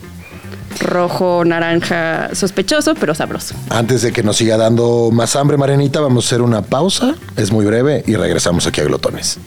rojo, 0.80 1.44
naranja, 1.44 2.30
sospechoso, 2.34 2.94
pero 2.94 3.14
sabroso. 3.14 3.54
Antes 3.70 4.02
de 4.02 4.12
que 4.12 4.22
nos 4.22 4.36
siga 4.36 4.56
dando 4.56 5.10
más 5.12 5.36
hambre, 5.36 5.56
Marianita, 5.56 6.00
vamos 6.00 6.24
a 6.24 6.28
hacer 6.28 6.42
una 6.42 6.62
pausa. 6.62 7.14
Es 7.36 7.50
muy 7.50 7.64
breve 7.64 8.04
y 8.06 8.14
regresamos 8.16 8.66
aquí 8.66 8.80
a 8.80 8.84
Glotones. 8.84 9.38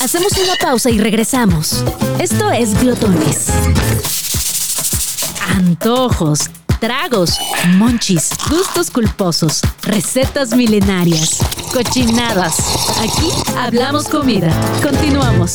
Hacemos 0.00 0.32
una 0.38 0.56
pausa 0.56 0.88
y 0.88 0.98
regresamos. 0.98 1.84
Esto 2.18 2.50
es 2.50 2.72
Glotones. 2.80 3.48
Antojos, 5.54 6.48
tragos, 6.80 7.38
monchis, 7.76 8.30
gustos 8.48 8.90
culposos, 8.90 9.60
recetas 9.82 10.56
milenarias, 10.56 11.40
cochinadas. 11.70 12.56
Aquí 12.98 13.30
hablamos 13.58 14.08
comida. 14.08 14.50
Continuamos. 14.82 15.52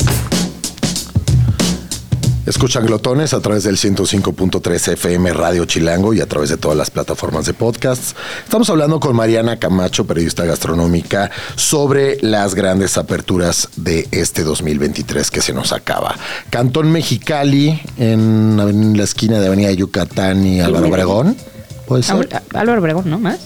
Escuchan 2.46 2.86
Glotones 2.86 3.34
a 3.34 3.40
través 3.40 3.64
del 3.64 3.76
105.3 3.76 4.92
FM 4.92 5.32
Radio 5.32 5.64
Chilango 5.64 6.14
y 6.14 6.20
a 6.20 6.26
través 6.26 6.48
de 6.48 6.56
todas 6.56 6.78
las 6.78 6.92
plataformas 6.92 7.44
de 7.44 7.54
podcasts. 7.54 8.14
Estamos 8.44 8.70
hablando 8.70 9.00
con 9.00 9.16
Mariana 9.16 9.58
Camacho, 9.58 10.06
periodista 10.06 10.44
gastronómica, 10.44 11.28
sobre 11.56 12.18
las 12.20 12.54
grandes 12.54 12.98
aperturas 12.98 13.68
de 13.74 14.06
este 14.12 14.44
2023 14.44 15.28
que 15.32 15.40
se 15.40 15.52
nos 15.52 15.72
acaba. 15.72 16.14
Cantón 16.48 16.92
Mexicali, 16.92 17.82
en, 17.98 18.96
la 18.96 19.02
esquina 19.02 19.40
de 19.40 19.48
Avenida 19.48 19.72
Yucatán 19.72 20.46
y 20.46 20.60
Álvaro 20.60 20.86
Obregón. 20.86 21.36
¿Puede 21.88 22.04
ser? 22.04 22.28
Álvaro 22.54 22.80
Obregón, 22.80 23.10
¿no? 23.10 23.18
¿Más? 23.18 23.40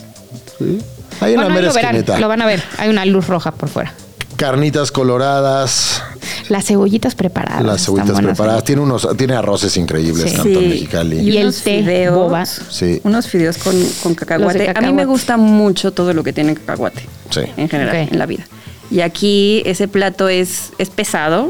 Ahí 1.21 1.33
en 1.33 1.41
Bueno, 1.41 1.43
la 1.43 1.47
ahí 1.47 1.55
mera 1.55 1.69
lo 1.69 1.73
verán, 1.73 1.97
esquinita. 1.97 2.21
lo 2.21 2.29
van 2.29 2.43
a 2.43 2.47
ver. 2.47 2.63
Hay 2.77 2.91
una 2.91 3.07
luz 3.07 3.27
roja 3.29 3.51
por 3.51 3.71
fuera. 3.71 3.95
Carnitas 4.41 4.91
coloradas, 4.91 6.03
Las 6.49 6.65
cebollitas 6.65 7.15
preparadas. 7.15 7.63
las 7.63 7.85
cebollitas 7.85 8.13
buenas. 8.15 8.31
preparadas. 8.39 8.65
Tiene 8.65 8.81
unos, 8.81 9.07
tiene 9.19 9.35
arroces 9.35 9.77
increíbles, 9.77 10.31
Sí. 10.31 10.37
Cantón 10.39 10.67
Mexicali. 10.67 11.19
Y 11.19 11.37
el 11.37 11.55
té 11.55 12.09
boba. 12.09 12.47
Sí. 12.47 13.03
Unos 13.05 13.27
fideos 13.29 13.59
con, 13.59 13.75
con 14.03 14.15
cacahuate. 14.15 14.73
A 14.75 14.81
mí 14.81 14.95
me 14.95 15.05
gusta 15.05 15.37
mucho 15.37 15.93
todo 15.93 16.15
lo 16.15 16.25
que 16.25 16.33
tiene 16.33 16.55
cacahuate. 16.55 17.03
Sí. 17.29 17.43
En 17.59 17.69
general, 17.69 18.09
en 18.11 18.19
la 18.19 18.25
vida. 18.25 18.47
Y 18.91 19.03
aquí 19.03 19.63
ese 19.67 19.89
plato 19.89 20.31
es, 20.31 20.71
es 20.79 20.89
pesado, 20.89 21.47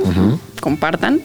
compartan, 0.60 1.20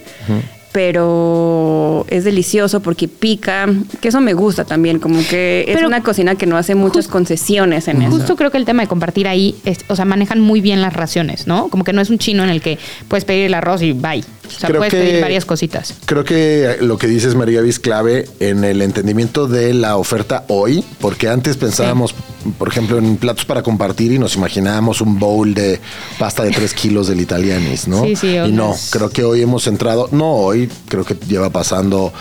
pero 0.75 2.05
es 2.09 2.23
delicioso 2.25 2.81
porque 2.81 3.07
pica, 3.07 3.67
que 4.01 4.09
eso 4.09 4.19
me 4.21 4.33
gusta 4.33 4.65
también, 4.65 4.99
como 4.99 5.19
que 5.27 5.65
es 5.67 5.75
Pero 5.75 5.87
una 5.87 6.03
cocina 6.03 6.35
que 6.35 6.45
no 6.45 6.57
hace 6.57 6.75
muchas 6.75 7.07
concesiones 7.07 7.87
en 7.87 8.01
eso. 8.01 8.11
Justo 8.11 8.35
creo 8.35 8.51
que 8.51 8.57
el 8.57 8.65
tema 8.65 8.83
de 8.83 8.87
compartir 8.89 9.27
ahí, 9.27 9.55
es, 9.65 9.79
o 9.87 9.95
sea, 9.95 10.05
manejan 10.05 10.39
muy 10.41 10.61
bien 10.61 10.81
las 10.81 10.93
raciones, 10.93 11.47
¿no? 11.47 11.69
Como 11.69 11.83
que 11.83 11.93
no 11.93 12.01
es 12.01 12.09
un 12.09 12.17
chino 12.19 12.43
en 12.43 12.49
el 12.49 12.61
que 12.61 12.77
puedes 13.07 13.25
pedir 13.25 13.45
el 13.45 13.53
arroz 13.53 13.81
y 13.81 13.93
bye. 13.93 14.23
O 14.47 14.51
sea, 14.51 14.67
Creo 14.69 14.79
puedes 14.79 14.93
que- 14.93 14.99
pedir 14.99 15.21
varias 15.21 15.43
cositas. 15.43 15.95
Creo 16.05 16.23
que 16.23 16.77
lo 16.81 16.97
que 16.99 17.07
dices, 17.07 17.33
María 17.33 17.61
es 17.61 17.79
clave 17.79 18.25
en 18.39 18.63
el 18.63 18.81
entendimiento 18.83 19.47
de 19.47 19.73
la 19.73 19.97
oferta 19.97 20.43
hoy, 20.49 20.83
porque 20.99 21.29
antes 21.29 21.57
pensábamos, 21.57 22.13
por 22.59 22.67
ejemplo, 22.67 22.99
en 22.99 23.17
platos 23.17 23.45
para 23.45 23.63
compartir 23.63 24.11
y 24.11 24.19
nos 24.19 24.35
imaginábamos 24.35 25.01
un 25.01 25.17
bowl 25.17 25.55
de 25.55 25.79
pasta 26.19 26.43
de 26.43 26.51
3 26.51 26.73
kilos 26.75 27.07
del 27.07 27.21
Italianis, 27.21 27.87
¿no? 27.87 28.03
Sí, 28.03 28.15
sí, 28.15 28.35
y 28.35 28.51
no, 28.51 28.75
creo 28.91 29.09
que 29.09 29.23
hoy 29.23 29.41
hemos 29.41 29.65
entrado, 29.65 30.09
no 30.11 30.31
hoy, 30.35 30.64
creo 30.87 31.03
que 31.03 31.15
lleva 31.27 31.49
pasando 31.49 32.13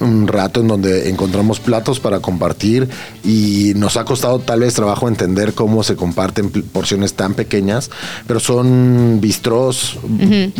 un 0.00 0.28
rato 0.28 0.60
en 0.60 0.68
donde 0.68 1.08
encontramos 1.08 1.60
platos 1.60 2.00
para 2.00 2.20
compartir 2.20 2.88
y 3.24 3.72
nos 3.76 3.96
ha 3.96 4.04
costado 4.04 4.38
tal 4.38 4.60
vez 4.60 4.74
trabajo 4.74 5.08
entender 5.08 5.54
cómo 5.54 5.82
se 5.82 5.96
comparten 5.96 6.50
porciones 6.50 7.14
tan 7.14 7.34
pequeñas, 7.34 7.90
pero 8.26 8.40
son 8.40 9.18
bistros, 9.20 9.98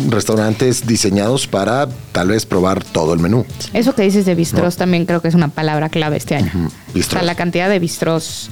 restaurantes 0.09 0.87
diseñados 0.87 1.47
para 1.47 1.87
tal 2.11 2.29
vez 2.29 2.45
probar 2.45 2.83
todo 2.83 3.13
el 3.13 3.19
menú. 3.19 3.45
Eso 3.73 3.93
que 3.93 4.03
dices 4.03 4.25
de 4.25 4.35
bistros 4.35 4.75
también 4.77 5.05
creo 5.05 5.21
que 5.21 5.27
es 5.27 5.35
una 5.35 5.49
palabra 5.49 5.89
clave 5.89 6.17
este 6.17 6.35
año. 6.35 6.51
O 6.95 7.01
sea, 7.03 7.21
la 7.21 7.35
cantidad 7.35 7.69
de 7.69 7.79
bistros 7.79 8.49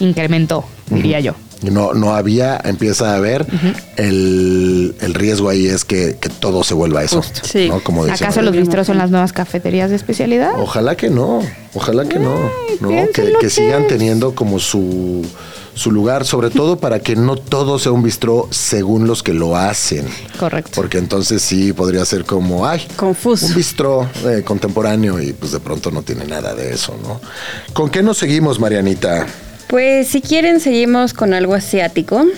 incrementó, 0.00 0.64
diría 0.90 1.20
yo. 1.20 1.34
No, 1.62 1.94
no 1.94 2.14
había, 2.14 2.60
empieza 2.64 3.12
a 3.12 3.16
haber, 3.16 3.46
el, 3.96 4.94
el 5.00 5.14
riesgo 5.14 5.48
ahí 5.48 5.66
es 5.66 5.84
que, 5.84 6.16
que 6.20 6.28
todo 6.28 6.62
se 6.64 6.74
vuelva 6.74 7.02
eso. 7.02 7.22
Justo. 7.22 7.40
Sí. 7.44 7.68
¿no? 7.68 7.82
Como 7.82 8.04
decía 8.04 8.26
¿Acaso 8.26 8.42
los 8.42 8.54
bistros 8.54 8.86
son 8.86 8.98
las 8.98 9.10
nuevas 9.10 9.32
cafeterías 9.32 9.88
de 9.90 9.96
especialidad? 9.96 10.52
Ojalá 10.60 10.96
que 10.96 11.08
no, 11.08 11.40
ojalá 11.74 12.04
que 12.06 12.18
no, 12.18 12.34
¿no? 12.80 12.88
Que, 13.12 13.32
que 13.40 13.50
sigan 13.50 13.86
teniendo 13.86 14.34
como 14.34 14.58
su, 14.58 15.24
su 15.74 15.92
lugar, 15.92 16.26
sobre 16.26 16.50
todo 16.50 16.78
para 16.78 17.00
que 17.00 17.16
no 17.16 17.36
todo 17.36 17.78
sea 17.78 17.92
un 17.92 18.02
bistró 18.02 18.48
según 18.50 19.06
los 19.06 19.22
que 19.22 19.32
lo 19.32 19.56
hacen. 19.56 20.06
Correcto. 20.38 20.72
Porque 20.74 20.98
entonces 20.98 21.40
sí 21.42 21.72
podría 21.72 22.04
ser 22.04 22.24
como, 22.24 22.66
ay, 22.66 22.86
Confuso. 22.96 23.46
un 23.46 23.54
bistró 23.54 24.08
eh, 24.26 24.42
contemporáneo 24.44 25.20
y 25.20 25.32
pues 25.32 25.52
de 25.52 25.60
pronto 25.60 25.90
no 25.90 26.02
tiene 26.02 26.26
nada 26.26 26.54
de 26.54 26.72
eso, 26.72 26.94
¿no? 27.02 27.20
¿Con 27.72 27.88
qué 27.90 28.02
nos 28.02 28.18
seguimos, 28.18 28.60
Marianita? 28.60 29.26
Pues 29.68 30.06
si 30.08 30.20
quieren 30.20 30.60
seguimos 30.60 31.12
con 31.14 31.34
algo 31.34 31.54
asiático. 31.54 32.24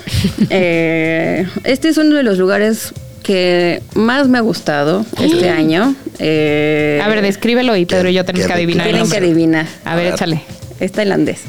Eh, 0.50 1.46
este 1.64 1.88
es 1.90 1.98
uno 1.98 2.14
de 2.16 2.22
los 2.22 2.38
lugares 2.38 2.94
que 3.22 3.82
más 3.94 4.28
me 4.28 4.38
ha 4.38 4.40
gustado 4.40 5.04
este 5.20 5.50
año. 5.50 5.94
Eh, 6.18 7.00
A 7.04 7.08
ver, 7.08 7.20
descríbelo 7.20 7.76
y 7.76 7.84
Pedro 7.84 8.08
y 8.08 8.14
yo 8.14 8.24
tenemos 8.24 8.46
que 8.46 8.52
adivinar 8.54 8.86
tienen 8.86 9.10
que 9.10 9.16
adivinar. 9.18 9.66
A 9.84 9.94
ver, 9.94 10.04
A 10.06 10.10
ver. 10.10 10.14
échale. 10.14 10.42
Es 10.80 10.92
tailandés. 10.92 11.40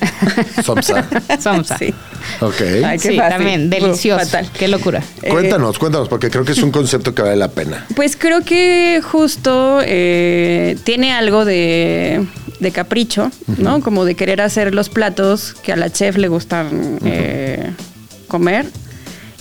Somsa. 0.64 1.06
Somsa. 1.40 1.78
Sí. 1.78 1.94
Ok. 2.40 2.60
Ay, 2.84 2.98
qué 2.98 3.08
Sí, 3.10 3.16
fácil. 3.16 3.36
también, 3.36 3.70
delicioso. 3.70 4.24
fatal. 4.24 4.50
Qué 4.58 4.66
locura. 4.68 5.00
Eh, 5.22 5.28
Cuéntanos, 5.28 5.78
cuéntanos, 5.78 6.08
porque 6.08 6.30
creo 6.30 6.44
que 6.44 6.52
es 6.52 6.58
un 6.62 6.72
concepto 6.72 7.14
que 7.14 7.22
vale 7.22 7.36
la 7.36 7.48
pena. 7.48 7.86
Pues 7.94 8.16
creo 8.16 8.42
que 8.42 9.00
justo 9.02 9.80
eh, 9.84 10.76
tiene 10.84 11.12
algo 11.12 11.44
de, 11.44 12.26
de 12.60 12.70
capricho, 12.70 13.30
¿no? 13.58 13.80
Como 13.80 14.04
de 14.04 14.14
querer 14.14 14.40
hacer 14.40 14.74
los 14.74 14.88
platos 14.88 15.54
que 15.62 15.72
a 15.72 15.76
la 15.76 15.90
chef 15.90 16.16
le 16.16 16.28
gustan 16.28 16.98
eh, 17.04 17.70
comer. 18.26 18.66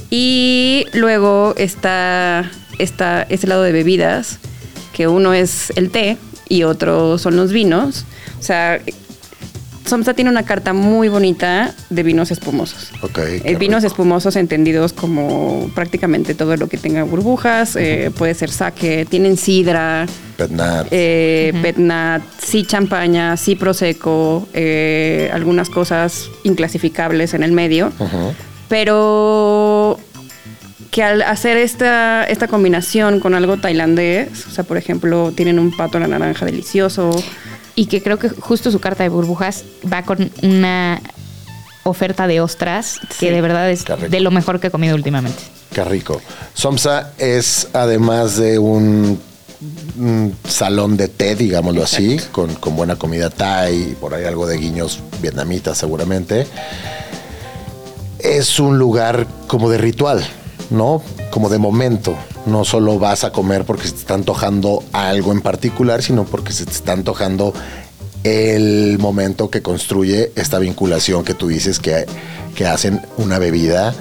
Y 0.09 0.85
luego 0.93 1.53
está, 1.57 2.49
está 2.79 3.23
ese 3.23 3.47
lado 3.47 3.63
de 3.63 3.71
bebidas, 3.71 4.39
que 4.93 5.07
uno 5.07 5.33
es 5.33 5.71
el 5.75 5.89
té 5.89 6.17
y 6.47 6.63
otro 6.63 7.17
son 7.17 7.35
los 7.35 7.51
vinos. 7.51 8.05
O 8.39 8.43
sea, 8.43 8.79
Somsa 9.87 10.13
tiene 10.13 10.29
una 10.29 10.43
carta 10.43 10.73
muy 10.73 11.07
bonita 11.07 11.73
de 11.89 12.03
vinos 12.03 12.29
espumosos. 12.31 12.91
Ok. 13.01 13.19
Eh, 13.19 13.55
vinos 13.57 13.83
rico. 13.83 13.93
espumosos 13.93 14.35
entendidos 14.35 14.91
como 14.93 15.71
prácticamente 15.73 16.35
todo 16.35 16.57
lo 16.57 16.67
que 16.67 16.77
tenga 16.77 17.03
burbujas, 17.03 17.75
eh, 17.77 18.11
puede 18.17 18.33
ser 18.33 18.49
sake, 18.51 19.05
tienen 19.09 19.37
sidra, 19.37 20.05
Petnat. 20.35 20.87
eh, 20.91 21.53
petnat, 21.61 22.21
sí 22.37 22.63
champaña, 22.65 23.37
sí 23.37 23.55
prosecco, 23.55 24.47
eh, 24.53 25.29
algunas 25.33 25.69
cosas 25.69 26.29
inclasificables 26.43 27.33
en 27.33 27.43
el 27.43 27.53
medio, 27.53 27.93
Ujú. 27.97 28.33
pero 28.67 29.99
que 30.91 31.03
al 31.03 31.21
hacer 31.21 31.57
esta, 31.57 32.23
esta 32.25 32.47
combinación 32.47 33.19
con 33.19 33.33
algo 33.35 33.57
tailandés, 33.57 34.47
o 34.47 34.51
sea, 34.51 34.63
por 34.63 34.77
ejemplo, 34.77 35.31
tienen 35.35 35.59
un 35.59 35.75
pato 35.75 35.97
a 35.97 36.01
la 36.01 36.07
naranja 36.07 36.45
delicioso, 36.45 37.11
Y 37.77 37.85
que 37.85 38.03
creo 38.03 38.19
que 38.19 38.29
justo 38.29 38.71
su 38.71 38.79
carta 38.79 39.03
de 39.03 39.09
burbujas 39.09 39.63
va 39.91 40.01
con 40.01 40.31
una 40.41 40.99
oferta 41.83 42.27
de 42.27 42.41
ostras 42.41 42.99
que 43.19 43.31
de 43.31 43.39
verdad 43.39 43.69
es 43.69 43.85
de 44.09 44.19
lo 44.19 44.31
mejor 44.31 44.59
que 44.59 44.67
he 44.67 44.71
comido 44.71 44.95
últimamente. 44.95 45.39
Qué 45.73 45.83
rico. 45.83 46.19
Somsa 46.53 47.13
es 47.19 47.69
además 47.73 48.35
de 48.35 48.57
un, 48.59 49.19
un 49.97 50.35
salón 50.47 50.97
de 50.97 51.07
té, 51.07 51.35
digámoslo 51.35 51.83
así, 51.83 52.17
con, 52.31 52.55
con 52.55 52.75
buena 52.75 52.95
comida 52.95 53.29
thai 53.29 53.91
y 53.91 53.95
por 53.95 54.13
ahí 54.13 54.25
algo 54.25 54.47
de 54.47 54.57
guiños 54.57 54.99
vietnamitas 55.21 55.77
seguramente. 55.77 56.47
Es 58.19 58.59
un 58.59 58.79
lugar 58.79 59.27
como 59.47 59.69
de 59.69 59.77
ritual, 59.77 60.25
¿no? 60.69 61.01
Como 61.31 61.49
de 61.49 61.57
momento. 61.57 62.15
No 62.45 62.63
solo 62.65 62.99
vas 62.99 63.23
a 63.23 63.31
comer 63.31 63.65
porque 63.65 63.87
se 63.87 63.93
te 63.93 63.99
está 63.99 64.13
antojando 64.13 64.83
algo 64.93 65.31
en 65.31 65.41
particular, 65.41 66.01
sino 66.01 66.23
porque 66.25 66.53
se 66.53 66.65
te 66.65 66.71
está 66.71 66.93
antojando 66.93 67.53
el 68.23 68.97
momento 68.99 69.49
que 69.49 69.61
construye 69.61 70.31
esta 70.35 70.59
vinculación 70.59 71.23
que 71.23 71.33
tú 71.33 71.47
dices 71.47 71.79
que, 71.79 72.05
que 72.55 72.65
hacen 72.65 73.01
una 73.17 73.39
bebida 73.39 73.93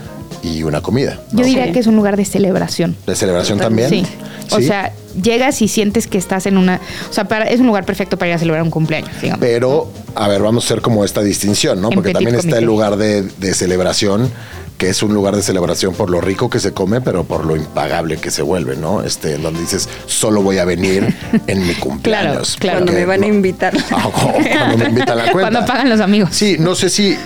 y 0.42 0.62
una 0.62 0.81
comida. 0.81 1.20
Yo 1.33 1.44
diría 1.44 1.66
Sí. 1.66 1.72
que 1.72 1.79
es 1.81 1.87
un 1.87 1.96
lugar 1.96 2.16
de 2.16 2.24
celebración. 2.24 2.96
¿De 3.07 3.14
celebración 3.16 3.59
también? 3.59 3.88
Sí. 3.90 4.05
O 4.52 4.61
sea, 4.61 4.92
llegas 5.20 5.61
y 5.61 5.66
sientes 5.68 6.07
que 6.07 6.18
estás 6.18 6.46
en 6.46 6.57
una. 6.57 6.81
O 7.11 7.12
sea, 7.12 7.26
para- 7.26 7.46
es 7.46 7.59
un 7.61 7.66
lugar 7.66 7.85
perfecto 7.85 8.16
para 8.16 8.29
ir 8.31 8.35
a 8.37 8.38
celebrar 8.38 8.62
un 8.62 8.70
cumpleaños, 8.70 9.11
digamos. 9.20 9.40
Pero, 9.40 9.88
a 10.14 10.29
ver, 10.29 10.40
vamos 10.42 10.64
a 10.64 10.66
hacer 10.66 10.83
como 10.83 11.05
esta 11.05 11.20
distinción, 11.22 11.81
¿no? 11.81 11.88
En 11.88 11.94
Porque 11.96 12.12
también 12.12 12.37
está 12.37 12.59
el 12.59 12.64
lugar 12.64 12.96
de, 12.96 13.22
de 13.22 13.55
celebración, 13.55 14.31
que 14.79 14.89
es 14.91 15.03
un 15.03 15.15
lugar 15.15 15.35
de 15.35 15.43
celebración 15.43 15.95
por 15.95 16.11
lo 16.11 16.21
rico 16.21 16.51
que 16.51 16.61
se 16.61 16.73
come, 16.73 17.01
pero 17.01 17.25
por 17.25 17.47
lo 17.47 17.57
impagable 17.57 18.19
que 18.19 18.31
se 18.31 18.43
vuelve, 18.43 18.77
¿no? 18.77 19.03
Este, 19.03 19.39
donde 19.39 19.61
dices, 19.61 19.89
solo 20.07 20.43
voy 20.43 20.59
a 20.59 20.65
venir 20.67 21.15
en 21.47 21.67
mi 21.67 21.75
cumpleaños. 21.75 22.57
claro. 22.59 22.79
cuando 22.81 22.93
porque 22.93 23.01
me 23.01 23.07
van 23.07 23.23
a 23.23 23.27
invitar. 23.27 23.75
Ah, 23.91 24.11
cuando 24.12 24.77
me 24.79 24.85
invitan 24.91 25.19
a 25.19 25.25
la 25.25 25.33
cuenta. 25.33 25.51
Cuando 25.51 25.67
pagan 25.67 25.89
los 25.89 26.01
amigos. 26.01 26.31
Sí, 26.33 26.57
no 26.59 26.75
sé 26.75 26.91
si 26.91 27.17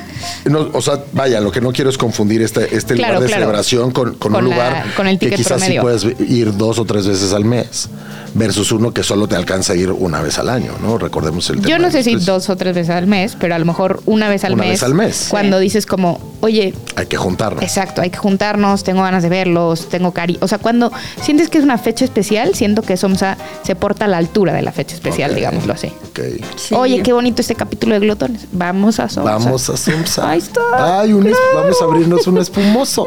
no, 0.45 0.69
o 0.73 0.81
sea, 0.83 1.03
vaya, 1.13 1.41
lo 1.41 1.51
que 1.51 1.61
no 1.61 1.73
quiero 1.73 1.91
es 1.91 1.97
confundir 1.99 2.43
este, 2.43 2.75
este 2.77 2.95
Claro, 2.95 3.15
lugar 3.15 3.23
de 3.23 3.27
claro. 3.29 3.43
celebración 3.43 3.91
con, 3.91 4.15
con 4.15 4.33
Con 4.33 4.45
un 4.45 4.51
la- 4.51 4.55
lugar 4.57 4.85
con 4.95 5.07
el 5.09 5.19
que 5.19 5.31
quizás 5.31 5.61
sí 5.63 5.73
promedio. 5.79 5.83
puedes 5.83 6.05
ir 6.31 6.57
dos 6.57 6.79
o 6.79 6.85
tres 6.85 7.07
veces 7.07 7.33
al 7.33 7.45
mes 7.45 7.89
versus 8.35 8.73
uno 8.73 8.93
que 8.93 9.03
solo 9.03 9.27
te 9.29 9.37
alcanza 9.37 9.73
a 9.73 9.77
ir 9.77 9.90
una 9.90 10.21
vez 10.21 10.38
al 10.38 10.49
año, 10.49 10.73
¿no? 10.83 10.99
Recordemos 10.99 11.49
el 11.51 11.57
tema. 11.57 11.69
Yo 11.69 11.79
no 11.79 11.90
sé 11.90 12.03
si 12.03 12.14
dos 12.16 12.49
o 12.51 12.57
tres 12.57 12.75
veces 12.75 12.90
al 12.95 13.07
mes, 13.07 13.37
pero 13.38 13.55
a 13.55 13.59
lo 13.59 13.64
mejor 13.64 14.03
una 14.07 14.29
vez 14.29 14.45
al 14.45 14.55
Una 14.55 14.62
mes. 14.64 14.73
vez 14.73 14.83
al 14.83 14.95
mes. 14.95 15.27
Cuando 15.31 15.59
dices 15.59 15.87
como, 15.87 16.21
oye, 16.40 16.75
Hay 16.97 17.07
que 17.07 17.16
juntarnos. 17.16 17.62
exacto, 17.62 18.03
hay 18.03 18.11
que 18.11 18.19
juntarnos, 18.19 18.85
tengo 18.85 19.03
ganas 19.03 19.23
de 19.23 19.29
verlos, 19.29 19.88
tengo 19.88 20.12
cari. 20.12 20.38
O 20.40 20.49
sea, 20.49 20.59
cuando 20.59 20.93
sientes 21.23 21.49
que 21.49 21.59
es 21.59 21.64
una 21.64 21.79
fecha 21.79 22.05
especial, 22.05 22.55
siento 22.55 22.83
que 22.83 22.97
Somsa 22.97 23.37
se 23.62 23.75
porta 23.75 24.05
a 24.05 24.09
la 24.09 24.19
altura 24.19 24.53
de 24.53 24.62
la 24.62 24.73
fecha 24.73 24.95
especial, 24.95 25.35
digámoslo 25.35 25.73
así. 25.73 25.88
Ok. 26.11 26.21
Sí. 26.57 26.75
Oye, 26.75 27.03
qué 27.03 27.12
bonito 27.12 27.40
este 27.40 27.55
capítulo 27.55 27.95
de 27.95 28.01
Glotones. 28.01 28.47
Vamos 28.53 29.01
a 29.01 29.09
Somsa. 29.09 29.23
Vamos 29.31 29.71
a 29.71 29.77
Sumsa. 29.77 30.31
Ahí 30.31 30.38
está. 30.38 31.01
Ay, 31.01 31.12
un 31.12 31.27
es- 31.27 31.37
vamos 31.55 31.77
a 31.81 31.85
abrirnos 31.85 32.27
un 32.27 32.38
espumoso. 32.38 33.07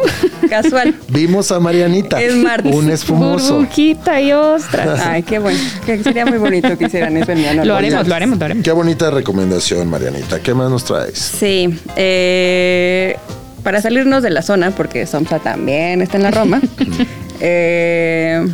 Casual. 0.49 0.95
Vimos 1.09 1.51
a 1.51 1.59
Marianita. 1.59 2.21
Es 2.21 2.36
martes. 2.36 2.73
Un 2.75 2.89
espumoso. 2.89 3.55
Burbujita 3.55 4.19
y 4.21 4.31
ostras. 4.33 4.99
Ay, 5.05 5.12
qué 5.21 5.38
bueno. 5.38 5.60
Que 5.86 6.02
sería 6.04 6.26
muy 6.26 6.39
bonito 6.39 6.76
que 6.78 6.86
hicieran 6.86 7.15
eso 7.17 7.32
en 7.32 7.38
mi 7.38 7.43
lo 7.65 7.76
haremos, 7.76 8.08
lo 8.08 8.15
haremos, 8.15 8.39
lo 8.39 8.45
haremos. 8.45 8.63
Qué 8.63 8.71
bonita 8.71 9.12
recomendación, 9.12 9.88
Marianita. 9.89 10.39
¿Qué 10.41 10.54
más 10.56 10.71
nos 10.71 10.84
traes? 10.86 11.17
Sí. 11.19 11.78
eh, 11.95 13.15
para 13.63 13.80
salirnos 13.82 14.23
de 14.23 14.30
la 14.32 14.41
zona, 14.41 14.71
porque 14.71 15.06
Somsa 15.06 15.39
también 15.39 16.02
está 16.02 16.17
en 16.17 16.23
la 16.23 16.32
Roma, 16.32 16.60
eh, 17.39 18.45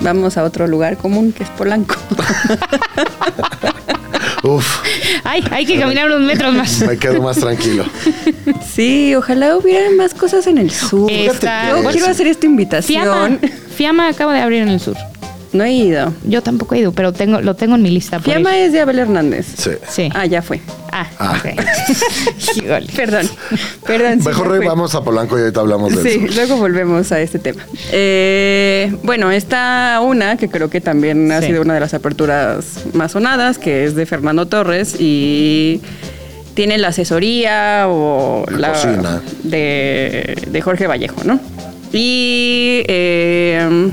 vamos 0.00 0.36
a 0.36 0.44
otro 0.44 0.66
lugar 0.68 0.96
común 0.98 1.32
que 1.32 1.42
es 1.42 1.48
Polanco. 1.50 1.96
Uf, 4.42 4.78
Ay, 5.24 5.42
hay 5.50 5.66
que 5.66 5.78
caminar 5.80 6.06
unos 6.06 6.20
metros 6.20 6.54
más. 6.54 6.80
me 6.82 6.96
quedo 6.96 7.20
más 7.20 7.38
tranquilo. 7.38 7.84
sí, 8.72 9.12
ojalá 9.16 9.56
hubiera 9.56 9.90
más 9.96 10.14
cosas 10.14 10.46
en 10.46 10.58
el 10.58 10.70
sur. 10.70 11.10
Está- 11.10 11.70
Yo 11.70 11.90
quiero 11.90 12.06
hacer 12.06 12.28
esta 12.28 12.42
Fiamma. 12.42 12.50
invitación. 12.52 13.40
Fiamma 13.76 14.08
acaba 14.08 14.32
de 14.34 14.40
abrir 14.40 14.62
en 14.62 14.68
el 14.68 14.78
sur. 14.78 14.96
No 15.56 15.64
he 15.64 15.72
ido. 15.72 16.12
Yo 16.24 16.42
tampoco 16.42 16.74
he 16.74 16.80
ido, 16.80 16.92
pero 16.92 17.12
tengo, 17.12 17.40
lo 17.40 17.54
tengo 17.54 17.74
en 17.76 17.82
mi 17.82 17.90
lista. 17.90 18.18
por 18.18 18.24
Fiamma 18.26 18.56
ir. 18.56 18.64
es 18.66 18.72
de 18.72 18.80
Abel 18.80 18.98
Hernández. 18.98 19.46
Sí. 19.56 19.70
Sí. 19.88 20.08
Ah, 20.14 20.26
ya 20.26 20.42
fue. 20.42 20.60
Ah, 20.92 21.06
Ah. 21.18 21.38
ok. 21.38 21.46
Perdón. 22.96 23.28
Perdón. 23.86 24.20
sí, 24.20 24.28
Mejor 24.28 24.48
fue. 24.56 24.66
vamos 24.66 24.94
a 24.94 25.02
Polanco 25.02 25.36
y 25.38 25.42
ahorita 25.42 25.60
hablamos 25.60 25.94
de 25.94 26.02
Sí, 26.10 26.24
eso. 26.24 26.34
luego 26.34 26.56
volvemos 26.56 27.12
a 27.12 27.20
este 27.20 27.38
tema. 27.38 27.64
Eh, 27.92 28.94
bueno, 29.02 29.30
está 29.30 30.00
una 30.02 30.36
que 30.36 30.48
creo 30.48 30.70
que 30.70 30.80
también 30.80 31.30
ha 31.32 31.40
Sí. 31.40 31.48
sido 31.48 31.62
una 31.62 31.74
de 31.74 31.80
las 31.80 31.94
aperturas 31.94 32.84
más 32.92 33.12
sonadas, 33.12 33.58
que 33.58 33.84
es 33.84 33.94
de 33.94 34.06
Fernando 34.06 34.46
Torres 34.46 34.96
y 34.98 35.80
tiene 36.54 36.78
la 36.78 36.88
asesoría 36.88 37.84
o 37.88 38.44
La 38.50 38.72
cocina. 38.72 39.22
De, 39.42 40.36
de 40.48 40.60
Jorge 40.62 40.86
Vallejo, 40.86 41.22
¿no? 41.24 41.38
Y 41.92 42.82
eh, 42.88 43.90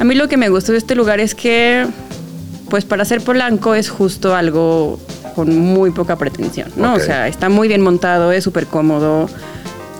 a 0.00 0.04
mí 0.04 0.14
lo 0.14 0.28
que 0.28 0.36
me 0.36 0.48
gustó 0.48 0.72
de 0.72 0.78
este 0.78 0.94
lugar 0.94 1.20
es 1.20 1.34
que, 1.34 1.86
pues 2.70 2.84
para 2.84 3.04
ser 3.04 3.20
Polanco 3.20 3.74
es 3.74 3.88
justo 3.90 4.34
algo 4.34 4.98
con 5.34 5.56
muy 5.58 5.90
poca 5.90 6.16
pretensión, 6.16 6.70
¿no? 6.76 6.94
O 6.94 6.98
sea, 7.00 7.28
está 7.28 7.48
muy 7.48 7.68
bien 7.68 7.80
montado, 7.80 8.32
es 8.32 8.44
súper 8.44 8.66
cómodo, 8.66 9.28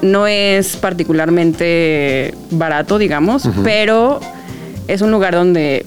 no 0.03 0.27
es 0.27 0.77
particularmente 0.77 2.35
barato, 2.51 2.99
digamos, 2.99 3.49
pero 3.65 4.21
es 4.89 5.01
un 5.01 5.11
lugar 5.11 5.35
donde 5.35 5.87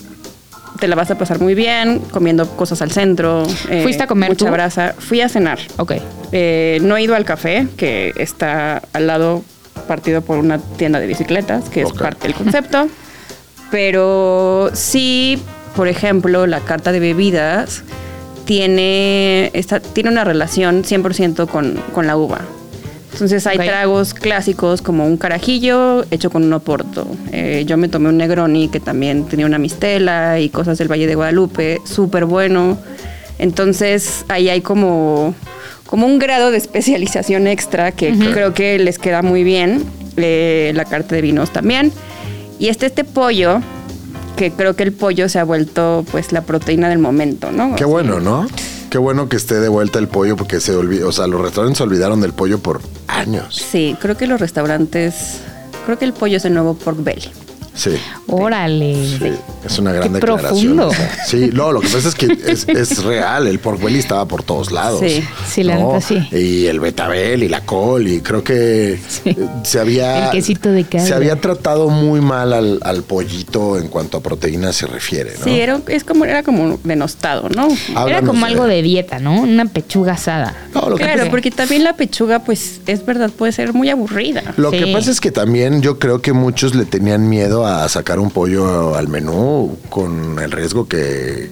te 0.79 0.87
la 0.87 0.95
vas 0.95 1.11
a 1.11 1.17
pasar 1.17 1.39
muy 1.39 1.53
bien, 1.55 1.99
comiendo 2.11 2.47
cosas 2.55 2.81
al 2.81 2.91
centro. 2.91 3.43
eh, 3.69 3.81
¿Fuiste 3.83 4.03
a 4.03 4.07
comer 4.07 4.29
Mucha 4.29 4.45
tú? 4.47 4.51
brasa. 4.51 4.93
Fui 4.97 5.21
a 5.21 5.29
cenar. 5.29 5.59
Ok. 5.77 5.93
Eh, 6.31 6.79
no 6.81 6.97
he 6.97 7.03
ido 7.03 7.15
al 7.15 7.23
café, 7.23 7.67
que 7.77 8.13
está 8.17 8.81
al 8.93 9.07
lado 9.07 9.43
partido 9.87 10.21
por 10.21 10.37
una 10.37 10.57
tienda 10.59 10.99
de 10.99 11.07
bicicletas, 11.07 11.69
que 11.69 11.81
es 11.83 11.91
parte 11.93 12.27
del 12.27 12.35
concepto. 12.35 12.87
Pero 13.71 14.69
sí, 14.73 15.41
por 15.75 15.87
ejemplo, 15.87 16.47
la 16.47 16.61
carta 16.61 16.91
de 16.91 16.99
bebidas 16.99 17.83
tiene, 18.45 19.49
esta, 19.53 19.79
tiene 19.79 20.09
una 20.09 20.23
relación 20.23 20.83
100% 20.83 21.47
con, 21.47 21.79
con 21.93 22.07
la 22.07 22.17
uva. 22.17 22.41
Entonces 23.15 23.47
hay 23.47 23.57
tragos 23.57 24.13
clásicos 24.13 24.81
como 24.81 25.07
un 25.07 25.15
carajillo 25.15 26.03
hecho 26.11 26.29
con 26.29 26.43
un 26.43 26.51
oporto. 26.51 27.07
Eh, 27.31 27.63
yo 27.65 27.77
me 27.77 27.87
tomé 27.87 28.09
un 28.09 28.17
Negroni 28.17 28.67
que 28.67 28.81
también 28.81 29.23
tenía 29.25 29.45
una 29.45 29.57
mistela 29.57 30.41
y 30.41 30.49
cosas 30.49 30.77
del 30.77 30.91
Valle 30.91 31.07
de 31.07 31.15
Guadalupe, 31.15 31.79
súper 31.85 32.25
bueno. 32.25 32.77
Entonces 33.39 34.25
ahí 34.27 34.49
hay 34.49 34.59
como, 34.59 35.33
como 35.85 36.05
un 36.05 36.19
grado 36.19 36.51
de 36.51 36.57
especialización 36.57 37.47
extra 37.47 37.93
que 37.93 38.13
creo 38.33 38.53
que 38.53 38.79
les 38.79 38.99
queda 38.99 39.21
muy 39.21 39.45
bien. 39.45 39.85
Eh, 40.17 40.71
la 40.75 40.85
carta 40.85 41.15
de 41.15 41.21
vinos 41.21 41.51
también. 41.51 41.91
Y 42.59 42.69
este, 42.69 42.85
este 42.87 43.03
pollo, 43.03 43.61
que 44.35 44.51
creo 44.51 44.75
que 44.75 44.83
el 44.83 44.93
pollo 44.93 45.29
se 45.29 45.39
ha 45.39 45.43
vuelto 45.43 46.05
pues 46.11 46.31
la 46.31 46.41
proteína 46.41 46.89
del 46.89 46.99
momento, 46.99 47.51
¿no? 47.51 47.75
Qué 47.75 47.85
bueno, 47.85 48.19
¿no? 48.19 48.47
Qué 48.89 48.97
bueno 48.97 49.27
que 49.27 49.35
esté 49.35 49.59
de 49.59 49.67
vuelta 49.67 49.99
el 49.99 50.07
pollo 50.07 50.37
porque 50.37 50.61
se 50.61 50.73
olvidó, 50.73 51.09
o 51.09 51.11
sea, 51.11 51.27
los 51.27 51.41
restaurantes 51.41 51.77
se 51.79 51.83
olvidaron 51.83 52.21
del 52.21 52.33
pollo 52.33 52.59
por 52.59 52.81
años. 53.07 53.55
Sí, 53.55 53.97
creo 53.99 54.15
que 54.15 54.25
los 54.25 54.39
restaurantes, 54.39 55.41
creo 55.85 55.99
que 55.99 56.05
el 56.05 56.13
pollo 56.13 56.37
es 56.37 56.45
el 56.45 56.53
nuevo 56.53 56.75
pork 56.75 57.03
belly. 57.03 57.29
Sí. 57.75 57.91
Órale. 58.27 58.95
Sí, 58.95 59.31
es 59.65 59.79
una 59.79 59.91
gran 59.91 60.07
Qué 60.09 60.15
declaración. 60.19 60.77
profundo. 60.77 60.91
Sí, 61.27 61.49
no, 61.53 61.71
lo 61.71 61.81
que 61.81 61.87
pasa 61.89 62.07
es 62.07 62.15
que 62.15 62.25
es, 62.47 62.67
es 62.67 63.03
real, 63.03 63.47
el 63.47 63.59
pork 63.59 63.81
belly 63.81 63.99
estaba 63.99 64.25
por 64.27 64.43
todos 64.43 64.71
lados. 64.71 64.99
Sí, 65.01 65.23
sí, 65.47 65.63
la 65.63 65.75
¿no? 65.77 65.87
neta 65.93 66.01
sí. 66.01 66.27
Y 66.31 66.65
el 66.67 66.79
betabel 66.79 67.43
y 67.43 67.49
la 67.49 67.61
col 67.61 68.07
y 68.07 68.21
creo 68.21 68.43
que 68.43 68.99
Sí. 69.07 69.35
se 69.63 69.79
había 69.79 70.25
El 70.27 70.31
quesito 70.31 70.69
de 70.71 70.83
cabra. 70.85 71.05
se 71.05 71.13
había 71.13 71.35
tratado 71.41 71.89
muy 71.89 72.21
mal 72.21 72.53
al, 72.53 72.79
al 72.83 73.03
pollito 73.03 73.77
en 73.77 73.87
cuanto 73.87 74.17
a 74.17 74.21
proteína 74.23 74.71
se 74.73 74.87
refiere, 74.87 75.33
¿no? 75.37 75.43
Sí, 75.43 75.59
era, 75.59 75.79
es 75.87 76.03
como, 76.03 76.25
era 76.25 76.43
como 76.43 76.79
denostado, 76.83 77.49
¿no? 77.49 77.67
Era 77.89 77.99
Háblanos 78.01 78.29
como 78.29 78.45
de- 78.45 78.51
algo 78.51 78.65
de 78.67 78.81
dieta, 78.81 79.19
¿no? 79.19 79.41
Una 79.41 79.65
pechuga 79.65 80.13
asada. 80.13 80.55
No, 80.73 80.89
lo 80.89 80.95
que 80.95 81.03
Claro, 81.03 81.19
pasa- 81.19 81.31
porque 81.31 81.51
también 81.51 81.83
la 81.83 81.95
pechuga, 81.95 82.39
pues, 82.39 82.79
es 82.87 83.05
verdad, 83.05 83.29
puede 83.31 83.51
ser 83.51 83.73
muy 83.73 83.89
aburrida. 83.89 84.53
Lo 84.57 84.71
que 84.71 84.87
pasa 84.93 85.11
es 85.11 85.19
que 85.19 85.31
también 85.31 85.81
yo 85.81 85.99
creo 85.99 86.21
que 86.21 86.33
muchos 86.33 86.73
le 86.75 86.85
tenían 86.85 87.27
miedo 87.29 87.64
a 87.65 87.89
sacar 87.89 88.19
un 88.19 88.31
pollo 88.31 88.95
al 88.95 89.07
menú 89.07 89.77
con 89.89 90.39
el 90.39 90.51
riesgo 90.51 90.87
que, 90.87 91.49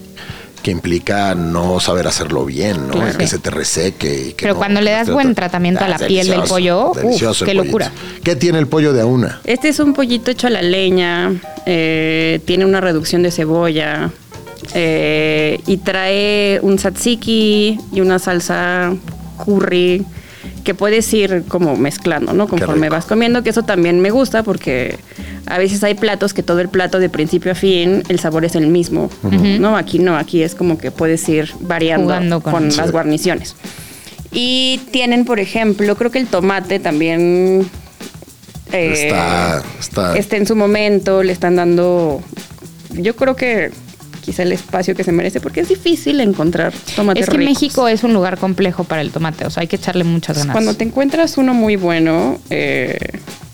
que 0.62 0.72
implica 0.72 1.36
no 1.36 1.80
saber 1.80 2.08
hacerlo 2.08 2.46
bien, 2.46 2.88
¿no? 2.88 2.94
Claro. 2.94 3.18
Que 3.18 3.28
se 3.28 3.38
te 3.40 3.50
reseque. 3.50 4.28
y 4.30 4.34
que 4.34 4.44
Pero 4.44 4.54
no- 4.54 4.60
cuando 4.60 4.80
le 4.82 4.92
das 4.92 5.02
este 5.02 5.14
buen 5.14 5.28
otro- 5.28 5.36
tratamiento 5.36 5.84
a 5.84 5.90
la 5.90 5.96
es 5.98 6.04
piel 6.04 6.28
del 6.28 6.44
pollo, 6.44 6.92
uf, 6.92 6.98
qué 7.20 7.26
pollito. 7.26 7.54
locura. 7.54 7.92
¿Qué 8.24 8.36
tiene 8.36 8.60
el 8.60 8.68
pollo 8.68 8.94
de 8.94 9.02
a 9.02 9.06
una? 9.06 9.42
Este 9.44 9.68
es 9.70 9.80
un 9.80 9.94
pollito 9.94 10.32
hecho 10.32 10.48
a 10.48 10.50
la 10.52 10.62
leña, 10.62 11.34
eh, 11.66 12.40
tiene 12.46 12.66
una 12.66 12.80
reducción 12.82 13.24
de 13.24 13.32
cebolla 13.32 14.12
eh, 14.74 15.60
y 15.68 15.78
trae 15.78 16.60
un 16.62 16.78
tzatziki 16.78 17.78
y 17.92 18.02
una 18.02 18.18
salsa 18.20 18.94
curry 19.44 20.06
que 20.64 20.74
puedes 20.74 21.12
ir 21.14 21.44
como 21.48 21.76
mezclando, 21.76 22.34
¿no? 22.34 22.48
Conforme 22.48 22.90
vas 22.90 23.06
comiendo, 23.06 23.44
que 23.44 23.50
eso 23.50 23.64
también 23.64 24.00
me 24.00 24.10
gusta 24.12 24.44
porque 24.44 24.98
a 25.46 25.58
veces 25.58 25.84
hay 25.84 25.94
platos 25.96 26.34
que 26.34 26.42
todo 26.44 26.60
el 26.62 26.70
plato 26.70 27.00
de 27.00 27.10
principio 27.10 27.52
a 27.52 27.56
fin 27.56 28.04
el 28.10 28.20
sabor 28.20 28.46
es 28.46 28.56
el 28.56 28.68
mismo, 28.68 29.10
¿no? 29.60 29.76
Aquí 29.78 30.00
no, 30.00 30.16
aquí 30.18 30.42
es 30.42 30.56
como 30.56 30.78
que 30.78 30.92
puedes 30.92 31.28
ir 31.30 31.52
variando 31.60 32.06
Jugando 32.06 32.42
con- 32.42 32.76
las 32.76 32.92
guarniciones. 32.92 33.56
Y 34.32 34.80
tienen, 34.92 35.26
por 35.26 35.40
ejemplo, 35.40 35.96
creo 35.96 36.10
que 36.12 36.20
el 36.20 36.28
tomate 36.28 36.80
también 36.80 37.68
eh, 38.72 38.94
Está- 39.08 39.64
está- 39.80 40.18
está 40.18 40.38
en 40.38 40.48
su 40.48 40.56
momento, 40.56 41.22
le 41.22 41.32
están 41.34 41.56
dando, 41.58 42.22
yo 42.92 43.16
creo 43.16 43.36
que 43.36 43.72
quizá 44.24 44.44
el 44.44 44.52
espacio 44.54 44.96
que 44.96 45.04
se 45.04 45.12
merece, 45.12 45.42
porque 45.42 45.60
es 45.60 45.68
difícil 45.70 46.20
encontrar 46.22 46.74
tomates 46.96 47.24
Es 47.24 47.30
que 47.30 47.38
ricos. 47.38 47.54
México 47.54 47.88
es 47.88 48.04
un 48.04 48.14
lugar 48.14 48.38
complejo 48.38 48.84
para 48.86 49.02
el 49.02 49.12
tomate, 49.12 49.46
o 49.46 49.50
sea, 49.50 49.62
hay 49.62 49.68
que 49.68 49.76
echarle 49.76 50.04
muchas 50.04 50.38
ganas. 50.38 50.54
Cuando 50.54 50.74
te 50.76 50.84
encuentras 50.84 51.38
uno 51.38 51.54
muy 51.54 51.76
bueno, 51.76 52.40
eh, 52.50 52.98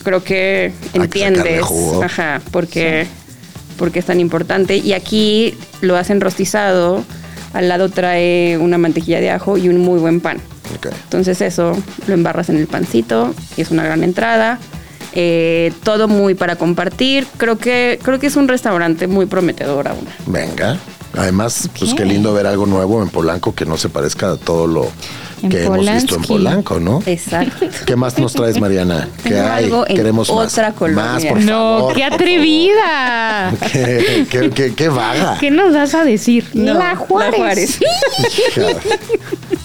creo 0.04 0.24
que 0.24 0.72
que 0.94 1.00
entiendes, 1.00 1.62
jugo. 1.62 2.04
ajá, 2.04 2.42
porque, 2.52 3.08
porque 3.78 4.00
es 4.00 4.06
tan 4.06 4.20
importante. 4.20 4.78
Y 4.78 4.94
aquí 4.94 5.56
lo 5.82 5.98
hacen 5.98 6.22
rostizado, 6.22 7.04
al 7.54 7.68
lado 7.68 7.90
trae 7.90 8.58
una 8.58 8.78
mantequilla 8.78 9.20
de 9.20 9.32
ajo 9.32 9.58
y 9.58 9.70
un 9.70 9.80
muy 9.80 10.00
buen 10.00 10.22
pan. 10.22 10.38
Entonces 11.04 11.42
eso 11.42 11.76
lo 12.08 12.14
embarras 12.14 12.50
en 12.50 12.58
el 12.58 12.68
pancito 12.68 13.34
y 13.58 13.62
es 13.62 13.72
una 13.72 13.84
gran 13.84 14.04
entrada. 14.04 14.60
Eh, 15.14 15.74
todo 15.84 16.08
muy 16.08 16.34
para 16.36 16.56
compartir. 16.56 17.26
Creo 17.38 17.58
que, 17.58 18.00
creo 18.04 18.20
que 18.20 18.28
es 18.28 18.36
un 18.36 18.48
restaurante 18.48 19.08
muy 19.08 19.26
prometedor 19.26 19.88
aún. 19.88 20.06
Venga. 20.28 20.78
Además, 21.18 21.70
pues 21.78 21.94
qué 21.96 22.06
lindo 22.06 22.34
ver 22.34 22.46
algo 22.46 22.66
nuevo 22.68 23.02
en 23.02 23.10
Polanco 23.10 23.56
que 23.56 23.66
no 23.66 23.78
se 23.78 23.90
parezca 23.90 24.32
a 24.34 24.38
todo 24.38 24.68
lo 24.68 24.92
En 25.42 25.50
que 25.50 25.64
hemos 25.66 25.80
visto 25.90 26.16
en. 26.18 26.22
Polanco, 26.22 26.80
¿no? 26.80 27.02
Exacto. 27.08 27.66
¿Qué 27.88 27.96
más 27.96 28.20
nos 28.20 28.34
traes, 28.34 28.60
Mariana? 28.62 29.10
¿Qué 29.24 29.30
Tengo 29.32 29.48
hay? 29.50 29.64
algo 29.66 29.88
en 29.88 29.96
Queremos 29.96 30.32
más. 30.32 30.54
otra 30.54 30.72
colonia. 30.74 31.04
Más, 31.04 31.26
por 31.26 31.42
no, 31.42 31.52
favor, 31.80 31.94
qué 31.96 32.04
por 32.04 32.14
atrevida. 32.14 33.54
Qué, 33.72 34.28
qué- 34.30 34.50
qué- 34.52 34.74
qué 34.76 34.90
vaga. 34.90 35.38
¿Qué 35.40 35.50
nos 35.50 35.74
vas 35.74 35.96
a 35.96 36.04
decir? 36.04 36.46
No, 36.54 36.76
la 36.76 36.96
Juárez. 36.96 37.32
La 37.32 37.38
Juárez. 37.38 37.80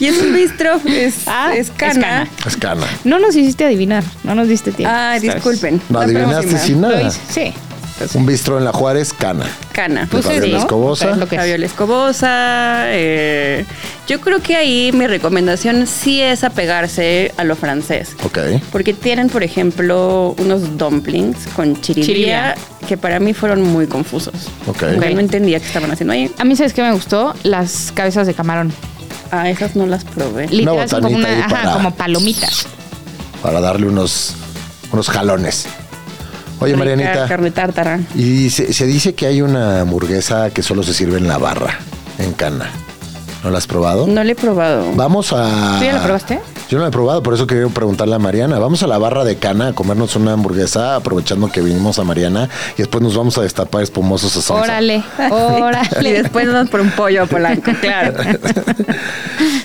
Y 0.00 0.06
es 0.06 0.20
un 0.20 0.32
bistro, 0.34 0.80
es, 0.86 1.14
Ah, 1.26 1.52
es 1.56 1.70
cana. 1.70 2.28
Es 2.46 2.56
cana. 2.56 2.86
No 3.04 3.18
nos 3.18 3.36
hiciste 3.36 3.64
adivinar, 3.64 4.02
no 4.24 4.34
nos 4.34 4.48
diste 4.48 4.72
tiempo. 4.72 4.94
Ah, 4.94 5.14
¿sabes? 5.16 5.34
disculpen. 5.34 5.80
No 5.88 6.00
adivinaste 6.00 6.58
sin 6.58 6.80
Lo 6.80 6.88
nada. 6.88 7.02
hice, 7.02 7.20
Sí. 7.30 7.52
Entonces, 7.94 8.16
Un 8.16 8.26
bistro 8.26 8.58
en 8.58 8.64
la 8.64 8.72
Juárez, 8.72 9.12
cana. 9.12 9.44
Cana. 9.70 10.08
Pues 10.10 10.24
Fabiola 10.24 10.46
sí. 10.46 10.54
Escobosa. 10.56 11.10
Es 11.12 11.16
lo 11.16 11.28
que 11.28 11.36
es. 11.36 11.40
Fabiola 11.40 11.64
Escobosa. 11.66 12.84
eh, 12.88 13.64
yo 14.08 14.20
creo 14.20 14.40
que 14.42 14.56
ahí 14.56 14.90
mi 14.92 15.06
recomendación 15.06 15.86
sí 15.86 16.20
es 16.20 16.42
apegarse 16.42 17.32
a 17.36 17.44
lo 17.44 17.54
francés. 17.54 18.16
Ok. 18.24 18.38
Porque 18.72 18.94
tienen, 18.94 19.28
por 19.28 19.44
ejemplo, 19.44 20.34
unos 20.38 20.76
dumplings 20.76 21.46
con 21.54 21.80
chiribía, 21.80 22.56
que 22.88 22.96
para 22.96 23.20
mí 23.20 23.32
fueron 23.32 23.62
muy 23.62 23.86
confusos. 23.86 24.34
Ok. 24.66 24.82
Yo 25.00 25.10
no 25.14 25.20
entendía 25.20 25.60
qué 25.60 25.66
estaban 25.66 25.92
haciendo 25.92 26.14
ahí. 26.14 26.28
A 26.36 26.44
mí, 26.44 26.56
¿sabes 26.56 26.72
qué 26.72 26.82
me 26.82 26.90
gustó? 26.92 27.32
Las 27.44 27.92
cabezas 27.94 28.26
de 28.26 28.34
camarón. 28.34 28.72
Ah, 29.42 29.50
esas 29.50 29.74
no 29.76 29.86
las 29.86 30.04
probé. 30.04 30.48
Literal, 30.48 30.88
son 30.88 31.02
como, 31.02 31.16
botanita 31.16 31.28
una, 31.28 31.36
ahí 31.36 31.40
ajá, 31.52 31.62
para- 31.62 31.72
como 31.74 31.94
palomitas. 31.94 32.66
Para 33.42 33.60
darle 33.60 33.86
unos, 33.88 34.34
unos 34.92 35.08
jalones. 35.10 35.66
Oye, 36.60 36.74
Rica 36.74 36.78
Marianita. 36.84 37.26
Carne 37.28 37.50
tártara. 37.50 38.00
Y 38.14 38.48
se, 38.50 38.72
se 38.72 38.86
dice 38.86 39.14
que 39.14 39.26
hay 39.26 39.42
una 39.42 39.80
hamburguesa 39.80 40.50
que 40.50 40.62
solo 40.62 40.82
se 40.82 40.94
sirve 40.94 41.18
en 41.18 41.26
la 41.28 41.36
barra, 41.38 41.78
en 42.18 42.32
cana. 42.32 42.70
¿No 43.44 43.50
la 43.50 43.58
has 43.58 43.66
probado? 43.66 44.06
No 44.06 44.24
le 44.24 44.32
he 44.32 44.34
probado. 44.34 44.92
Vamos 44.94 45.32
a. 45.34 45.76
¿Tú 45.78 45.84
ya 45.84 45.92
la 45.92 46.02
probaste? 46.02 46.40
Yo 46.70 46.78
no 46.78 46.84
la 46.84 46.88
he 46.88 46.90
probado, 46.92 47.22
por 47.22 47.34
eso 47.34 47.46
quería 47.46 47.66
preguntarle 47.68 48.14
a 48.14 48.18
Mariana. 48.18 48.58
Vamos 48.58 48.82
a 48.82 48.86
la 48.86 48.96
barra 48.96 49.22
de 49.22 49.36
cana 49.36 49.68
a 49.68 49.72
comernos 49.74 50.16
una 50.16 50.32
hamburguesa, 50.32 50.96
aprovechando 50.96 51.48
que 51.52 51.60
vinimos 51.60 51.98
a 51.98 52.04
Mariana, 52.04 52.48
y 52.74 52.78
después 52.78 53.02
nos 53.04 53.14
vamos 53.16 53.36
a 53.36 53.42
destapar 53.42 53.82
espumosos 53.82 54.34
a 54.36 54.40
salsa. 54.40 54.62
Órale, 54.62 54.96
Y 55.28 55.32
órale. 55.62 56.22
después 56.22 56.46
nos 56.46 56.70
por 56.70 56.80
un 56.80 56.90
pollo 56.92 57.26
Polanco, 57.26 57.70
claro. 57.82 58.14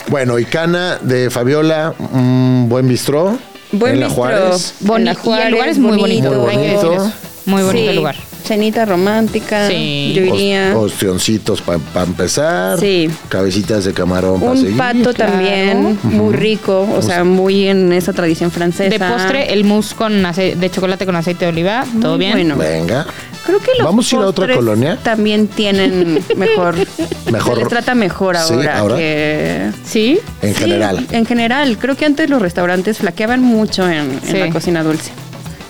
Bueno, 0.09 0.38
y 0.39 0.45
cana 0.45 0.97
de 1.01 1.30
Fabiola, 1.30 1.93
un 2.11 2.67
buen 2.67 2.88
bistró. 2.88 3.38
Buen 3.71 3.93
en 3.93 3.99
la 4.01 4.07
bistró. 4.07 4.23
Juárez. 4.23 4.73
Boni- 4.82 4.99
En 4.99 5.05
la 5.05 5.11
y 5.11 5.15
el 5.15 5.19
Juárez, 5.21 5.51
lugar 5.51 5.69
es 5.69 5.77
muy 5.77 5.97
bonito, 5.97 6.30
Muy 6.32 6.38
bonito. 6.55 7.11
Muy 7.45 7.61
bonito 7.63 7.82
Sí, 7.84 7.88
el 7.88 7.95
lugar. 7.95 8.15
Cenita 8.43 8.85
romántica, 8.85 9.67
Sí. 9.67 10.13
yo 10.15 10.21
diría. 10.23 10.73
Os- 10.75 10.93
Ostioncitos 10.93 11.61
para 11.61 11.79
empezar. 12.03 12.79
Sí. 12.79 13.09
Cabecitas 13.29 13.85
de 13.85 13.93
camarón 13.93 14.39
para 14.39 14.51
un 14.53 14.57
seguir. 14.57 14.77
pato 14.77 15.13
claro. 15.13 15.31
también, 15.33 15.99
muy 16.03 16.33
rico, 16.35 16.87
o 16.95 17.01
sea, 17.01 17.23
muy 17.23 17.67
en 17.67 17.93
esa 17.93 18.11
tradición 18.13 18.49
francesa. 18.51 18.89
De 18.89 18.99
postre, 18.99 19.53
el 19.53 19.63
mousse 19.65 19.93
con 19.95 20.23
de 20.23 20.71
chocolate 20.71 21.05
con 21.05 21.15
aceite 21.15 21.45
de 21.45 21.51
oliva, 21.51 21.85
todo 22.01 22.17
bien. 22.17 22.31
bueno. 22.33 22.55
Venga. 22.57 23.05
Creo 23.45 23.59
que 23.59 23.71
los 23.77 23.85
¿Vamos 23.85 24.11
a 24.11 24.15
ir 24.15 24.21
a 24.21 24.25
otra 24.25 24.53
colonia? 24.53 24.97
También 25.01 25.47
tienen 25.47 26.19
mejor, 26.35 26.75
Mejor. 27.31 27.53
se 27.55 27.59
les 27.61 27.69
trata 27.69 27.95
mejor 27.95 28.35
Sí, 28.37 28.53
ahora, 28.53 28.77
ahora. 28.79 28.95
que 28.97 29.69
¿Sí? 29.85 30.19
En 30.41 30.53
Sí, 30.53 30.59
general. 30.61 31.07
En 31.11 31.25
general, 31.25 31.77
creo 31.79 31.95
que 31.95 32.05
antes 32.05 32.29
los 32.29 32.41
restaurantes 32.41 32.97
flaqueaban 32.97 33.41
mucho 33.41 33.87
en, 33.89 34.11
en 34.11 34.21
Sí. 34.23 34.37
la 34.37 34.49
cocina 34.49 34.83
dulce. 34.83 35.11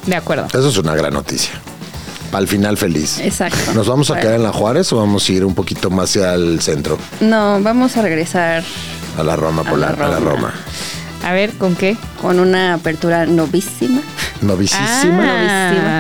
De 0.07 0.15
acuerdo. 0.15 0.47
Eso 0.47 0.69
es 0.69 0.77
una 0.77 0.95
gran 0.95 1.13
noticia. 1.13 1.51
El 2.37 2.47
final 2.47 2.77
feliz. 2.77 3.19
Exacto. 3.19 3.73
¿Nos 3.73 3.87
vamos 3.87 4.09
a 4.09 4.13
Bueno. 4.13 4.21
quedar 4.21 4.35
en 4.37 4.43
la 4.43 4.53
Juárez 4.53 4.91
o 4.93 4.97
vamos 4.97 5.27
a 5.27 5.31
ir 5.31 5.43
un 5.45 5.55
poquito 5.55 5.89
más 5.89 6.09
hacia 6.11 6.33
el 6.35 6.61
centro? 6.61 6.97
No, 7.21 7.59
vamos 7.61 7.97
a 7.97 8.01
regresar 8.01 8.63
A 9.17 9.23
la 9.23 9.35
Roma, 9.35 9.63
A 9.63 9.69
Pola- 9.69 9.95
la 9.97 10.05
a 10.05 10.09
la 10.09 10.19
Roma. 10.19 10.53
A 11.25 11.33
ver, 11.33 11.51
¿con 11.53 11.75
qué? 11.75 11.97
con 12.21 12.39
una 12.39 12.75
apertura 12.75 13.25
novísima. 13.25 13.99
Novísima. 14.41 14.81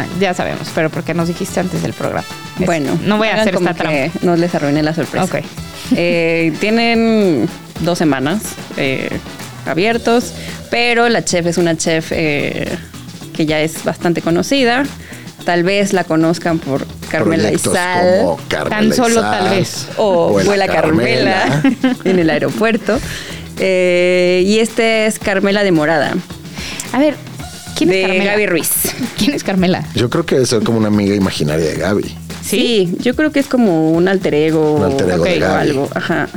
Ah, 0.01 0.05
ya 0.19 0.33
sabemos, 0.33 0.69
pero 0.73 0.89
porque 0.89 1.13
nos 1.13 1.27
dijiste 1.27 1.59
antes 1.59 1.81
del 1.81 1.91
programa. 1.93 2.23
Bueno, 2.59 2.97
no 3.05 3.17
voy 3.17 3.27
a 3.29 3.41
hacer 3.41 3.53
como 3.55 3.69
esta 3.69 3.83
que 3.83 4.09
trampa. 4.11 4.19
No 4.25 4.35
les 4.37 4.53
arruiné 4.55 4.81
la 4.83 4.93
sorpresa. 4.93 5.25
Ok. 5.25 5.43
Eh, 5.95 6.53
tienen 6.61 7.49
dos 7.81 7.97
semanas 7.97 8.41
eh, 8.77 9.09
abiertos, 9.65 10.33
pero 10.69 11.09
la 11.09 11.25
chef 11.25 11.45
es 11.47 11.57
una 11.57 11.75
chef 11.75 12.11
eh, 12.11 12.77
que 13.33 13.45
ya 13.45 13.59
es 13.59 13.83
bastante 13.83 14.21
conocida. 14.21 14.83
Tal 15.45 15.63
vez 15.63 15.93
la 15.93 16.03
conozcan 16.03 16.59
por 16.59 16.85
Carmela 17.09 17.43
Proyectos 17.43 17.73
Isal 17.73 18.17
como 18.21 18.39
Carmela 18.47 18.75
Tan 18.77 18.93
solo 18.93 19.21
tal 19.21 19.49
vez. 19.49 19.87
o 19.97 20.29
Vuela 20.29 20.47
Vuela 20.47 20.67
Carmela, 20.67 21.63
en 22.03 22.19
el 22.19 22.29
aeropuerto. 22.29 22.99
Eh, 23.57 24.43
y 24.45 24.59
este 24.59 25.05
es 25.05 25.19
Carmela 25.19 25.63
de 25.63 25.71
Morada, 25.71 26.13
A 26.93 26.99
ver, 26.99 27.15
¿quién 27.75 27.89
de 27.89 28.01
es 28.01 28.07
Carmela? 28.07 28.31
Gaby 28.31 28.45
Ruiz. 28.45 28.69
¿Quién 29.17 29.33
es 29.33 29.43
Carmela? 29.43 29.83
Yo 29.95 30.09
creo 30.09 30.25
que 30.25 30.35
debe 30.35 30.47
ser 30.47 30.63
como 30.63 30.77
una 30.77 30.87
amiga 30.87 31.15
imaginaria 31.15 31.65
de 31.65 31.75
Gaby. 31.75 32.15
Sí, 32.43 32.95
yo 32.99 33.15
creo 33.15 33.31
que 33.31 33.39
es 33.39 33.47
como 33.47 33.91
un 33.91 34.07
alter 34.07 34.33
ego, 34.33 34.73
Un 34.75 34.83
alter 34.83 35.09
ego 35.09 35.23
de 35.23 35.37
o 35.37 35.39
Gaby. 35.41 35.69
algo, 35.69 35.89
ajá. 35.93 36.27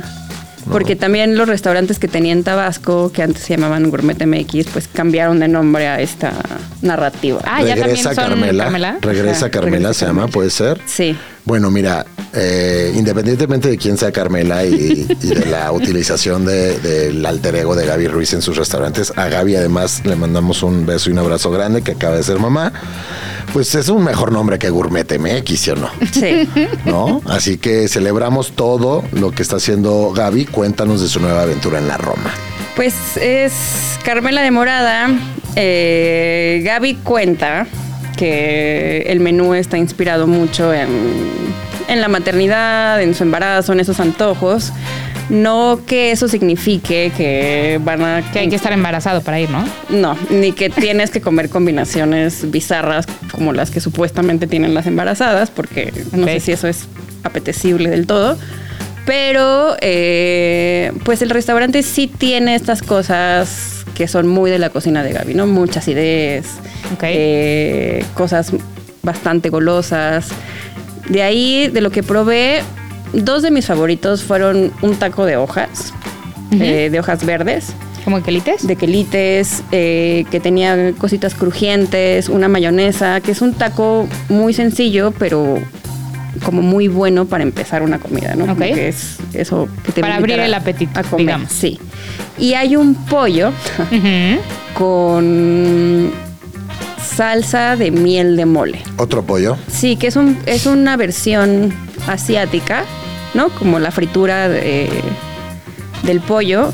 Porque 0.71 0.95
también 0.95 1.37
los 1.37 1.47
restaurantes 1.47 1.99
que 1.99 2.07
tenía 2.07 2.33
en 2.33 2.43
Tabasco, 2.43 3.11
que 3.11 3.23
antes 3.23 3.43
se 3.43 3.55
llamaban 3.55 3.89
Gourmet 3.89 4.25
MX, 4.25 4.67
pues 4.71 4.87
cambiaron 4.87 5.39
de 5.39 5.47
nombre 5.47 5.87
a 5.87 6.01
esta 6.01 6.33
narrativa. 6.81 7.41
Ah, 7.43 7.61
ya 7.61 7.75
también 7.75 7.87
regresa 7.87 8.15
son 8.15 8.23
Carmela. 8.23 8.63
Carmela. 8.63 8.97
Regresa 9.01 9.49
Carmela, 9.49 9.77
regresa 9.77 9.93
se 9.93 10.05
llama, 10.05 10.27
puede 10.27 10.49
ser. 10.49 10.79
Sí. 10.85 11.15
Bueno, 11.45 11.69
mira, 11.69 12.05
eh, 12.33 12.93
independientemente 12.95 13.67
de 13.69 13.77
quién 13.77 13.97
sea 13.97 14.11
Carmela 14.13 14.63
y, 14.65 15.05
y 15.21 15.27
de 15.27 15.45
la 15.45 15.71
utilización 15.73 16.45
de- 16.45 16.79
del 16.79 17.25
alter 17.25 17.55
ego 17.57 17.75
de 17.75 17.85
Gaby 17.85 18.07
Ruiz 18.07 18.33
en 18.33 18.41
sus 18.41 18.55
restaurantes, 18.55 19.11
a 19.17 19.27
Gaby 19.27 19.57
además 19.57 20.01
le 20.05 20.15
mandamos 20.15 20.63
un 20.63 20.85
beso 20.85 21.09
y 21.09 21.13
un 21.13 21.19
abrazo 21.19 21.51
grande 21.51 21.81
que 21.81 21.91
acaba 21.91 22.15
de 22.15 22.23
ser 22.23 22.39
mamá. 22.39 22.71
Pues 23.51 23.75
es 23.75 23.89
un 23.89 24.03
mejor 24.03 24.31
nombre 24.31 24.57
que 24.57 24.69
Gourmet 24.69 25.05
MX, 25.19 25.59
¿sí 25.59 25.69
o 25.71 25.75
no? 25.75 25.89
Sí. 26.11 26.47
¿No? 26.85 27.21
Así 27.27 27.57
que 27.57 27.87
celebramos 27.87 28.53
todo 28.53 29.03
lo 29.11 29.31
que 29.31 29.43
está 29.43 29.57
haciendo 29.57 30.11
Gaby. 30.11 30.45
Cuéntanos 30.45 31.01
de 31.01 31.07
su 31.09 31.19
nueva 31.19 31.43
aventura 31.43 31.77
en 31.77 31.87
la 31.87 31.97
Roma. 31.97 32.31
Pues 32.75 32.95
es 33.17 33.53
Carmela 34.03 34.41
de 34.41 34.49
Morada. 34.49 35.09
Eh, 35.55 36.61
Gaby 36.65 36.95
cuenta 37.03 37.67
que 38.15 39.03
el 39.07 39.19
menú 39.19 39.53
está 39.53 39.77
inspirado 39.77 40.27
mucho 40.27 40.73
en, 40.73 40.89
en 41.87 42.01
la 42.01 42.07
maternidad, 42.07 43.01
en 43.01 43.13
su 43.15 43.23
embarazo, 43.23 43.73
en 43.73 43.79
esos 43.79 43.99
antojos. 43.99 44.71
No 45.29 45.79
que 45.87 46.11
eso 46.11 46.27
signifique 46.27 47.11
que 47.15 47.79
van 47.83 48.03
a... 48.03 48.31
Que 48.33 48.39
hay 48.39 48.49
que 48.49 48.57
estar 48.57 48.73
embarazado 48.73 49.21
para 49.21 49.39
ir, 49.39 49.49
¿no? 49.49 49.65
No, 49.89 50.17
ni 50.29 50.51
que 50.51 50.69
tienes 50.69 51.11
que 51.11 51.21
comer 51.21 51.49
combinaciones 51.49 52.51
bizarras 52.51 53.05
como 53.31 53.53
las 53.53 53.71
que 53.71 53.79
supuestamente 53.79 54.47
tienen 54.47 54.73
las 54.73 54.85
embarazadas, 54.85 55.49
porque 55.49 55.93
no 56.11 56.25
sé 56.25 56.39
si 56.41 56.51
eso 56.51 56.67
es 56.67 56.87
apetecible 57.23 57.89
del 57.89 58.05
todo. 58.05 58.37
Pero, 59.05 59.75
eh, 59.81 60.91
pues 61.03 61.21
el 61.21 61.29
restaurante 61.29 61.83
sí 61.83 62.07
tiene 62.07 62.55
estas 62.55 62.81
cosas 62.81 63.82
que 63.95 64.07
son 64.07 64.27
muy 64.27 64.49
de 64.51 64.59
la 64.59 64.69
cocina 64.69 65.03
de 65.03 65.13
Gaby, 65.13 65.33
¿no? 65.35 65.45
Muchas 65.47 65.87
ideas, 65.87 66.45
Ok. 66.93 67.03
eh, 67.03 68.05
cosas 68.13 68.51
bastante 69.01 69.49
golosas. 69.49 70.29
De 71.09 71.21
ahí, 71.23 71.67
de 71.67 71.81
lo 71.81 71.91
que 71.91 72.03
probé, 72.03 72.61
dos 73.13 73.41
de 73.43 73.51
mis 73.51 73.65
favoritos 73.65 74.23
fueron 74.23 74.71
un 74.81 74.95
taco 74.95 75.25
de 75.25 75.37
hojas, 75.37 75.93
eh, 76.59 76.89
de 76.91 76.99
hojas 76.99 77.25
verdes 77.25 77.73
¿Como 78.03 78.21
quelites? 78.21 78.65
de 78.67 78.75
quelites, 78.75 79.63
eh, 79.71 80.25
que 80.29 80.39
tenía 80.39 80.91
cositas 80.97 81.33
crujientes, 81.35 82.29
una 82.29 82.47
mayonesa, 82.47 83.21
que 83.21 83.31
es 83.31 83.41
un 83.41 83.53
taco 83.53 84.07
muy 84.29 84.53
sencillo, 84.53 85.11
pero 85.17 85.57
como 86.43 86.61
muy 86.61 86.87
bueno 86.87 87.25
para 87.25 87.43
empezar 87.43 87.83
una 87.83 87.99
comida, 87.99 88.35
¿no? 88.35 88.45
Como 88.47 88.53
Ok. 88.65 88.73
que 88.73 88.87
es 88.89 89.17
eso 89.33 89.67
que 89.85 89.91
te 89.91 90.01
va 90.01 90.07
a 90.07 90.09
Para 90.11 90.19
abrir 90.19 90.39
el 90.39 90.53
apetito, 90.53 90.99
a 90.99 91.03
comer, 91.03 91.25
digamos. 91.25 91.51
Sí. 91.51 91.79
Y 92.39 92.53
hay 92.55 92.75
un 92.75 92.95
pollo 92.95 93.51
con 94.73 96.11
salsa 97.15 97.75
de 97.75 97.91
miel 97.91 98.35
de 98.35 98.45
mole. 98.45 98.81
Otro 98.97 99.23
pollo. 99.23 99.57
Sí, 99.71 99.95
que 99.95 100.07
es, 100.07 100.15
un, 100.15 100.37
es 100.45 100.65
una 100.65 100.97
versión 100.97 101.73
asiática, 102.07 102.83
¿no? 103.33 103.49
Como 103.49 103.79
la 103.79 103.91
fritura 103.91 104.49
de- 104.49 104.89
del 106.03 106.19
pollo 106.21 106.71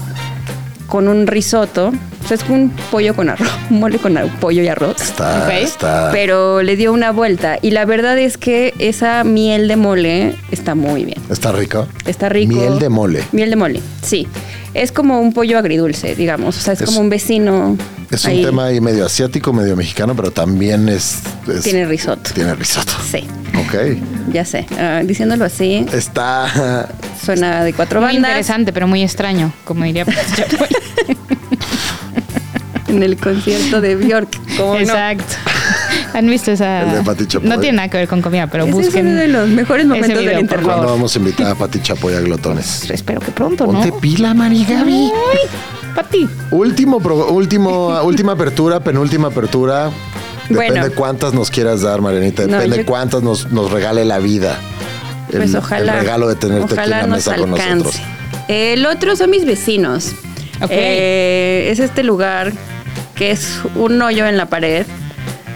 con 0.89 1.07
un 1.07 1.27
risotto. 1.27 1.91
O 2.23 2.27
sea, 2.27 2.35
es 2.35 2.43
un 2.49 2.71
pollo 2.91 3.15
con 3.15 3.29
arroz, 3.29 3.47
un 3.69 3.79
mole 3.79 3.97
con 3.97 4.17
ar- 4.17 4.27
pollo 4.39 4.61
y 4.61 4.67
arroz. 4.67 5.01
Está, 5.01 5.57
está. 5.57 6.09
Pero 6.11 6.61
le 6.61 6.75
dio 6.75 6.91
una 6.91 7.11
vuelta. 7.11 7.57
Y 7.61 7.71
la 7.71 7.85
verdad 7.85 8.17
es 8.19 8.37
que 8.37 8.73
esa 8.79 9.23
miel 9.23 9.67
de 9.67 9.75
mole 9.77 10.35
está 10.51 10.75
muy 10.75 11.05
bien. 11.05 11.17
Está 11.29 11.51
rico. 11.51 11.87
Está 12.05 12.29
rico. 12.29 12.53
Miel 12.55 12.79
de 12.79 12.89
mole. 12.89 13.23
Miel 13.31 13.49
de 13.49 13.55
mole, 13.55 13.79
sí. 14.01 14.27
Es 14.73 14.91
como 14.91 15.19
un 15.19 15.33
pollo 15.33 15.57
agridulce, 15.57 16.13
digamos. 16.15 16.57
O 16.57 16.59
sea, 16.61 16.73
es, 16.73 16.81
Es- 16.81 16.85
como 16.87 16.99
un 16.99 17.09
vecino. 17.09 17.77
Es 18.11 18.25
ahí. 18.25 18.39
un 18.39 18.45
tema 18.45 18.65
ahí 18.65 18.81
medio 18.81 19.05
asiático, 19.05 19.53
medio 19.53 19.75
mexicano, 19.75 20.15
pero 20.15 20.31
también 20.31 20.89
es. 20.89 21.19
es- 21.47 21.63
Tiene 21.63 21.85
risotto. 21.85 22.31
Tiene 22.33 22.53
risotto. 22.55 22.91
Sí, 23.09 23.25
Ok. 23.69 23.97
ya 24.33 24.43
sé. 24.45 24.65
Ah, 24.79 25.01
diciéndolo 25.05 25.45
así, 25.45 25.85
Está. 25.93 26.87
suena 27.23 27.63
de 27.63 27.73
cuatro 27.73 28.01
Muy 28.01 28.13
bandas. 28.13 28.29
interesante, 28.31 28.73
pero 28.73 28.87
muy 28.87 29.03
extraño, 29.03 29.51
como 29.63 29.83
diría 29.85 30.05
Chapoy. 30.35 30.67
en 32.87 33.03
el 33.03 33.17
concierto 33.17 33.81
de 33.81 33.95
Bjork. 33.95 34.29
¿cómo 34.57 34.73
no? 34.73 34.79
Exacto. 34.79 35.35
¿Han 36.13 36.25
visto 36.27 36.51
esa? 36.51 36.81
El 36.81 36.91
de 36.97 37.03
Pati 37.03 37.27
Chapoy. 37.27 37.47
No 37.47 37.59
tiene 37.59 37.77
nada 37.77 37.89
que 37.89 37.97
ver 37.97 38.07
con 38.07 38.21
comida, 38.21 38.47
pero 38.47 38.63
Ese 38.63 38.73
busquen. 38.73 39.05
es 39.07 39.11
uno 39.13 39.21
de 39.21 39.27
los 39.27 39.47
mejores 39.49 39.85
momentos 39.85 40.09
video, 40.17 40.31
del 40.31 40.39
internet. 40.39 40.65
¿Cuándo 40.65 40.87
vamos 40.87 41.15
a 41.15 41.19
invitar 41.19 41.47
a 41.47 41.55
Pati 41.55 41.79
Chapoy 41.81 42.15
a 42.15 42.21
Glotones? 42.21 42.89
Espero 42.89 43.21
que 43.21 43.31
pronto, 43.31 43.67
¿no? 43.67 43.73
Ponte 43.73 43.91
pila, 44.01 44.33
Mari 44.33 44.65
Gaby. 44.65 44.91
Ay, 45.31 45.39
Pati. 45.95 46.27
Último, 46.51 46.99
pro- 46.99 47.27
último, 47.31 47.89
última 48.01 48.31
apertura, 48.31 48.79
penúltima 48.79 49.27
apertura. 49.27 49.91
Depende 50.49 50.79
Bueno. 50.79 50.95
cuántas 50.95 51.33
nos 51.33 51.49
quieras 51.51 51.81
dar, 51.81 52.01
Marianita. 52.01 52.47
No, 52.47 52.53
Depende 52.57 52.77
yo- 52.77 52.85
cuántas 52.85 53.21
nos, 53.23 53.51
nos 53.51 53.71
regale 53.71 54.03
la 54.05 54.19
vida. 54.19 54.59
El, 55.31 55.37
Pues 55.37 55.53
ojalá. 55.55 55.93
el 55.93 55.99
regalo 55.99 56.27
de 56.27 56.35
tenerte 56.35 56.73
aquí 56.73 56.83
en 56.83 56.89
la 56.89 57.01
nos 57.01 57.09
mesa 57.17 57.35
con 57.35 57.49
alcance. 57.51 57.75
nosotros. 57.75 58.01
El 58.47 58.85
otro 58.87 59.15
son 59.15 59.29
mis 59.29 59.45
vecinos. 59.45 60.13
Ok. 60.61 60.69
Eh, 60.71 61.69
es 61.71 61.79
este 61.79 62.01
lugar 62.03 62.51
que 63.15 63.29
es 63.31 63.59
un 63.75 64.01
hoyo 64.01 64.25
en 64.25 64.37
la 64.37 64.47
pared. 64.47 64.85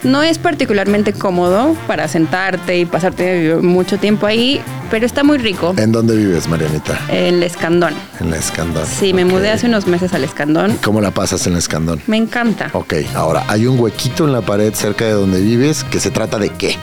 No 0.03 0.21
es 0.21 0.37
particularmente 0.37 1.13
cómodo 1.13 1.75
para 1.87 2.09
sentarte 2.09 2.77
y 2.77 2.85
pasarte 2.85 3.55
mucho 3.55 3.97
tiempo 3.97 4.25
ahí, 4.25 4.61
pero 4.91 5.05
está 5.05 5.23
muy 5.23 5.37
rico. 5.37 5.73
¿En 5.77 5.93
dónde 5.93 6.15
vives, 6.15 6.47
Marianita? 6.49 6.99
En 7.07 7.35
el 7.35 7.43
Escandón. 7.43 7.93
En 8.19 8.29
la 8.29 8.37
Escandón. 8.37 8.85
Sí, 8.85 9.13
me 9.13 9.23
mudé 9.23 9.51
hace 9.51 9.67
unos 9.67 9.87
meses 9.87 10.13
al 10.13 10.25
Escandón. 10.25 10.77
¿Cómo 10.83 10.99
la 10.99 11.11
pasas 11.11 11.47
en 11.47 11.53
la 11.53 11.59
Escandón? 11.59 12.01
Me 12.07 12.17
encanta. 12.17 12.69
Ok, 12.73 12.95
ahora 13.15 13.45
hay 13.47 13.65
un 13.65 13.79
huequito 13.79 14.25
en 14.25 14.33
la 14.33 14.41
pared 14.41 14.73
cerca 14.73 15.05
de 15.05 15.11
donde 15.11 15.39
vives 15.39 15.85
que 15.85 16.01
se 16.01 16.11
trata 16.11 16.37
de 16.37 16.49
qué? 16.49 16.75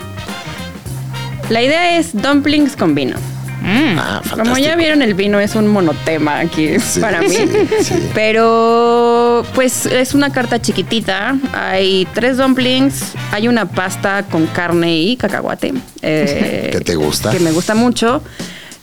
La 1.51 1.63
idea 1.63 1.99
es 1.99 2.15
dumplings 2.15 2.75
con 2.75 2.95
vino. 2.95 3.17
Mm. 3.61 3.99
Ah, 3.99 4.23
Como 4.37 4.57
ya 4.59 4.75
vieron, 4.77 5.03
el 5.03 5.15
vino 5.15 5.39
es 5.39 5.55
un 5.55 5.67
monotema 5.69 6.39
aquí 6.41 6.79
Sí, 6.81 7.01
para 7.01 7.21
mí. 7.21 7.29
sí, 7.29 7.47
sí. 7.83 7.95
Pero, 8.15 9.45
pues 9.55 9.87
es 9.87 10.15
una 10.15 10.31
carta 10.33 10.61
chiquitita. 10.61 11.37
Hay 11.53 12.07
tres 12.15 12.37
dumplings, 12.39 13.13
hay 13.33 13.49
una 13.49 13.67
pasta 13.69 14.25
con 14.31 14.47
carne 14.47 14.97
y 14.99 15.17
cacahuate. 15.17 15.75
eh, 16.03 16.71
¿Qué 16.73 16.81
te 16.81 16.95
gusta? 16.97 17.31
Que 17.31 17.41
me 17.41 17.53
gusta 17.53 17.75
mucho. 17.75 18.23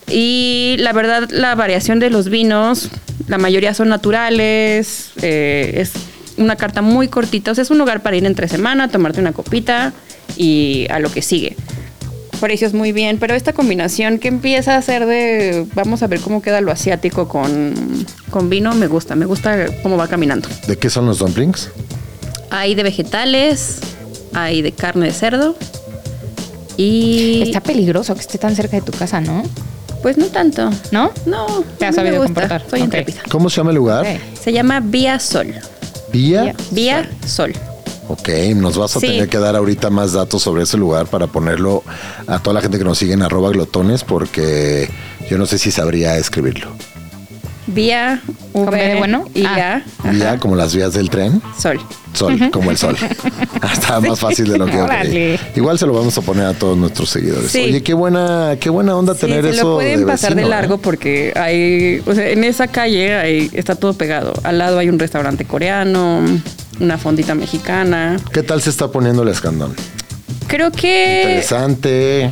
Y 0.09 0.75
la 0.79 0.93
verdad, 0.93 1.27
la 1.31 1.55
variación 1.55 1.99
de 1.99 2.09
los 2.09 2.29
vinos, 2.29 2.89
la 3.27 3.37
mayoría 3.37 3.73
son 3.73 3.89
naturales. 3.89 5.11
eh, 5.21 5.73
es 5.77 5.91
una 6.37 6.55
carta 6.55 6.81
muy 6.81 7.07
cortita. 7.07 7.51
O 7.51 7.55
sea, 7.55 7.63
es 7.63 7.71
un 7.71 7.77
lugar 7.79 8.01
para 8.01 8.15
ir 8.15 8.25
entre 8.25 8.47
semana, 8.47 8.87
tomarte 8.89 9.19
una 9.19 9.33
copita 9.33 9.91
y 10.37 10.85
a 10.91 10.99
lo 10.99 11.11
que 11.11 11.21
sigue 11.21 11.55
precios 12.37 12.73
muy 12.73 12.91
bien, 12.91 13.17
pero 13.19 13.35
esta 13.35 13.53
combinación 13.53 14.19
que 14.19 14.27
empieza 14.27 14.75
a 14.77 14.81
ser 14.81 15.05
de, 15.05 15.65
vamos 15.75 16.03
a 16.03 16.07
ver 16.07 16.19
cómo 16.19 16.41
queda 16.41 16.61
lo 16.61 16.71
asiático 16.71 17.27
con, 17.27 17.73
con 18.29 18.49
vino, 18.49 18.73
me 18.75 18.87
gusta, 18.87 19.15
me 19.15 19.25
gusta 19.25 19.65
cómo 19.83 19.97
va 19.97 20.07
caminando. 20.07 20.47
¿De 20.67 20.77
qué 20.77 20.89
son 20.89 21.05
los 21.05 21.19
dumplings? 21.19 21.69
Hay 22.49 22.75
de 22.75 22.83
vegetales, 22.83 23.79
hay 24.33 24.61
de 24.61 24.71
carne 24.71 25.07
de 25.07 25.13
cerdo 25.13 25.55
y... 26.77 27.41
Está 27.43 27.61
peligroso 27.61 28.13
que 28.15 28.21
esté 28.21 28.37
tan 28.37 28.55
cerca 28.55 28.77
de 28.77 28.83
tu 28.83 28.91
casa, 28.91 29.19
¿no? 29.21 29.43
Pues 30.01 30.17
no 30.17 30.27
tanto. 30.27 30.69
¿No? 30.91 31.11
No, 31.25 31.45
Te 31.79 31.85
has 31.87 31.95
sabido 31.95 32.17
gusta, 32.17 32.27
comportar. 32.27 32.63
Soy 32.69 32.79
Ok. 32.81 32.85
intrépida. 32.85 33.21
¿Cómo 33.29 33.49
se 33.49 33.57
llama 33.57 33.71
el 33.71 33.77
lugar? 33.77 34.05
Se 34.39 34.53
llama 34.53 34.79
Vía 34.79 35.19
Sol. 35.19 35.53
Vía. 36.13 36.55
Vía 36.71 37.09
Sol. 37.25 37.53
Ok, 38.09 38.29
nos 38.55 38.77
vas 38.77 38.95
a 38.95 38.99
Sí. 38.99 39.07
tener 39.07 39.27
que 39.27 39.37
dar 39.37 39.55
ahorita 39.55 39.89
más 39.89 40.13
datos 40.13 40.41
sobre 40.41 40.63
ese 40.63 40.77
lugar 40.77 41.07
para 41.07 41.27
ponerlo 41.27 41.83
a 42.27 42.39
toda 42.39 42.53
la 42.53 42.61
gente 42.61 42.77
que 42.77 42.83
nos 42.85 42.97
sigue 42.97 43.13
en 43.13 43.21
arroba 43.21 43.49
glotones 43.51 44.03
porque 44.03 44.89
yo 45.29 45.37
no 45.37 45.45
sé 45.45 45.57
si 45.57 45.71
sabría 45.71 46.17
escribirlo. 46.17 46.69
Vía 47.67 48.21
¿Con 48.53 48.65
B 48.69 48.77
de 48.77 48.87
V 48.93 48.97
bueno? 48.97 49.25
y 49.35 49.45
Ah. 49.45 49.81
A, 50.03 50.11
Vía 50.11 50.37
como 50.39 50.55
las 50.55 50.73
vías 50.73 50.93
del 50.93 51.09
tren. 51.09 51.41
Sol. 51.59 51.79
Sol, 52.13 52.49
como 52.51 52.71
el 52.71 52.77
sol. 52.77 52.95
Ah, 53.59 53.71
Está 53.73 53.99
más 53.99 54.19
fácil 54.19 54.47
de 54.49 54.57
lo 54.57 54.65
que. 54.67 54.77
Órale. 54.79 55.39
Igual 55.55 55.77
se 55.79 55.85
lo 55.87 55.93
vamos 55.93 56.15
a 56.17 56.21
poner 56.21 56.45
a 56.45 56.53
todos 56.53 56.77
nuestros 56.77 57.09
seguidores. 57.09 57.49
Sí. 57.51 57.59
Oye, 57.63 57.81
qué 57.83 57.93
buena, 57.95 58.55
qué 58.59 58.69
buena 58.69 58.95
onda 58.95 59.13
Sí, 59.15 59.21
tener 59.21 59.43
se 59.45 59.49
eso. 59.49 59.63
lo 59.69 59.75
pueden 59.75 60.01
de 60.01 60.05
pasar 60.05 60.29
de 60.29 60.35
vecino, 60.35 60.49
largo 60.55 60.75
¿eh? 60.75 60.79
porque 60.81 61.33
hay, 61.35 62.01
o 62.05 62.13
sea, 62.13 62.29
en 62.29 62.43
esa 62.43 62.67
calle 62.67 63.15
hay- 63.15 63.49
está 63.53 63.75
todo 63.75 63.93
pegado. 63.93 64.33
Al 64.43 64.59
lado 64.59 64.77
hay 64.77 64.89
un 64.89 64.99
restaurante 64.99 65.43
coreano, 65.45 66.21
una 66.79 66.97
fondita 66.99 67.33
mexicana. 67.35 68.17
¿Qué 68.31 68.43
tal 68.43 68.61
se 68.61 68.69
está 68.69 68.89
poniendo 68.91 69.23
el 69.23 69.29
escandón? 69.29 69.75
Creo 70.47 70.71
que 70.71 71.21
Interesante. 71.23 72.29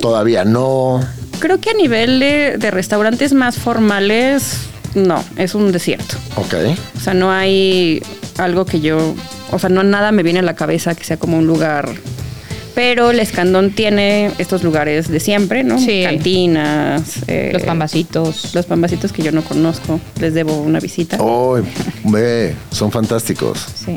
Todavía 0.00 0.44
no. 0.44 1.00
Creo 1.42 1.58
que 1.60 1.70
a 1.70 1.74
nivel 1.74 2.20
de, 2.20 2.56
de 2.56 2.70
restaurantes 2.70 3.32
más 3.34 3.56
formales, 3.56 4.58
no, 4.94 5.22
es 5.36 5.56
un 5.56 5.72
desierto. 5.72 6.14
Ok. 6.36 6.54
O 6.96 7.00
sea, 7.00 7.14
no 7.14 7.32
hay 7.32 8.00
algo 8.38 8.64
que 8.64 8.80
yo, 8.80 9.14
o 9.50 9.58
sea, 9.58 9.68
no 9.68 9.82
nada 9.82 10.12
me 10.12 10.22
viene 10.22 10.38
a 10.38 10.42
la 10.42 10.54
cabeza 10.54 10.94
que 10.94 11.02
sea 11.02 11.16
como 11.16 11.36
un 11.38 11.46
lugar. 11.48 11.88
Pero 12.76 13.10
el 13.10 13.18
Escandón 13.18 13.72
tiene 13.72 14.30
estos 14.38 14.62
lugares 14.62 15.08
de 15.08 15.18
siempre, 15.20 15.64
¿no? 15.64 15.78
Sí. 15.78 16.04
Cantinas. 16.04 17.16
eh, 17.26 17.50
Los 17.52 17.62
pambacitos. 17.64 18.54
Los 18.54 18.64
pambacitos 18.64 19.12
que 19.12 19.22
yo 19.22 19.32
no 19.32 19.42
conozco. 19.42 20.00
Les 20.20 20.32
debo 20.32 20.56
una 20.62 20.78
visita. 20.78 21.18
Oh, 21.20 21.58
ve, 22.04 22.54
son 22.70 22.90
fantásticos. 22.92 23.58
Sí. 23.84 23.96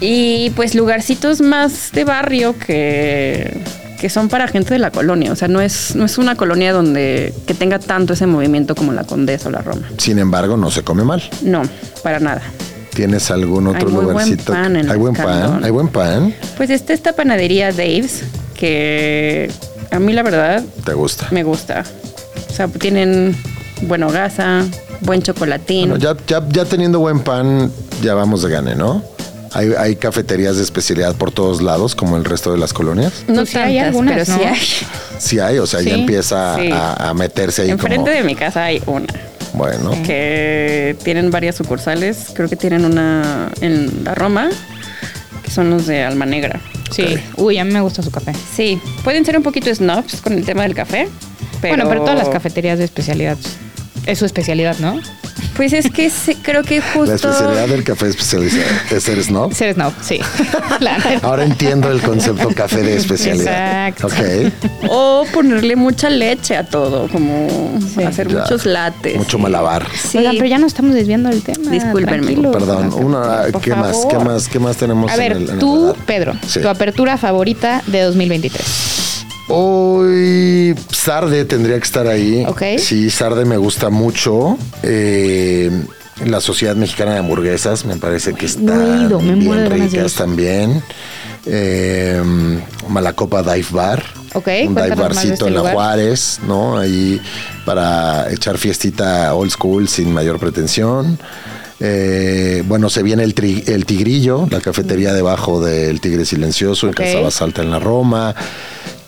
Y 0.00 0.50
pues 0.50 0.74
lugarcitos 0.76 1.40
más 1.40 1.90
de 1.92 2.04
barrio 2.04 2.56
que, 2.58 3.52
que 4.00 4.10
son 4.10 4.28
para 4.28 4.48
gente 4.48 4.74
de 4.74 4.78
la 4.78 4.90
colonia. 4.90 5.32
O 5.32 5.36
sea, 5.36 5.48
no 5.48 5.60
es, 5.60 5.94
no 5.96 6.04
es 6.04 6.18
una 6.18 6.34
colonia 6.36 6.72
donde 6.72 7.32
que 7.46 7.54
tenga 7.54 7.78
tanto 7.78 8.12
ese 8.12 8.26
movimiento 8.26 8.74
como 8.74 8.92
la 8.92 9.04
Condesa 9.04 9.48
o 9.48 9.52
la 9.52 9.62
Roma. 9.62 9.88
Sin 9.98 10.18
embargo, 10.18 10.56
no 10.56 10.70
se 10.70 10.82
come 10.82 11.04
mal. 11.04 11.22
No, 11.42 11.62
para 12.02 12.20
nada. 12.20 12.42
¿Tienes 12.94 13.30
algún 13.30 13.66
otro 13.66 13.80
Hay 13.80 13.86
muy 13.86 14.04
buen 14.04 14.08
lugarcito? 14.14 14.52
pan 14.52 14.76
en 14.76 14.88
hay 14.90 14.96
buen 14.98 15.14
pan, 15.14 15.64
hay 15.64 15.70
buen 15.70 15.88
pan. 15.88 16.34
Pues 16.56 16.70
está 16.70 16.92
esta 16.92 17.12
panadería 17.14 17.72
Dave's, 17.72 18.22
que 18.54 19.50
a 19.90 19.98
mí 19.98 20.12
la 20.12 20.22
verdad 20.22 20.62
¿Te 20.84 20.92
gusta? 20.94 21.26
me 21.32 21.42
gusta. 21.42 21.82
O 22.48 22.52
sea, 22.52 22.68
tienen 22.68 23.34
buena 23.82 24.06
hogaza, 24.06 24.62
buen 25.00 25.22
chocolatín. 25.22 25.88
Bueno, 25.88 25.96
ya, 26.04 26.16
ya, 26.28 26.46
ya 26.48 26.64
teniendo 26.66 27.00
buen 27.00 27.18
pan, 27.20 27.72
ya 28.00 28.14
vamos 28.14 28.42
de 28.42 28.50
gane, 28.50 28.76
¿no? 28.76 29.02
Hay, 29.54 29.72
hay 29.78 29.96
cafeterías 29.96 30.56
de 30.56 30.62
especialidad 30.62 31.14
por 31.14 31.30
todos 31.30 31.62
lados, 31.62 31.94
como 31.94 32.16
el 32.16 32.24
resto 32.24 32.52
de 32.52 32.58
las 32.58 32.72
colonias. 32.72 33.24
no 33.28 33.46
sí 33.46 33.56
hay 33.58 33.78
algunas, 33.78 34.14
pero 34.14 34.24
sí 34.38 34.44
hay. 34.44 34.60
Sí 35.18 35.38
hay, 35.38 35.58
o 35.58 35.66
sea, 35.66 35.80
ya 35.80 35.94
Sí, 35.94 36.00
empieza 36.00 36.56
sí. 36.56 36.70
a, 36.72 37.10
a 37.10 37.14
meterse 37.14 37.62
ahí 37.62 37.70
Enfrente 37.70 37.96
como... 37.96 38.08
de 38.10 38.22
mi 38.24 38.34
casa 38.34 38.64
hay 38.64 38.82
una. 38.86 39.06
Bueno, 39.52 39.92
que 40.04 40.96
tienen 41.04 41.30
varias 41.30 41.54
sucursales. 41.54 42.26
Creo 42.34 42.48
que 42.48 42.56
tienen 42.56 42.84
una 42.84 43.50
en 43.60 44.02
la 44.02 44.14
Roma, 44.16 44.50
que 45.44 45.50
son 45.50 45.70
los 45.70 45.86
de 45.86 46.02
Alma 46.02 46.26
Negra. 46.26 46.60
Sí. 46.90 47.16
Uy, 47.36 47.58
a 47.58 47.64
mí 47.64 47.72
me 47.72 47.80
gusta 47.80 48.02
su 48.02 48.10
café. 48.10 48.32
Sí, 48.56 48.80
pueden 49.04 49.24
ser 49.24 49.36
un 49.36 49.44
poquito 49.44 49.72
snobs 49.72 50.20
con 50.20 50.32
el 50.32 50.44
tema 50.44 50.64
del 50.64 50.74
café. 50.74 51.08
Pero, 51.60 51.76
Bueno, 51.76 51.88
pero 51.88 52.00
todas 52.02 52.18
las 52.18 52.28
cafeterías 52.28 52.78
de 52.78 52.84
especialidad 52.84 53.38
es 54.06 54.18
su 54.18 54.24
especialidad, 54.26 54.76
¿no? 54.80 55.00
Pues 55.56 55.72
es 55.72 55.90
que 55.90 56.10
sí, 56.10 56.34
creo 56.36 56.62
que 56.62 56.80
justo. 56.80 57.04
la 57.06 57.14
especialidad 57.14 57.68
del 57.68 57.84
café 57.84 58.08
especializado 58.08 58.64
es 58.90 59.02
ser 59.02 59.22
snob. 59.22 59.52
Ser 59.54 59.74
snob, 59.74 59.92
sí. 60.02 60.18
Ahora 61.22 61.44
entiendo 61.44 61.90
el 61.90 62.00
concepto 62.00 62.48
café 62.50 62.82
de 62.82 62.96
especialidad. 62.96 63.88
Exacto. 63.88 64.06
Ok. 64.08 64.88
O 64.88 65.24
ponerle 65.32 65.76
mucha 65.76 66.10
leche 66.10 66.56
a 66.56 66.64
todo, 66.64 67.08
como 67.08 67.78
Sí. 67.94 68.02
hacer 68.02 68.28
Ya. 68.28 68.40
muchos 68.40 68.66
lates. 68.66 69.16
Mucho 69.16 69.38
malabar. 69.38 69.86
Sí. 69.96 70.18
Oigan, 70.18 70.34
pero 70.36 70.46
ya 70.48 70.58
nos 70.58 70.68
estamos 70.72 70.94
desviando 70.94 71.28
del 71.30 71.42
tema. 71.42 71.70
Discúlpenme. 71.70 72.34
Perdón, 72.50 72.92
una, 72.94 73.42
¿qué 73.62 73.74
más? 73.74 74.06
¿Qué 74.08 74.18
más? 74.18 74.48
¿Qué 74.48 74.58
más 74.58 74.76
tenemos 74.76 75.10
A 75.10 75.14
en 75.14 75.20
ver, 75.20 75.32
el- 75.32 75.42
en 75.44 75.50
el 75.54 75.58
tú? 75.58 75.94
Pedro, 76.06 76.34
Sí. 76.46 76.60
tu 76.60 76.68
apertura 76.68 77.16
favorita 77.16 77.82
de 77.86 78.02
2023. 78.02 78.62
Hoy 79.48 80.74
Sarde 80.90 81.44
tendría 81.44 81.76
que 81.78 81.84
estar 81.84 82.06
ahí. 82.06 82.44
Ok. 82.48 82.62
Sí, 82.78 83.10
Sarde 83.10 83.44
me 83.44 83.56
gusta 83.56 83.90
mucho. 83.90 84.56
Eh, 84.82 85.70
la 86.24 86.40
Sociedad 86.40 86.76
Mexicana 86.76 87.12
de 87.12 87.18
Hamburguesas 87.18 87.84
me 87.84 87.96
parece 87.96 88.34
que 88.34 88.46
no 88.58 88.72
he 88.72 88.76
están 88.86 89.06
ido, 89.06 89.20
me 89.20 89.36
muero 89.36 89.62
de 89.62 89.68
bien 89.68 89.78
ganas 89.78 89.92
de 89.92 89.98
ricas 89.98 90.12
ir. 90.12 90.18
también. 90.18 90.82
Eh, 91.46 92.22
Malacopa 92.88 93.42
Dive 93.42 93.66
Bar. 93.70 94.02
Ok, 94.32 94.46
Un 94.46 94.52
dive 94.52 94.64
cuéntanos 94.74 94.88
más 94.88 94.96
de 94.98 95.02
barcito 95.02 95.32
este 95.34 95.46
en 95.46 95.52
la 95.54 95.58
lugar. 95.60 95.74
Juárez, 95.74 96.40
¿no? 96.46 96.78
Ahí 96.78 97.20
para 97.66 98.32
echar 98.32 98.56
fiestita 98.58 99.34
old 99.34 99.50
school 99.50 99.88
sin 99.88 100.12
mayor 100.12 100.38
pretensión. 100.38 101.18
Eh, 101.80 102.62
bueno, 102.66 102.88
se 102.88 103.02
viene 103.02 103.24
el, 103.24 103.34
tri- 103.34 103.68
el 103.68 103.84
Tigrillo, 103.84 104.46
la 104.50 104.60
cafetería 104.60 105.12
debajo 105.12 105.60
del 105.62 106.00
Tigre 106.00 106.24
Silencioso, 106.24 106.86
Ok. 106.86 106.90
en 107.00 107.04
Calzada 107.04 107.30
Salta 107.30 107.62
en 107.62 107.70
la 107.70 107.78
Roma. 107.78 108.34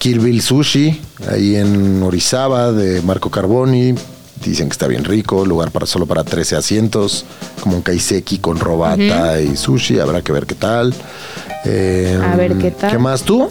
Kirbil 0.07 0.41
Sushi, 0.41 1.01
ahí 1.29 1.57
en 1.57 2.01
Orizaba, 2.01 2.71
de 2.71 3.03
Marco 3.03 3.29
Carboni. 3.29 3.93
Dicen 4.45 4.69
que 4.69 4.73
está 4.73 4.87
bien 4.87 5.03
rico, 5.03 5.45
lugar 5.45 5.73
para 5.73 5.85
solo 5.85 6.07
para 6.07 6.23
13 6.23 6.55
asientos, 6.55 7.25
como 7.61 7.75
un 7.75 7.83
kaiseki 7.83 8.39
con 8.39 8.61
robata 8.61 9.41
y 9.41 9.57
sushi, 9.57 9.99
habrá 9.99 10.23
que 10.23 10.31
ver 10.31 10.47
qué 10.47 10.55
tal. 10.55 10.95
Eh, 11.65 12.21
A 12.23 12.37
ver, 12.37 12.57
¿qué 12.57 12.71
tal? 12.71 12.93
¿Qué 12.93 12.99
más 12.99 13.25
tú? 13.25 13.51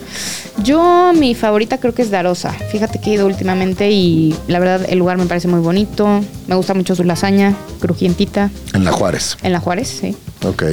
Yo, 0.63 1.11
mi 1.13 1.35
favorita 1.35 1.77
creo 1.77 1.93
que 1.93 2.03
es 2.03 2.09
Darosa. 2.09 2.53
Fíjate 2.53 3.01
que 3.01 3.09
he 3.09 3.13
ido 3.15 3.25
últimamente 3.25 3.91
y 3.91 4.33
la 4.47 4.59
verdad 4.59 4.85
el 4.87 4.97
lugar 4.97 5.17
me 5.17 5.25
parece 5.25 5.49
muy 5.49 5.59
bonito. 5.59 6.21
Me 6.47 6.55
gusta 6.55 6.73
mucho 6.73 6.95
su 6.95 7.03
lasaña, 7.03 7.53
crujientita. 7.81 8.49
En 8.73 8.85
la 8.85 8.93
Juárez. 8.93 9.35
En 9.43 9.51
la 9.51 9.59
Juárez, 9.59 9.89
sí. 9.89 10.15
Ok. 10.45 10.63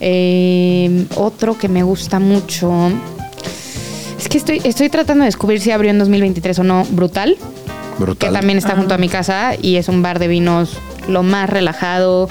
Eh, 0.00 1.06
otro 1.16 1.56
que 1.56 1.70
me 1.70 1.82
gusta 1.82 2.18
mucho. 2.18 2.90
Que 4.30 4.38
estoy, 4.38 4.60
estoy 4.64 4.88
tratando 4.88 5.24
de 5.24 5.26
descubrir 5.26 5.60
si 5.60 5.72
abrió 5.72 5.90
en 5.90 5.98
2023 5.98 6.60
o 6.60 6.64
no. 6.64 6.86
Brutal, 6.90 7.36
Brutal. 7.98 8.30
que 8.30 8.32
también 8.32 8.58
está 8.58 8.76
junto 8.76 8.94
a 8.94 8.98
mi 8.98 9.08
casa 9.08 9.54
y 9.60 9.76
es 9.76 9.88
un 9.88 10.02
bar 10.02 10.18
de 10.20 10.28
vinos 10.28 10.78
lo 11.08 11.22
más 11.22 11.50
relajado. 11.50 12.28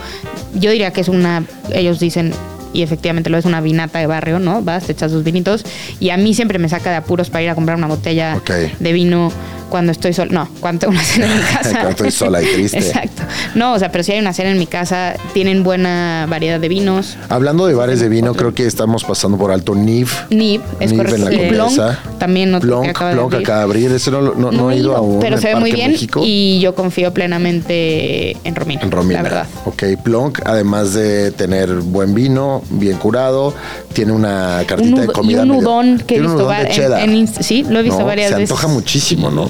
Yo 0.56 0.72
diría 0.72 0.91
que 0.91 1.02
es 1.02 1.10
una, 1.10 1.43
ellos 1.74 2.00
dicen, 2.00 2.32
y 2.74 2.84
efectivamente 2.84 3.30
lo 3.30 3.38
es 3.38 3.45
una 3.45 3.62
vinata 3.62 4.00
de 4.00 4.08
barrio, 4.08 4.39
¿no? 4.39 4.62
Vas, 4.62 4.86
te 4.86 4.93
echas 4.93 5.12
tus 5.12 5.24
vinitos 5.24 5.66
y 6.00 6.12
a 6.12 6.18
mí 6.18 6.34
siempre 6.34 6.60
me 6.60 6.70
saca 6.70 6.89
de 6.89 6.97
apuros 6.97 7.30
para 7.30 7.43
ir 7.43 7.50
a 7.50 7.56
comprar 7.56 7.78
una 7.78 7.88
botella 7.88 8.41
de 8.80 8.93
vino 8.93 9.32
cuando 9.70 9.91
estoy 9.91 10.13
sola. 10.13 10.32
No, 10.32 10.49
cuando 10.59 10.80
tengo 10.82 10.91
una 10.93 11.03
cena 11.03 11.26
en 11.28 11.36
mi 11.38 11.41
casa. 11.53 11.70
Cuando 11.72 11.89
estoy 11.91 12.11
sola 12.11 12.41
y 12.41 12.45
triste. 12.45 12.80
Exacto. 12.80 13.24
No, 13.55 13.74
o 13.74 13.80
sea, 13.80 13.91
pero 13.91 14.03
si 14.03 14.11
hay 14.11 14.20
una 14.20 14.34
cena 14.34 14.51
en 14.51 14.57
mi 14.59 14.67
casa, 14.67 15.13
tienen 15.34 15.63
buena 15.63 16.26
variedad 16.30 16.59
de 16.59 16.67
vinos. 16.67 17.17
Hablando 17.30 17.65
de 17.67 17.74
bares 17.76 17.99
de 17.99 18.09
vino, 18.09 18.34
creo 18.34 18.53
que 18.53 18.65
estamos 18.65 19.03
pasando 19.03 19.38
por 19.38 19.51
alto 19.51 19.76
Niv. 19.76 20.09
Nib, 20.30 20.61
es 20.80 20.93
correcto. 20.93 21.15
en 21.30 21.53
la 21.55 21.57
Condesa. 21.59 21.99
también 22.17 22.51
que 22.59 22.65
Blanc, 22.65 22.88
acaba 22.89 23.09
de 23.11 23.15
Blanc 23.15 23.34
abrir. 23.34 23.45
acaba 23.45 23.57
de 23.59 23.63
abrir. 23.63 23.91
Ese 23.91 24.11
no, 24.11 24.22
no, 24.22 24.51
no 24.51 24.72
he 24.72 24.78
ido 24.78 24.95
aún. 24.95 25.20
Pero 25.20 25.38
se 25.38 25.47
ve 25.47 25.55
muy 25.55 25.72
bien 25.72 25.91
México. 25.91 26.22
y 26.24 26.59
yo 26.59 26.76
confío 26.76 27.13
plenamente 27.13 28.38
en 28.43 28.55
Romina. 28.55 28.82
En 28.82 28.91
Romina. 28.91 29.20
La 29.20 29.24
verdad. 29.24 29.47
Ok, 29.65 29.84
Plonk, 30.03 30.39
además 30.45 30.93
de 30.93 31.32
tener 31.32 31.74
buen 31.74 32.13
vino, 32.13 32.61
bien 32.70 32.97
curado, 32.97 33.53
tiene 33.93 34.11
una 34.11 34.63
cartita 34.67 34.95
Un 34.95 35.01
de 35.01 35.07
comida. 35.07 35.39
y 35.45 35.49
un 35.49 35.51
udon 35.51 35.99
que 35.99 36.15
he 36.15 36.20
un 36.22 36.28
visto 36.28 36.45
udon 36.45 36.63
de 36.63 37.03
en- 37.03 37.09
en 37.13 37.28
sí, 37.28 37.65
lo 37.70 37.80
he 37.80 37.84
visto 37.84 37.99
¿no? 37.99 38.05
varias 38.05 38.30
Se 38.30 38.36
veces. 38.36 38.51
antoja 38.51 38.67
muchísimo, 38.67 39.30
¿no? 39.32 39.47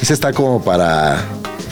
Ese 0.00 0.14
está 0.14 0.32
como 0.32 0.62
para, 0.62 1.22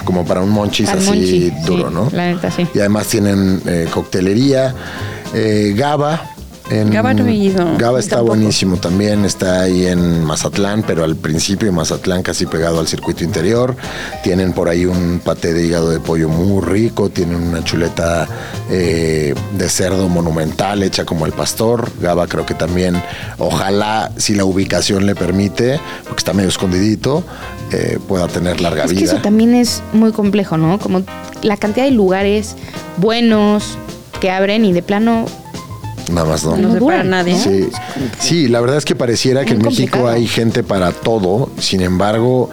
como 0.04 0.24
para 0.24 0.40
un 0.40 0.50
monchis 0.50 0.88
Al 0.88 0.98
así 0.98 1.06
monchi, 1.08 1.50
duro, 1.64 1.88
sí, 1.88 1.94
¿no? 1.94 2.08
La 2.12 2.32
neta, 2.32 2.50
sí. 2.50 2.66
Y 2.74 2.78
además 2.78 3.06
tienen 3.08 3.60
eh, 3.66 3.88
coctelería, 3.92 4.74
eh, 5.34 5.72
Gaba. 5.76 6.29
En, 6.70 6.90
Gaba 6.90 7.12
no 7.14 7.26
he 7.26 7.34
ido. 7.34 7.76
Gaba 7.78 7.98
está 7.98 8.16
Tampoco. 8.16 8.36
buenísimo 8.36 8.76
también, 8.76 9.24
está 9.24 9.62
ahí 9.62 9.86
en 9.86 10.22
Mazatlán, 10.24 10.84
pero 10.86 11.02
al 11.02 11.16
principio 11.16 11.72
Mazatlán 11.72 12.22
casi 12.22 12.46
pegado 12.46 12.78
al 12.78 12.86
circuito 12.86 13.24
interior. 13.24 13.76
Tienen 14.22 14.52
por 14.52 14.68
ahí 14.68 14.86
un 14.86 15.20
paté 15.24 15.52
de 15.52 15.66
hígado 15.66 15.90
de 15.90 15.98
pollo 15.98 16.28
muy 16.28 16.62
rico, 16.64 17.08
tienen 17.10 17.36
una 17.42 17.64
chuleta 17.64 18.28
eh, 18.70 19.34
de 19.58 19.68
cerdo 19.68 20.08
monumental 20.08 20.82
hecha 20.84 21.04
como 21.04 21.26
el 21.26 21.32
pastor. 21.32 21.90
Gaba 22.00 22.26
creo 22.28 22.46
que 22.46 22.54
también, 22.54 23.02
ojalá 23.38 24.12
si 24.16 24.34
la 24.34 24.44
ubicación 24.44 25.06
le 25.06 25.14
permite, 25.16 25.80
porque 26.04 26.18
está 26.20 26.32
medio 26.32 26.50
escondidito, 26.50 27.24
eh, 27.72 27.98
pueda 28.06 28.28
tener 28.28 28.60
larga 28.60 28.84
Es 28.84 28.90
que 28.92 28.96
vida. 28.96 29.12
eso 29.12 29.22
también 29.22 29.54
es 29.54 29.82
muy 29.92 30.12
complejo, 30.12 30.56
¿no? 30.56 30.78
Como 30.78 31.02
la 31.42 31.56
cantidad 31.56 31.84
de 31.84 31.90
lugares 31.92 32.54
buenos 32.96 33.76
que 34.20 34.30
abren 34.30 34.64
y 34.64 34.72
de 34.72 34.82
plano 34.82 35.24
Nada 36.10 36.26
más 36.28 36.44
no. 36.44 36.56
No 36.56 36.68
duran, 36.74 36.98
para 36.98 37.04
nadie. 37.04 37.34
¿no? 37.34 37.38
Sí, 37.42 37.68
sí, 38.18 38.48
la 38.48 38.60
verdad 38.60 38.78
es 38.78 38.84
que 38.84 38.94
pareciera 38.94 39.44
que 39.44 39.52
en 39.54 39.62
México 39.62 40.08
hay 40.08 40.26
gente 40.26 40.62
para 40.62 40.92
todo, 40.92 41.50
sin 41.58 41.80
embargo, 41.82 42.50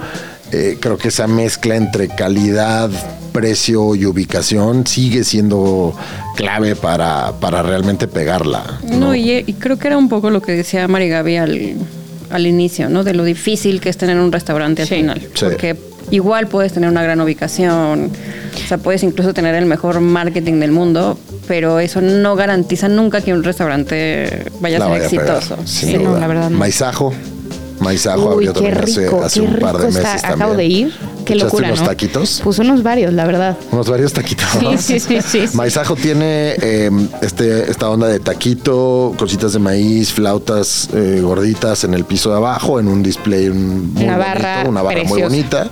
eh, 0.51 0.77
creo 0.79 0.97
que 0.97 1.07
esa 1.09 1.27
mezcla 1.27 1.75
entre 1.75 2.07
calidad, 2.09 2.89
precio 3.31 3.95
y 3.95 4.05
ubicación 4.05 4.87
sigue 4.87 5.23
siendo 5.23 5.93
clave 6.35 6.75
para, 6.75 7.33
para 7.39 7.61
realmente 7.61 8.07
pegarla. 8.07 8.79
No, 8.83 9.13
y, 9.13 9.43
y 9.45 9.53
creo 9.53 9.77
que 9.77 9.87
era 9.87 9.97
un 9.97 10.09
poco 10.09 10.29
lo 10.29 10.41
que 10.41 10.53
decía 10.53 10.87
Mari 10.87 11.09
Gaby 11.09 11.35
al, 11.37 11.73
al 12.31 12.47
inicio, 12.47 12.89
¿no? 12.89 13.03
De 13.03 13.13
lo 13.13 13.23
difícil 13.23 13.79
que 13.79 13.89
es 13.89 13.97
tener 13.97 14.17
un 14.17 14.31
restaurante 14.31 14.81
al 14.83 14.87
Sí. 14.87 14.95
final. 14.95 15.21
Sí. 15.33 15.45
Porque 15.45 15.75
igual 16.11 16.47
puedes 16.47 16.73
tener 16.73 16.89
una 16.89 17.03
gran 17.03 17.19
ubicación, 17.21 18.11
o 18.55 18.67
sea, 18.67 18.77
puedes 18.77 19.03
incluso 19.03 19.33
tener 19.33 19.55
el 19.55 19.65
mejor 19.65 19.99
marketing 19.99 20.59
del 20.59 20.71
mundo, 20.71 21.17
pero 21.47 21.79
eso 21.79 22.01
no 22.01 22.35
garantiza 22.35 22.89
nunca 22.89 23.21
que 23.21 23.33
un 23.33 23.43
restaurante 23.43 24.45
vaya 24.59 24.77
a 24.77 24.81
ser 24.81 24.89
vaya 24.89 25.05
a 25.05 25.09
pegar, 25.09 25.37
exitoso. 25.37 25.57
sin 25.65 25.89
Sí, 25.89 25.97
no, 25.97 26.19
la 26.19 26.27
verdad 26.27 26.49
no. 26.49 26.57
Maizajo. 26.57 27.13
Maizajo 27.79 28.31
abrió 28.31 28.53
también 28.53 28.77
hace, 28.77 29.05
rico, 29.05 29.23
hace 29.23 29.41
un 29.41 29.55
par 29.59 29.77
de 29.77 29.87
rico 29.87 29.97
está. 29.97 30.13
meses 30.13 30.23
Acabo 30.29 30.55
de 30.55 30.65
ir. 30.65 30.93
Qué 31.25 31.33
¿Echaste 31.33 31.43
locura, 31.45 31.67
unos 31.67 31.81
¿no? 31.81 31.87
taquitos? 31.87 32.41
Pues 32.41 32.57
unos 32.59 32.83
varios, 32.83 33.11
la 33.13 33.25
verdad. 33.25 33.57
Unos 33.71 33.89
varios 33.89 34.13
taquitos. 34.13 34.47
Sí, 34.59 34.77
sí, 34.77 34.99
sí, 34.99 35.17
sí, 35.21 35.47
sí. 35.47 35.57
Maizajo 35.57 35.95
tiene 35.97 36.55
eh, 36.61 36.89
este, 37.21 37.69
esta 37.69 37.89
onda 37.89 38.07
de 38.07 38.19
taquito, 38.21 39.13
cositas 39.17 39.51
de 39.53 39.59
maíz, 39.59 40.13
flautas 40.13 40.87
eh, 40.93 41.19
gorditas 41.21 41.83
en 41.83 41.93
el 41.93 42.05
piso 42.05 42.29
de 42.29 42.37
abajo, 42.37 42.79
en 42.79 42.87
un 42.87 43.03
display 43.03 43.49
muy 43.49 44.03
Una 44.05 44.17
bonito, 44.17 44.17
barra 44.17 44.63
una 44.67 44.81
barra 44.81 45.03
muy 45.03 45.21
bonita. 45.21 45.69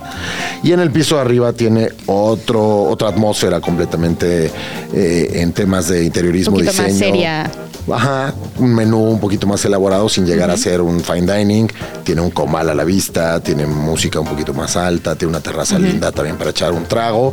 Y 0.62 0.72
en 0.72 0.80
el 0.80 0.90
piso 0.90 1.14
de 1.16 1.22
arriba 1.22 1.52
tiene 1.54 1.88
otro, 2.04 2.82
otra 2.84 3.08
atmósfera 3.08 3.60
completamente 3.60 4.50
eh, 4.94 5.30
en 5.36 5.52
temas 5.52 5.88
de 5.88 6.04
interiorismo, 6.04 6.56
Un 6.56 6.64
poquito 6.64 6.82
más 6.82 6.92
diseño. 6.92 7.12
seria. 7.14 7.50
Ajá, 7.92 8.34
un 8.58 8.74
menú 8.74 8.98
un 8.98 9.20
poquito 9.20 9.46
más 9.46 9.64
elaborado 9.64 10.08
sin 10.08 10.26
llegar 10.26 10.50
a 10.50 10.56
ser 10.56 10.80
un 10.80 11.00
fine 11.00 11.32
dining. 11.32 11.68
Tiene 12.04 12.20
un 12.20 12.30
comal 12.30 12.68
a 12.68 12.74
la 12.74 12.84
vista, 12.84 13.40
tiene 13.40 13.66
música 13.66 14.18
un 14.18 14.26
poquito 14.26 14.52
más 14.52 14.76
alta, 14.76 15.14
tiene 15.14 15.30
una 15.30 15.40
terraza 15.40 15.78
linda 15.78 16.10
también 16.12 16.36
para 16.36 16.50
echar 16.50 16.72
un 16.72 16.84
trago. 16.84 17.32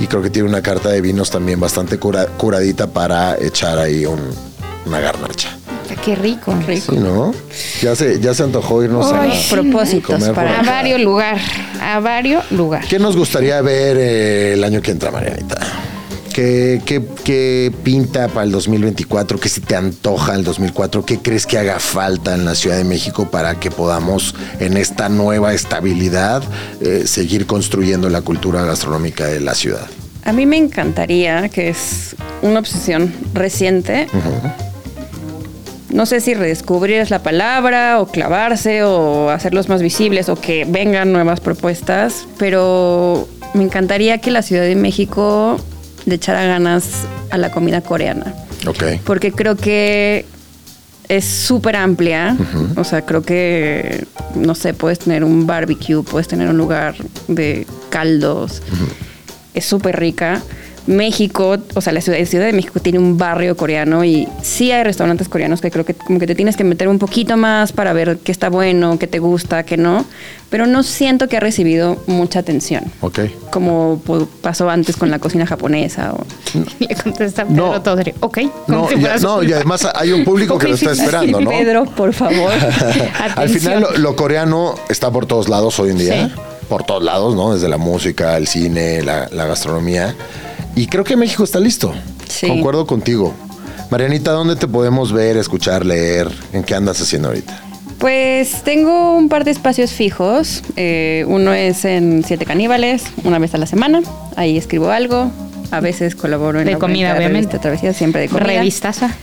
Y 0.00 0.06
creo 0.06 0.20
que 0.22 0.30
tiene 0.30 0.48
una 0.48 0.60
carta 0.62 0.88
de 0.88 1.00
vinos 1.00 1.30
también 1.30 1.60
bastante 1.60 1.98
cura- 1.98 2.26
curadita 2.26 2.86
para 2.88 3.36
echar 3.38 3.78
ahí 3.78 4.04
un- 4.04 4.30
una 4.86 4.98
garnacha. 5.00 5.56
Qué 6.04 6.16
rico. 6.16 6.52
Sí, 6.66 6.96
¿no? 6.96 7.32
Ya 7.82 7.94
se, 7.94 8.18
ya 8.18 8.32
se 8.34 8.42
antojó 8.42 8.82
irnos 8.82 9.12
Ay, 9.12 9.30
a... 9.46 9.50
Propósitos 9.50 10.14
Comer 10.18 10.32
para... 10.32 10.58
A 10.58 10.62
varios 10.62 11.00
lugar. 11.00 11.36
A 11.80 12.00
varios 12.00 12.50
lugar. 12.50 12.84
¿Qué 12.88 12.98
nos 12.98 13.14
gustaría 13.14 13.60
ver 13.60 13.98
eh, 14.00 14.52
el 14.54 14.64
año 14.64 14.80
que 14.80 14.90
entra, 14.90 15.10
Marianita? 15.10 15.60
¿Qué, 16.32 16.80
qué, 16.86 17.02
qué 17.24 17.72
pinta 17.84 18.28
para 18.28 18.44
el 18.44 18.52
2024? 18.52 19.38
¿Qué 19.38 19.48
se 19.48 19.60
te 19.60 19.76
antoja 19.76 20.34
el 20.34 20.44
2004? 20.44 21.04
¿Qué 21.04 21.18
crees 21.18 21.46
que 21.46 21.58
haga 21.58 21.78
falta 21.78 22.34
en 22.34 22.44
la 22.44 22.54
Ciudad 22.54 22.76
de 22.76 22.84
México 22.84 23.30
para 23.30 23.60
que 23.60 23.70
podamos, 23.70 24.34
en 24.58 24.76
esta 24.76 25.08
nueva 25.08 25.52
estabilidad, 25.52 26.42
eh, 26.80 27.02
seguir 27.06 27.46
construyendo 27.46 28.08
la 28.08 28.22
cultura 28.22 28.64
gastronómica 28.64 29.26
de 29.26 29.40
la 29.40 29.54
ciudad? 29.54 29.86
A 30.24 30.32
mí 30.32 30.46
me 30.46 30.56
encantaría, 30.56 31.48
que 31.48 31.68
es 31.68 32.16
una 32.40 32.60
obsesión 32.60 33.12
reciente, 33.34 34.06
no 35.90 36.06
sé 36.06 36.20
si 36.20 36.32
redescubrir 36.32 36.96
es 36.96 37.10
la 37.10 37.22
palabra, 37.22 38.00
o 38.00 38.06
clavarse, 38.06 38.82
o 38.82 39.28
hacerlos 39.28 39.68
más 39.68 39.82
visibles, 39.82 40.28
o 40.30 40.36
que 40.36 40.64
vengan 40.64 41.12
nuevas 41.12 41.40
propuestas, 41.40 42.26
pero 42.38 43.28
me 43.52 43.64
encantaría 43.64 44.18
que 44.18 44.30
la 44.30 44.42
Ciudad 44.42 44.62
de 44.62 44.74
México 44.74 45.58
le 46.06 46.14
echara 46.16 46.44
ganas 46.44 47.06
a 47.30 47.38
la 47.38 47.50
comida 47.50 47.80
coreana, 47.80 48.34
Ok. 48.66 48.84
porque 49.04 49.32
creo 49.32 49.56
que 49.56 50.24
es 51.08 51.24
súper 51.24 51.76
amplia, 51.76 52.36
o 52.76 52.84
sea, 52.84 53.02
creo 53.04 53.22
que, 53.22 54.04
no 54.34 54.54
sé, 54.54 54.72
puedes 54.74 54.98
tener 55.00 55.24
un 55.24 55.46
barbecue, 55.46 56.02
puedes 56.02 56.26
tener 56.28 56.48
un 56.48 56.56
lugar 56.56 56.94
de 57.28 57.66
caldos, 57.90 58.62
es 59.54 59.64
súper 59.64 59.98
rica. 59.98 60.40
México, 60.86 61.56
o 61.74 61.80
sea, 61.80 61.92
la 61.92 62.00
ciudad, 62.00 62.18
la 62.18 62.26
ciudad 62.26 62.46
de 62.46 62.52
México 62.52 62.80
tiene 62.80 62.98
un 62.98 63.16
barrio 63.18 63.56
coreano 63.56 64.04
y 64.04 64.28
sí 64.42 64.72
hay 64.72 64.82
restaurantes 64.82 65.28
coreanos 65.28 65.60
que 65.60 65.70
creo 65.70 65.84
que 65.84 65.94
como 65.94 66.18
que 66.18 66.26
te 66.26 66.34
tienes 66.34 66.56
que 66.56 66.64
meter 66.64 66.88
un 66.88 66.98
poquito 66.98 67.36
más 67.36 67.72
para 67.72 67.92
ver 67.92 68.18
qué 68.18 68.32
está 68.32 68.48
bueno, 68.50 68.98
qué 68.98 69.06
te 69.06 69.18
gusta, 69.18 69.62
qué 69.64 69.76
no, 69.76 70.04
pero 70.50 70.66
no 70.66 70.82
siento 70.82 71.28
que 71.28 71.36
ha 71.36 71.40
recibido 71.40 72.02
mucha 72.06 72.40
atención, 72.40 72.84
Ok. 73.00 73.20
como 73.50 74.00
pasó 74.40 74.68
antes 74.68 74.96
con 74.96 75.10
la 75.10 75.18
cocina 75.18 75.46
japonesa. 75.46 76.12
O, 76.14 76.24
Le 76.78 76.94
contesta 76.96 77.44
Pedro 77.46 77.72
No. 77.74 77.82
todo 77.82 77.96
serio. 77.96 78.14
Ok. 78.20 78.38
No, 78.66 78.88
si 78.88 78.94
y, 78.96 79.00
fuera 79.00 79.18
su 79.18 79.26
no, 79.26 79.42
y 79.42 79.52
además 79.52 79.86
hay 79.94 80.12
un 80.12 80.24
público 80.24 80.58
que 80.58 80.68
lo 80.68 80.74
está 80.74 80.92
esperando, 80.92 81.40
¿no? 81.40 81.50
Pedro, 81.50 81.84
por 81.84 82.12
favor. 82.12 82.50
Al 83.36 83.48
final 83.48 83.80
lo, 83.80 83.92
lo 83.98 84.16
coreano 84.16 84.74
está 84.88 85.10
por 85.10 85.26
todos 85.26 85.48
lados 85.48 85.78
hoy 85.80 85.90
en 85.90 85.98
día. 85.98 86.26
Sí. 86.28 86.32
Por 86.68 86.84
todos 86.84 87.02
lados, 87.02 87.34
¿no? 87.34 87.52
Desde 87.54 87.68
la 87.68 87.76
música, 87.76 88.36
el 88.36 88.46
cine, 88.46 89.02
la, 89.02 89.28
la 89.30 89.46
gastronomía. 89.46 90.14
Y 90.74 90.86
creo 90.86 91.04
que 91.04 91.16
México 91.16 91.44
está 91.44 91.60
listo. 91.60 91.92
Sí. 92.28 92.48
Concuerdo 92.48 92.86
contigo. 92.86 93.34
Marianita, 93.90 94.32
¿dónde 94.32 94.56
te 94.56 94.66
podemos 94.66 95.12
ver, 95.12 95.36
escuchar, 95.36 95.84
leer? 95.84 96.28
¿En 96.52 96.64
qué 96.64 96.74
andas 96.74 97.00
haciendo 97.00 97.28
ahorita? 97.28 97.60
Pues 97.98 98.62
tengo 98.64 99.14
un 99.16 99.28
par 99.28 99.44
de 99.44 99.50
espacios 99.50 99.92
fijos. 99.92 100.62
Eh, 100.76 101.24
uno 101.28 101.52
es 101.52 101.84
en 101.84 102.24
Siete 102.24 102.46
Caníbales, 102.46 103.04
una 103.24 103.38
vez 103.38 103.54
a 103.54 103.58
la 103.58 103.66
semana. 103.66 104.02
Ahí 104.34 104.56
escribo 104.56 104.90
algo. 104.90 105.30
A 105.70 105.80
veces 105.80 106.16
colaboro 106.16 106.58
en 106.58 106.66
De 106.66 106.72
la 106.72 106.78
comida, 106.78 107.10
obviamente. 107.16 107.32
revista 107.38 107.60
Travesía, 107.60 107.92
siempre 107.92 108.22
de 108.22 108.28
comida. 108.28 108.46
Revistaza. 108.46 109.14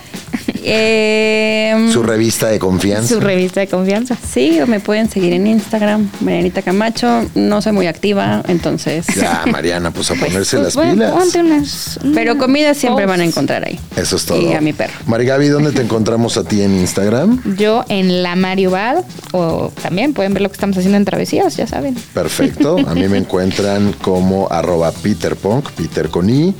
Eh, 0.72 1.90
Su 1.92 2.04
revista 2.04 2.48
de 2.48 2.60
confianza. 2.60 3.14
Su 3.16 3.20
revista 3.20 3.60
de 3.60 3.68
confianza. 3.68 4.16
sí, 4.32 4.60
o 4.62 4.68
me 4.68 4.80
pueden 4.80 5.10
seguir 5.10 5.34
en 5.34 5.48
Instagram, 5.48 6.10
Marianita 6.22 6.62
Camacho. 6.62 7.26
No 7.36 7.62
soy 7.62 7.72
muy 7.74 7.88
activa, 7.88 8.44
entonces. 8.48 9.06
Ya, 9.16 9.44
Mariana, 9.52 9.92
pues 9.92 10.12
a 10.12 10.16
ponerse 10.16 10.58
Pues, 10.58 10.66
las 10.68 10.76
bueno, 10.76 10.94
pilas. 10.94 11.12
ponte 11.12 11.40
unas- 11.40 12.00
Pero 12.14 12.38
comida 12.38 12.74
siempre 12.74 13.06
van 13.06 13.22
a 13.22 13.26
encontrar 13.26 13.66
ahí. 13.66 13.80
Eso 13.96 14.16
es 14.16 14.26
todo. 14.26 14.40
Y 14.42 14.54
a 14.54 14.62
mi 14.62 14.74
perro. 14.74 14.94
Marigaby, 15.08 15.48
¿dónde 15.48 15.72
te 15.72 15.82
encontramos 15.82 16.38
a 16.38 16.44
ti 16.44 16.62
en 16.62 16.78
Instagram? 16.80 17.42
Yo 17.58 17.84
en 17.90 18.22
la 18.24 18.36
Mario 18.36 18.72
Bar, 18.72 19.04
o 19.32 19.72
también 19.82 20.14
pueden 20.14 20.34
ver 20.34 20.42
lo 20.44 20.50
que 20.50 20.54
estamos 20.54 20.78
haciendo 20.78 20.98
en 20.98 21.06
Travesías, 21.06 21.56
ya 21.58 21.68
saben. 21.68 21.96
Perfecto. 22.14 22.78
A 22.88 22.94
mí 22.96 23.08
me 23.08 23.18
encuentran 23.30 23.94
como 24.02 24.48
arroba 24.52 24.92
peterpunk, 24.92 25.70
Peter 25.72 26.10
con 26.10 26.30
I. 26.30 26.54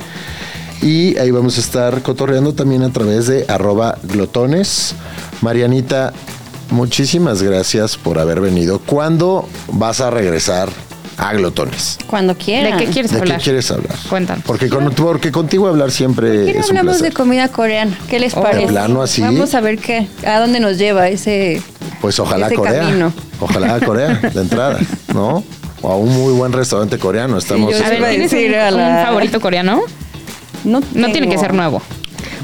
Y 0.82 1.18
ahí 1.18 1.30
vamos 1.30 1.58
a 1.58 1.60
estar 1.60 2.02
cotorreando 2.02 2.54
también 2.54 2.82
a 2.82 2.90
través 2.90 3.26
de 3.26 3.44
arroba 3.48 3.98
glotones. 4.02 4.94
Marianita, 5.42 6.12
muchísimas 6.70 7.42
gracias 7.42 7.96
por 7.96 8.18
haber 8.18 8.40
venido. 8.40 8.78
¿Cuándo 8.78 9.46
vas 9.72 10.00
a 10.00 10.08
regresar 10.10 10.70
a 11.18 11.34
glotones? 11.34 11.98
Cuando 12.06 12.34
quieran. 12.36 12.78
¿De 12.78 12.84
qué 12.86 12.90
quieres 12.90 13.10
¿De 13.12 13.18
hablar? 13.18 13.36
qué 13.38 13.44
quieres 13.44 13.70
hablar? 13.70 13.94
Cuéntanos. 14.08 14.42
Porque, 14.46 14.70
con- 14.70 14.90
porque 14.92 15.30
contigo 15.30 15.68
hablar 15.68 15.90
siempre 15.90 16.28
¿Por 16.28 16.46
qué 16.46 16.54
no 16.54 16.60
es 16.60 16.70
un 16.70 16.78
hablamos 16.78 16.92
placer. 16.98 17.10
de 17.12 17.16
comida 17.16 17.48
coreana? 17.48 17.98
¿Qué 18.08 18.18
les 18.18 18.34
Oh. 18.34 18.42
parece? 18.42 18.62
¿De 18.62 18.68
plano 18.68 19.02
así? 19.02 19.20
Vamos 19.20 19.54
a 19.54 19.60
ver 19.60 19.78
qué, 19.78 20.08
a 20.26 20.38
dónde 20.40 20.60
nos 20.60 20.78
lleva 20.78 21.08
ese. 21.08 21.60
Pues 22.00 22.18
ojalá 22.18 22.46
ese 22.46 22.54
Corea. 22.54 22.84
camino. 22.84 23.12
Ojalá 23.38 23.78
Corea, 23.84 24.14
de 24.14 24.40
entrada, 24.40 24.78
¿no? 25.12 25.44
O 25.82 25.90
a 25.92 25.96
un 25.96 26.08
muy 26.10 26.32
buen 26.32 26.52
restaurante 26.52 26.98
coreano. 26.98 27.36
Estamos. 27.36 27.70
yo 27.78 27.84
A 27.84 27.88
ver, 27.90 28.02
a 28.04 28.08
¿tienes 28.10 28.30
decir 28.30 28.50
un, 28.52 28.58
a 28.58 28.70
la- 28.70 28.88
un 29.00 29.04
favorito 29.06 29.40
coreano? 29.40 29.82
No, 30.64 30.80
No 30.94 31.10
tiene 31.12 31.28
que 31.28 31.38
ser 31.38 31.54
nuevo. 31.54 31.82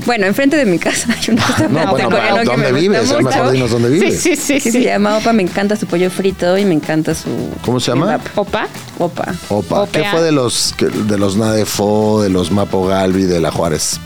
Bueno, 0.05 0.27
enfrente 0.27 0.57
de 0.57 0.67
mi 0.67 0.79
casa 0.79 1.09
hay 1.13 1.31
un 1.31 1.37
restaurante 1.39 1.73
No, 1.85 1.91
bueno, 1.91 2.11
coreano 2.11 2.37
que 2.39 2.45
¿dónde 2.45 2.73
me 2.73 2.81
vives? 2.81 3.01
gusta 3.13 3.23
mejor 3.23 3.51
dinos 3.51 3.71
dónde 3.71 3.89
vives. 3.89 4.21
Sí, 4.21 4.37
sí, 4.37 4.61
sí. 4.61 4.71
Se 4.71 4.83
llama 4.83 5.17
Opa, 5.17 5.33
me 5.33 5.43
encanta 5.43 5.75
su 5.75 5.87
pollo 5.87 6.11
frito 6.11 6.57
y 6.57 6.65
me 6.65 6.75
encanta 6.75 7.15
su. 7.15 7.29
¿Cómo 7.65 7.81
se 7.81 7.91
llama? 7.91 8.21
Opa. 8.37 8.69
Opa. 8.99 9.35
Opa. 9.49 9.89
¿Qué 9.91 10.05
fue 10.11 10.23
de 10.23 10.33
los 10.33 10.75
de 10.79 11.19
los 11.19 11.37
Nadefo, 11.37 12.23
de 12.23 12.29
los 12.29 12.51
Mapo 12.53 12.87
Galvi, 12.87 13.25
de 13.25 13.41
la 13.41 13.51
Juárez? 13.51 13.99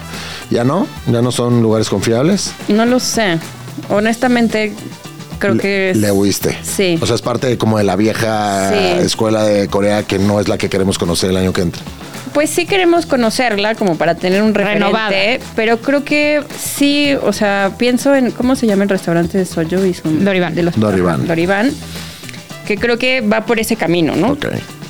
¿Ya 0.51 0.65
no? 0.65 0.87
¿Ya 1.07 1.23
no 1.23 1.33
son 1.33 1.61
lugares 1.61 1.89
confiables? 1.91 2.53
No 2.69 2.87
lo 2.87 2.99
sé. 2.99 3.39
Honestamente, 3.91 4.73
creo 5.39 5.55
Le- 5.55 5.61
que 5.61 5.91
es. 5.91 5.97
Le 5.97 6.11
huiste. 6.13 6.57
Sí. 6.63 6.99
O 7.01 7.07
sea, 7.07 7.15
es 7.17 7.23
parte 7.23 7.47
de 7.49 7.59
como 7.59 7.77
de 7.79 7.85
la 7.85 7.97
vieja 7.97 8.71
Sí. 8.71 9.05
escuela 9.05 9.43
de 9.45 9.69
Corea 9.69 10.05
que 10.05 10.19
no 10.19 10.41
es 10.41 10.49
la 10.49 10.57
que 10.57 10.69
queremos 10.71 10.99
conocer 10.99 11.31
el 11.31 11.37
año 11.37 11.53
que 11.53 11.63
entra. 11.63 11.83
Pues 12.33 12.49
sí 12.51 12.65
queremos 12.65 13.07
conocerla 13.07 13.75
como 13.75 13.97
para 13.97 14.15
tener 14.15 14.43
un 14.43 14.55
referente, 14.55 14.85
Renovada. 14.85 15.11
pero 15.57 15.79
creo 15.81 16.05
que 16.05 16.43
sí, 16.59 17.13
o 17.23 17.33
sea, 17.33 17.73
pienso 17.77 18.15
en 18.15 18.31
cómo 18.31 18.55
se 18.55 18.67
llama 18.69 18.85
el 18.85 18.89
restaurante 18.89 19.37
de 19.39 19.45
Soyo 19.45 19.85
y 19.85 19.95
su 19.95 20.09
Doribán. 20.09 20.55
de 20.55 20.63
los 20.63 20.79
Doribán. 20.79 21.27
Doribán, 21.27 21.73
que 22.67 22.77
creo 22.77 22.99
que 22.99 23.21
va 23.21 23.45
por 23.47 23.59
ese 23.59 23.75
camino, 23.75 24.15
¿no? 24.15 24.29
Ok. 24.33 24.47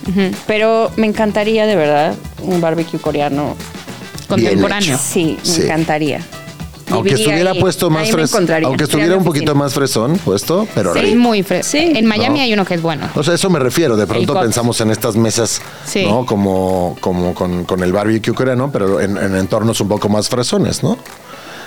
Ujú. 0.08 0.30
Pero 0.46 0.92
me 0.96 1.06
encantaría 1.06 1.64
de 1.66 1.76
verdad 1.76 2.14
un 2.42 2.60
barbecue 2.60 2.98
coreano. 3.00 3.56
Contemporáneo. 4.28 4.98
Sí, 5.02 5.38
me 5.38 5.44
Sí. 5.50 5.62
encantaría. 5.62 6.20
Aunque 6.90 7.14
estuviera 7.14 7.52
ahí. 7.52 7.60
puesto 7.60 7.90
más 7.90 8.02
Ahí 8.02 8.08
me 8.08 8.12
fresón. 8.12 8.36
encontraría. 8.38 8.68
Aunque 8.68 8.84
estuviera 8.84 9.16
un 9.16 9.24
poquito 9.24 9.54
más 9.54 9.72
fresón 9.74 10.18
puesto, 10.18 10.66
pero 10.74 10.92
rico. 10.94 11.16
muy 11.18 11.42
fresco. 11.42 11.70
Sí. 11.72 11.92
En 11.94 12.06
Miami 12.06 12.38
No. 12.38 12.44
hay 12.44 12.52
uno 12.52 12.64
que 12.64 12.74
es 12.74 12.82
bueno. 12.82 13.08
O 13.14 13.22
sea, 13.22 13.34
eso 13.34 13.48
me 13.50 13.58
refiero. 13.58 13.96
De 13.96 14.06
pronto 14.06 14.32
Cox. 14.32 14.44
pensamos 14.44 14.80
en 14.80 14.90
estas 14.90 15.16
mesas, 15.16 15.60
Sí. 15.86 16.04
¿no? 16.04 16.24
Como, 16.26 16.96
como 17.00 17.34
con, 17.34 17.64
con 17.64 17.82
el 17.82 17.92
barbecue 17.92 18.34
coreano, 18.34 18.70
pero 18.72 19.00
en, 19.00 19.16
en 19.16 19.36
entornos 19.36 19.80
un 19.80 19.88
poco 19.88 20.08
más 20.08 20.28
fresones, 20.28 20.82
¿no? 20.82 20.96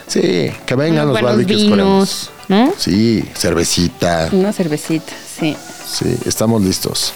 Sí, 0.06 0.52
que 0.66 0.76
vengan 0.76 1.06
Unos 1.08 1.14
los 1.14 1.22
buenos 1.22 1.32
barbecues 1.32 1.64
coreanos. 1.70 2.30
¿no? 2.50 2.74
Sí, 2.78 3.24
cervecita. 3.36 4.28
Una 4.34 4.52
cervecita, 4.52 5.14
sí. 5.40 5.56
Sí, 5.88 6.18
estamos 6.26 6.62
listos. 6.62 7.14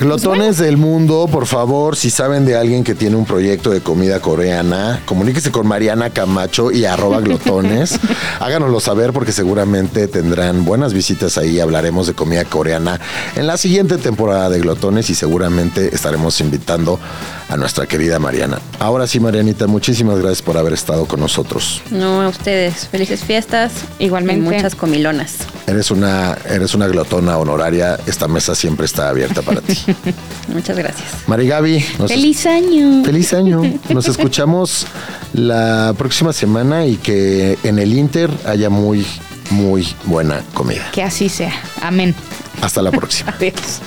Glotones 0.00 0.58
del 0.58 0.76
mundo, 0.76 1.28
por 1.30 1.46
favor, 1.46 1.96
si 1.96 2.08
saben 2.10 2.44
de 2.44 2.56
alguien 2.56 2.84
que 2.84 2.94
tiene 2.94 3.16
un 3.16 3.24
proyecto 3.24 3.70
de 3.70 3.80
comida 3.80 4.20
coreana, 4.20 5.02
comuníquese 5.04 5.50
con 5.50 5.66
Mariana 5.66 6.10
Camacho 6.10 6.70
y 6.70 6.84
arroba 6.84 7.20
glotones. 7.20 7.98
Háganoslo 8.38 8.78
saber 8.78 9.12
porque 9.12 9.32
seguramente 9.32 10.06
tendrán 10.06 10.64
buenas 10.64 10.92
visitas 10.92 11.36
ahí. 11.36 11.58
Hablaremos 11.58 12.06
de 12.06 12.14
comida 12.14 12.44
coreana 12.44 13.00
en 13.34 13.48
la 13.48 13.56
siguiente 13.56 13.98
temporada 13.98 14.48
de 14.50 14.60
Glotones 14.60 15.10
y 15.10 15.16
seguramente 15.16 15.92
estaremos 15.92 16.40
invitando 16.40 17.00
a 17.48 17.56
nuestra 17.56 17.86
querida 17.86 18.18
Mariana. 18.18 18.58
Ahora 18.78 19.06
sí, 19.06 19.20
Marianita, 19.20 19.66
muchísimas 19.66 20.18
gracias 20.18 20.42
por 20.42 20.56
haber 20.56 20.72
estado 20.72 21.06
con 21.06 21.20
nosotros. 21.20 21.82
No, 21.90 22.20
a 22.22 22.28
ustedes. 22.28 22.88
Felices 22.88 23.24
fiestas. 23.24 23.72
Igualmente. 23.98 24.40
Y 24.40 24.54
muchas 24.54 24.74
comilonas. 24.74 25.38
Eres 25.66 25.90
una, 25.90 26.36
eres 26.48 26.74
una 26.74 26.86
glotona 26.86 27.38
honoraria. 27.38 27.98
Esta 28.06 28.28
mesa 28.28 28.54
siempre 28.54 28.86
está 28.86 29.08
abierta 29.08 29.42
para 29.42 29.60
ti. 29.60 29.78
Muchas 30.48 30.76
gracias. 30.76 31.08
Marigaby, 31.26 31.84
nos 31.98 32.10
¡Feliz 32.10 32.46
año! 32.46 33.04
Feliz 33.04 33.32
año. 33.32 33.62
Nos 33.90 34.08
escuchamos 34.08 34.86
la 35.32 35.94
próxima 35.96 36.32
semana 36.32 36.86
y 36.86 36.96
que 36.96 37.58
en 37.62 37.78
el 37.78 37.92
Inter 37.92 38.30
haya 38.46 38.70
muy, 38.70 39.06
muy 39.50 39.86
buena 40.04 40.42
comida. 40.54 40.90
Que 40.92 41.02
así 41.02 41.28
sea. 41.28 41.52
Amén. 41.82 42.14
Hasta 42.62 42.82
la 42.82 42.90
próxima. 42.90 43.30
Adiós. 43.36 43.80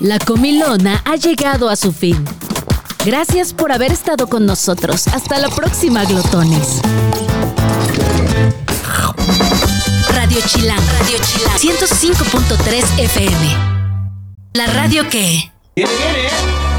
La 0.00 0.18
comilona 0.18 1.02
ha 1.04 1.16
llegado 1.16 1.70
a 1.70 1.76
su 1.76 1.92
fin. 1.92 2.22
Gracias 3.04 3.52
por 3.54 3.72
haber 3.72 3.92
estado 3.92 4.28
con 4.28 4.44
nosotros. 4.44 5.06
Hasta 5.08 5.38
la 5.38 5.48
próxima, 5.48 6.04
glotones. 6.04 6.80
Radio 10.10 10.40
Chilán, 10.46 10.80
Radio 10.98 11.18
Chilán, 11.24 11.58
105.3 11.58 12.98
FM. 12.98 13.56
La 14.54 14.66
radio 14.66 15.08
que... 15.08 15.50
Viene. 15.74 16.75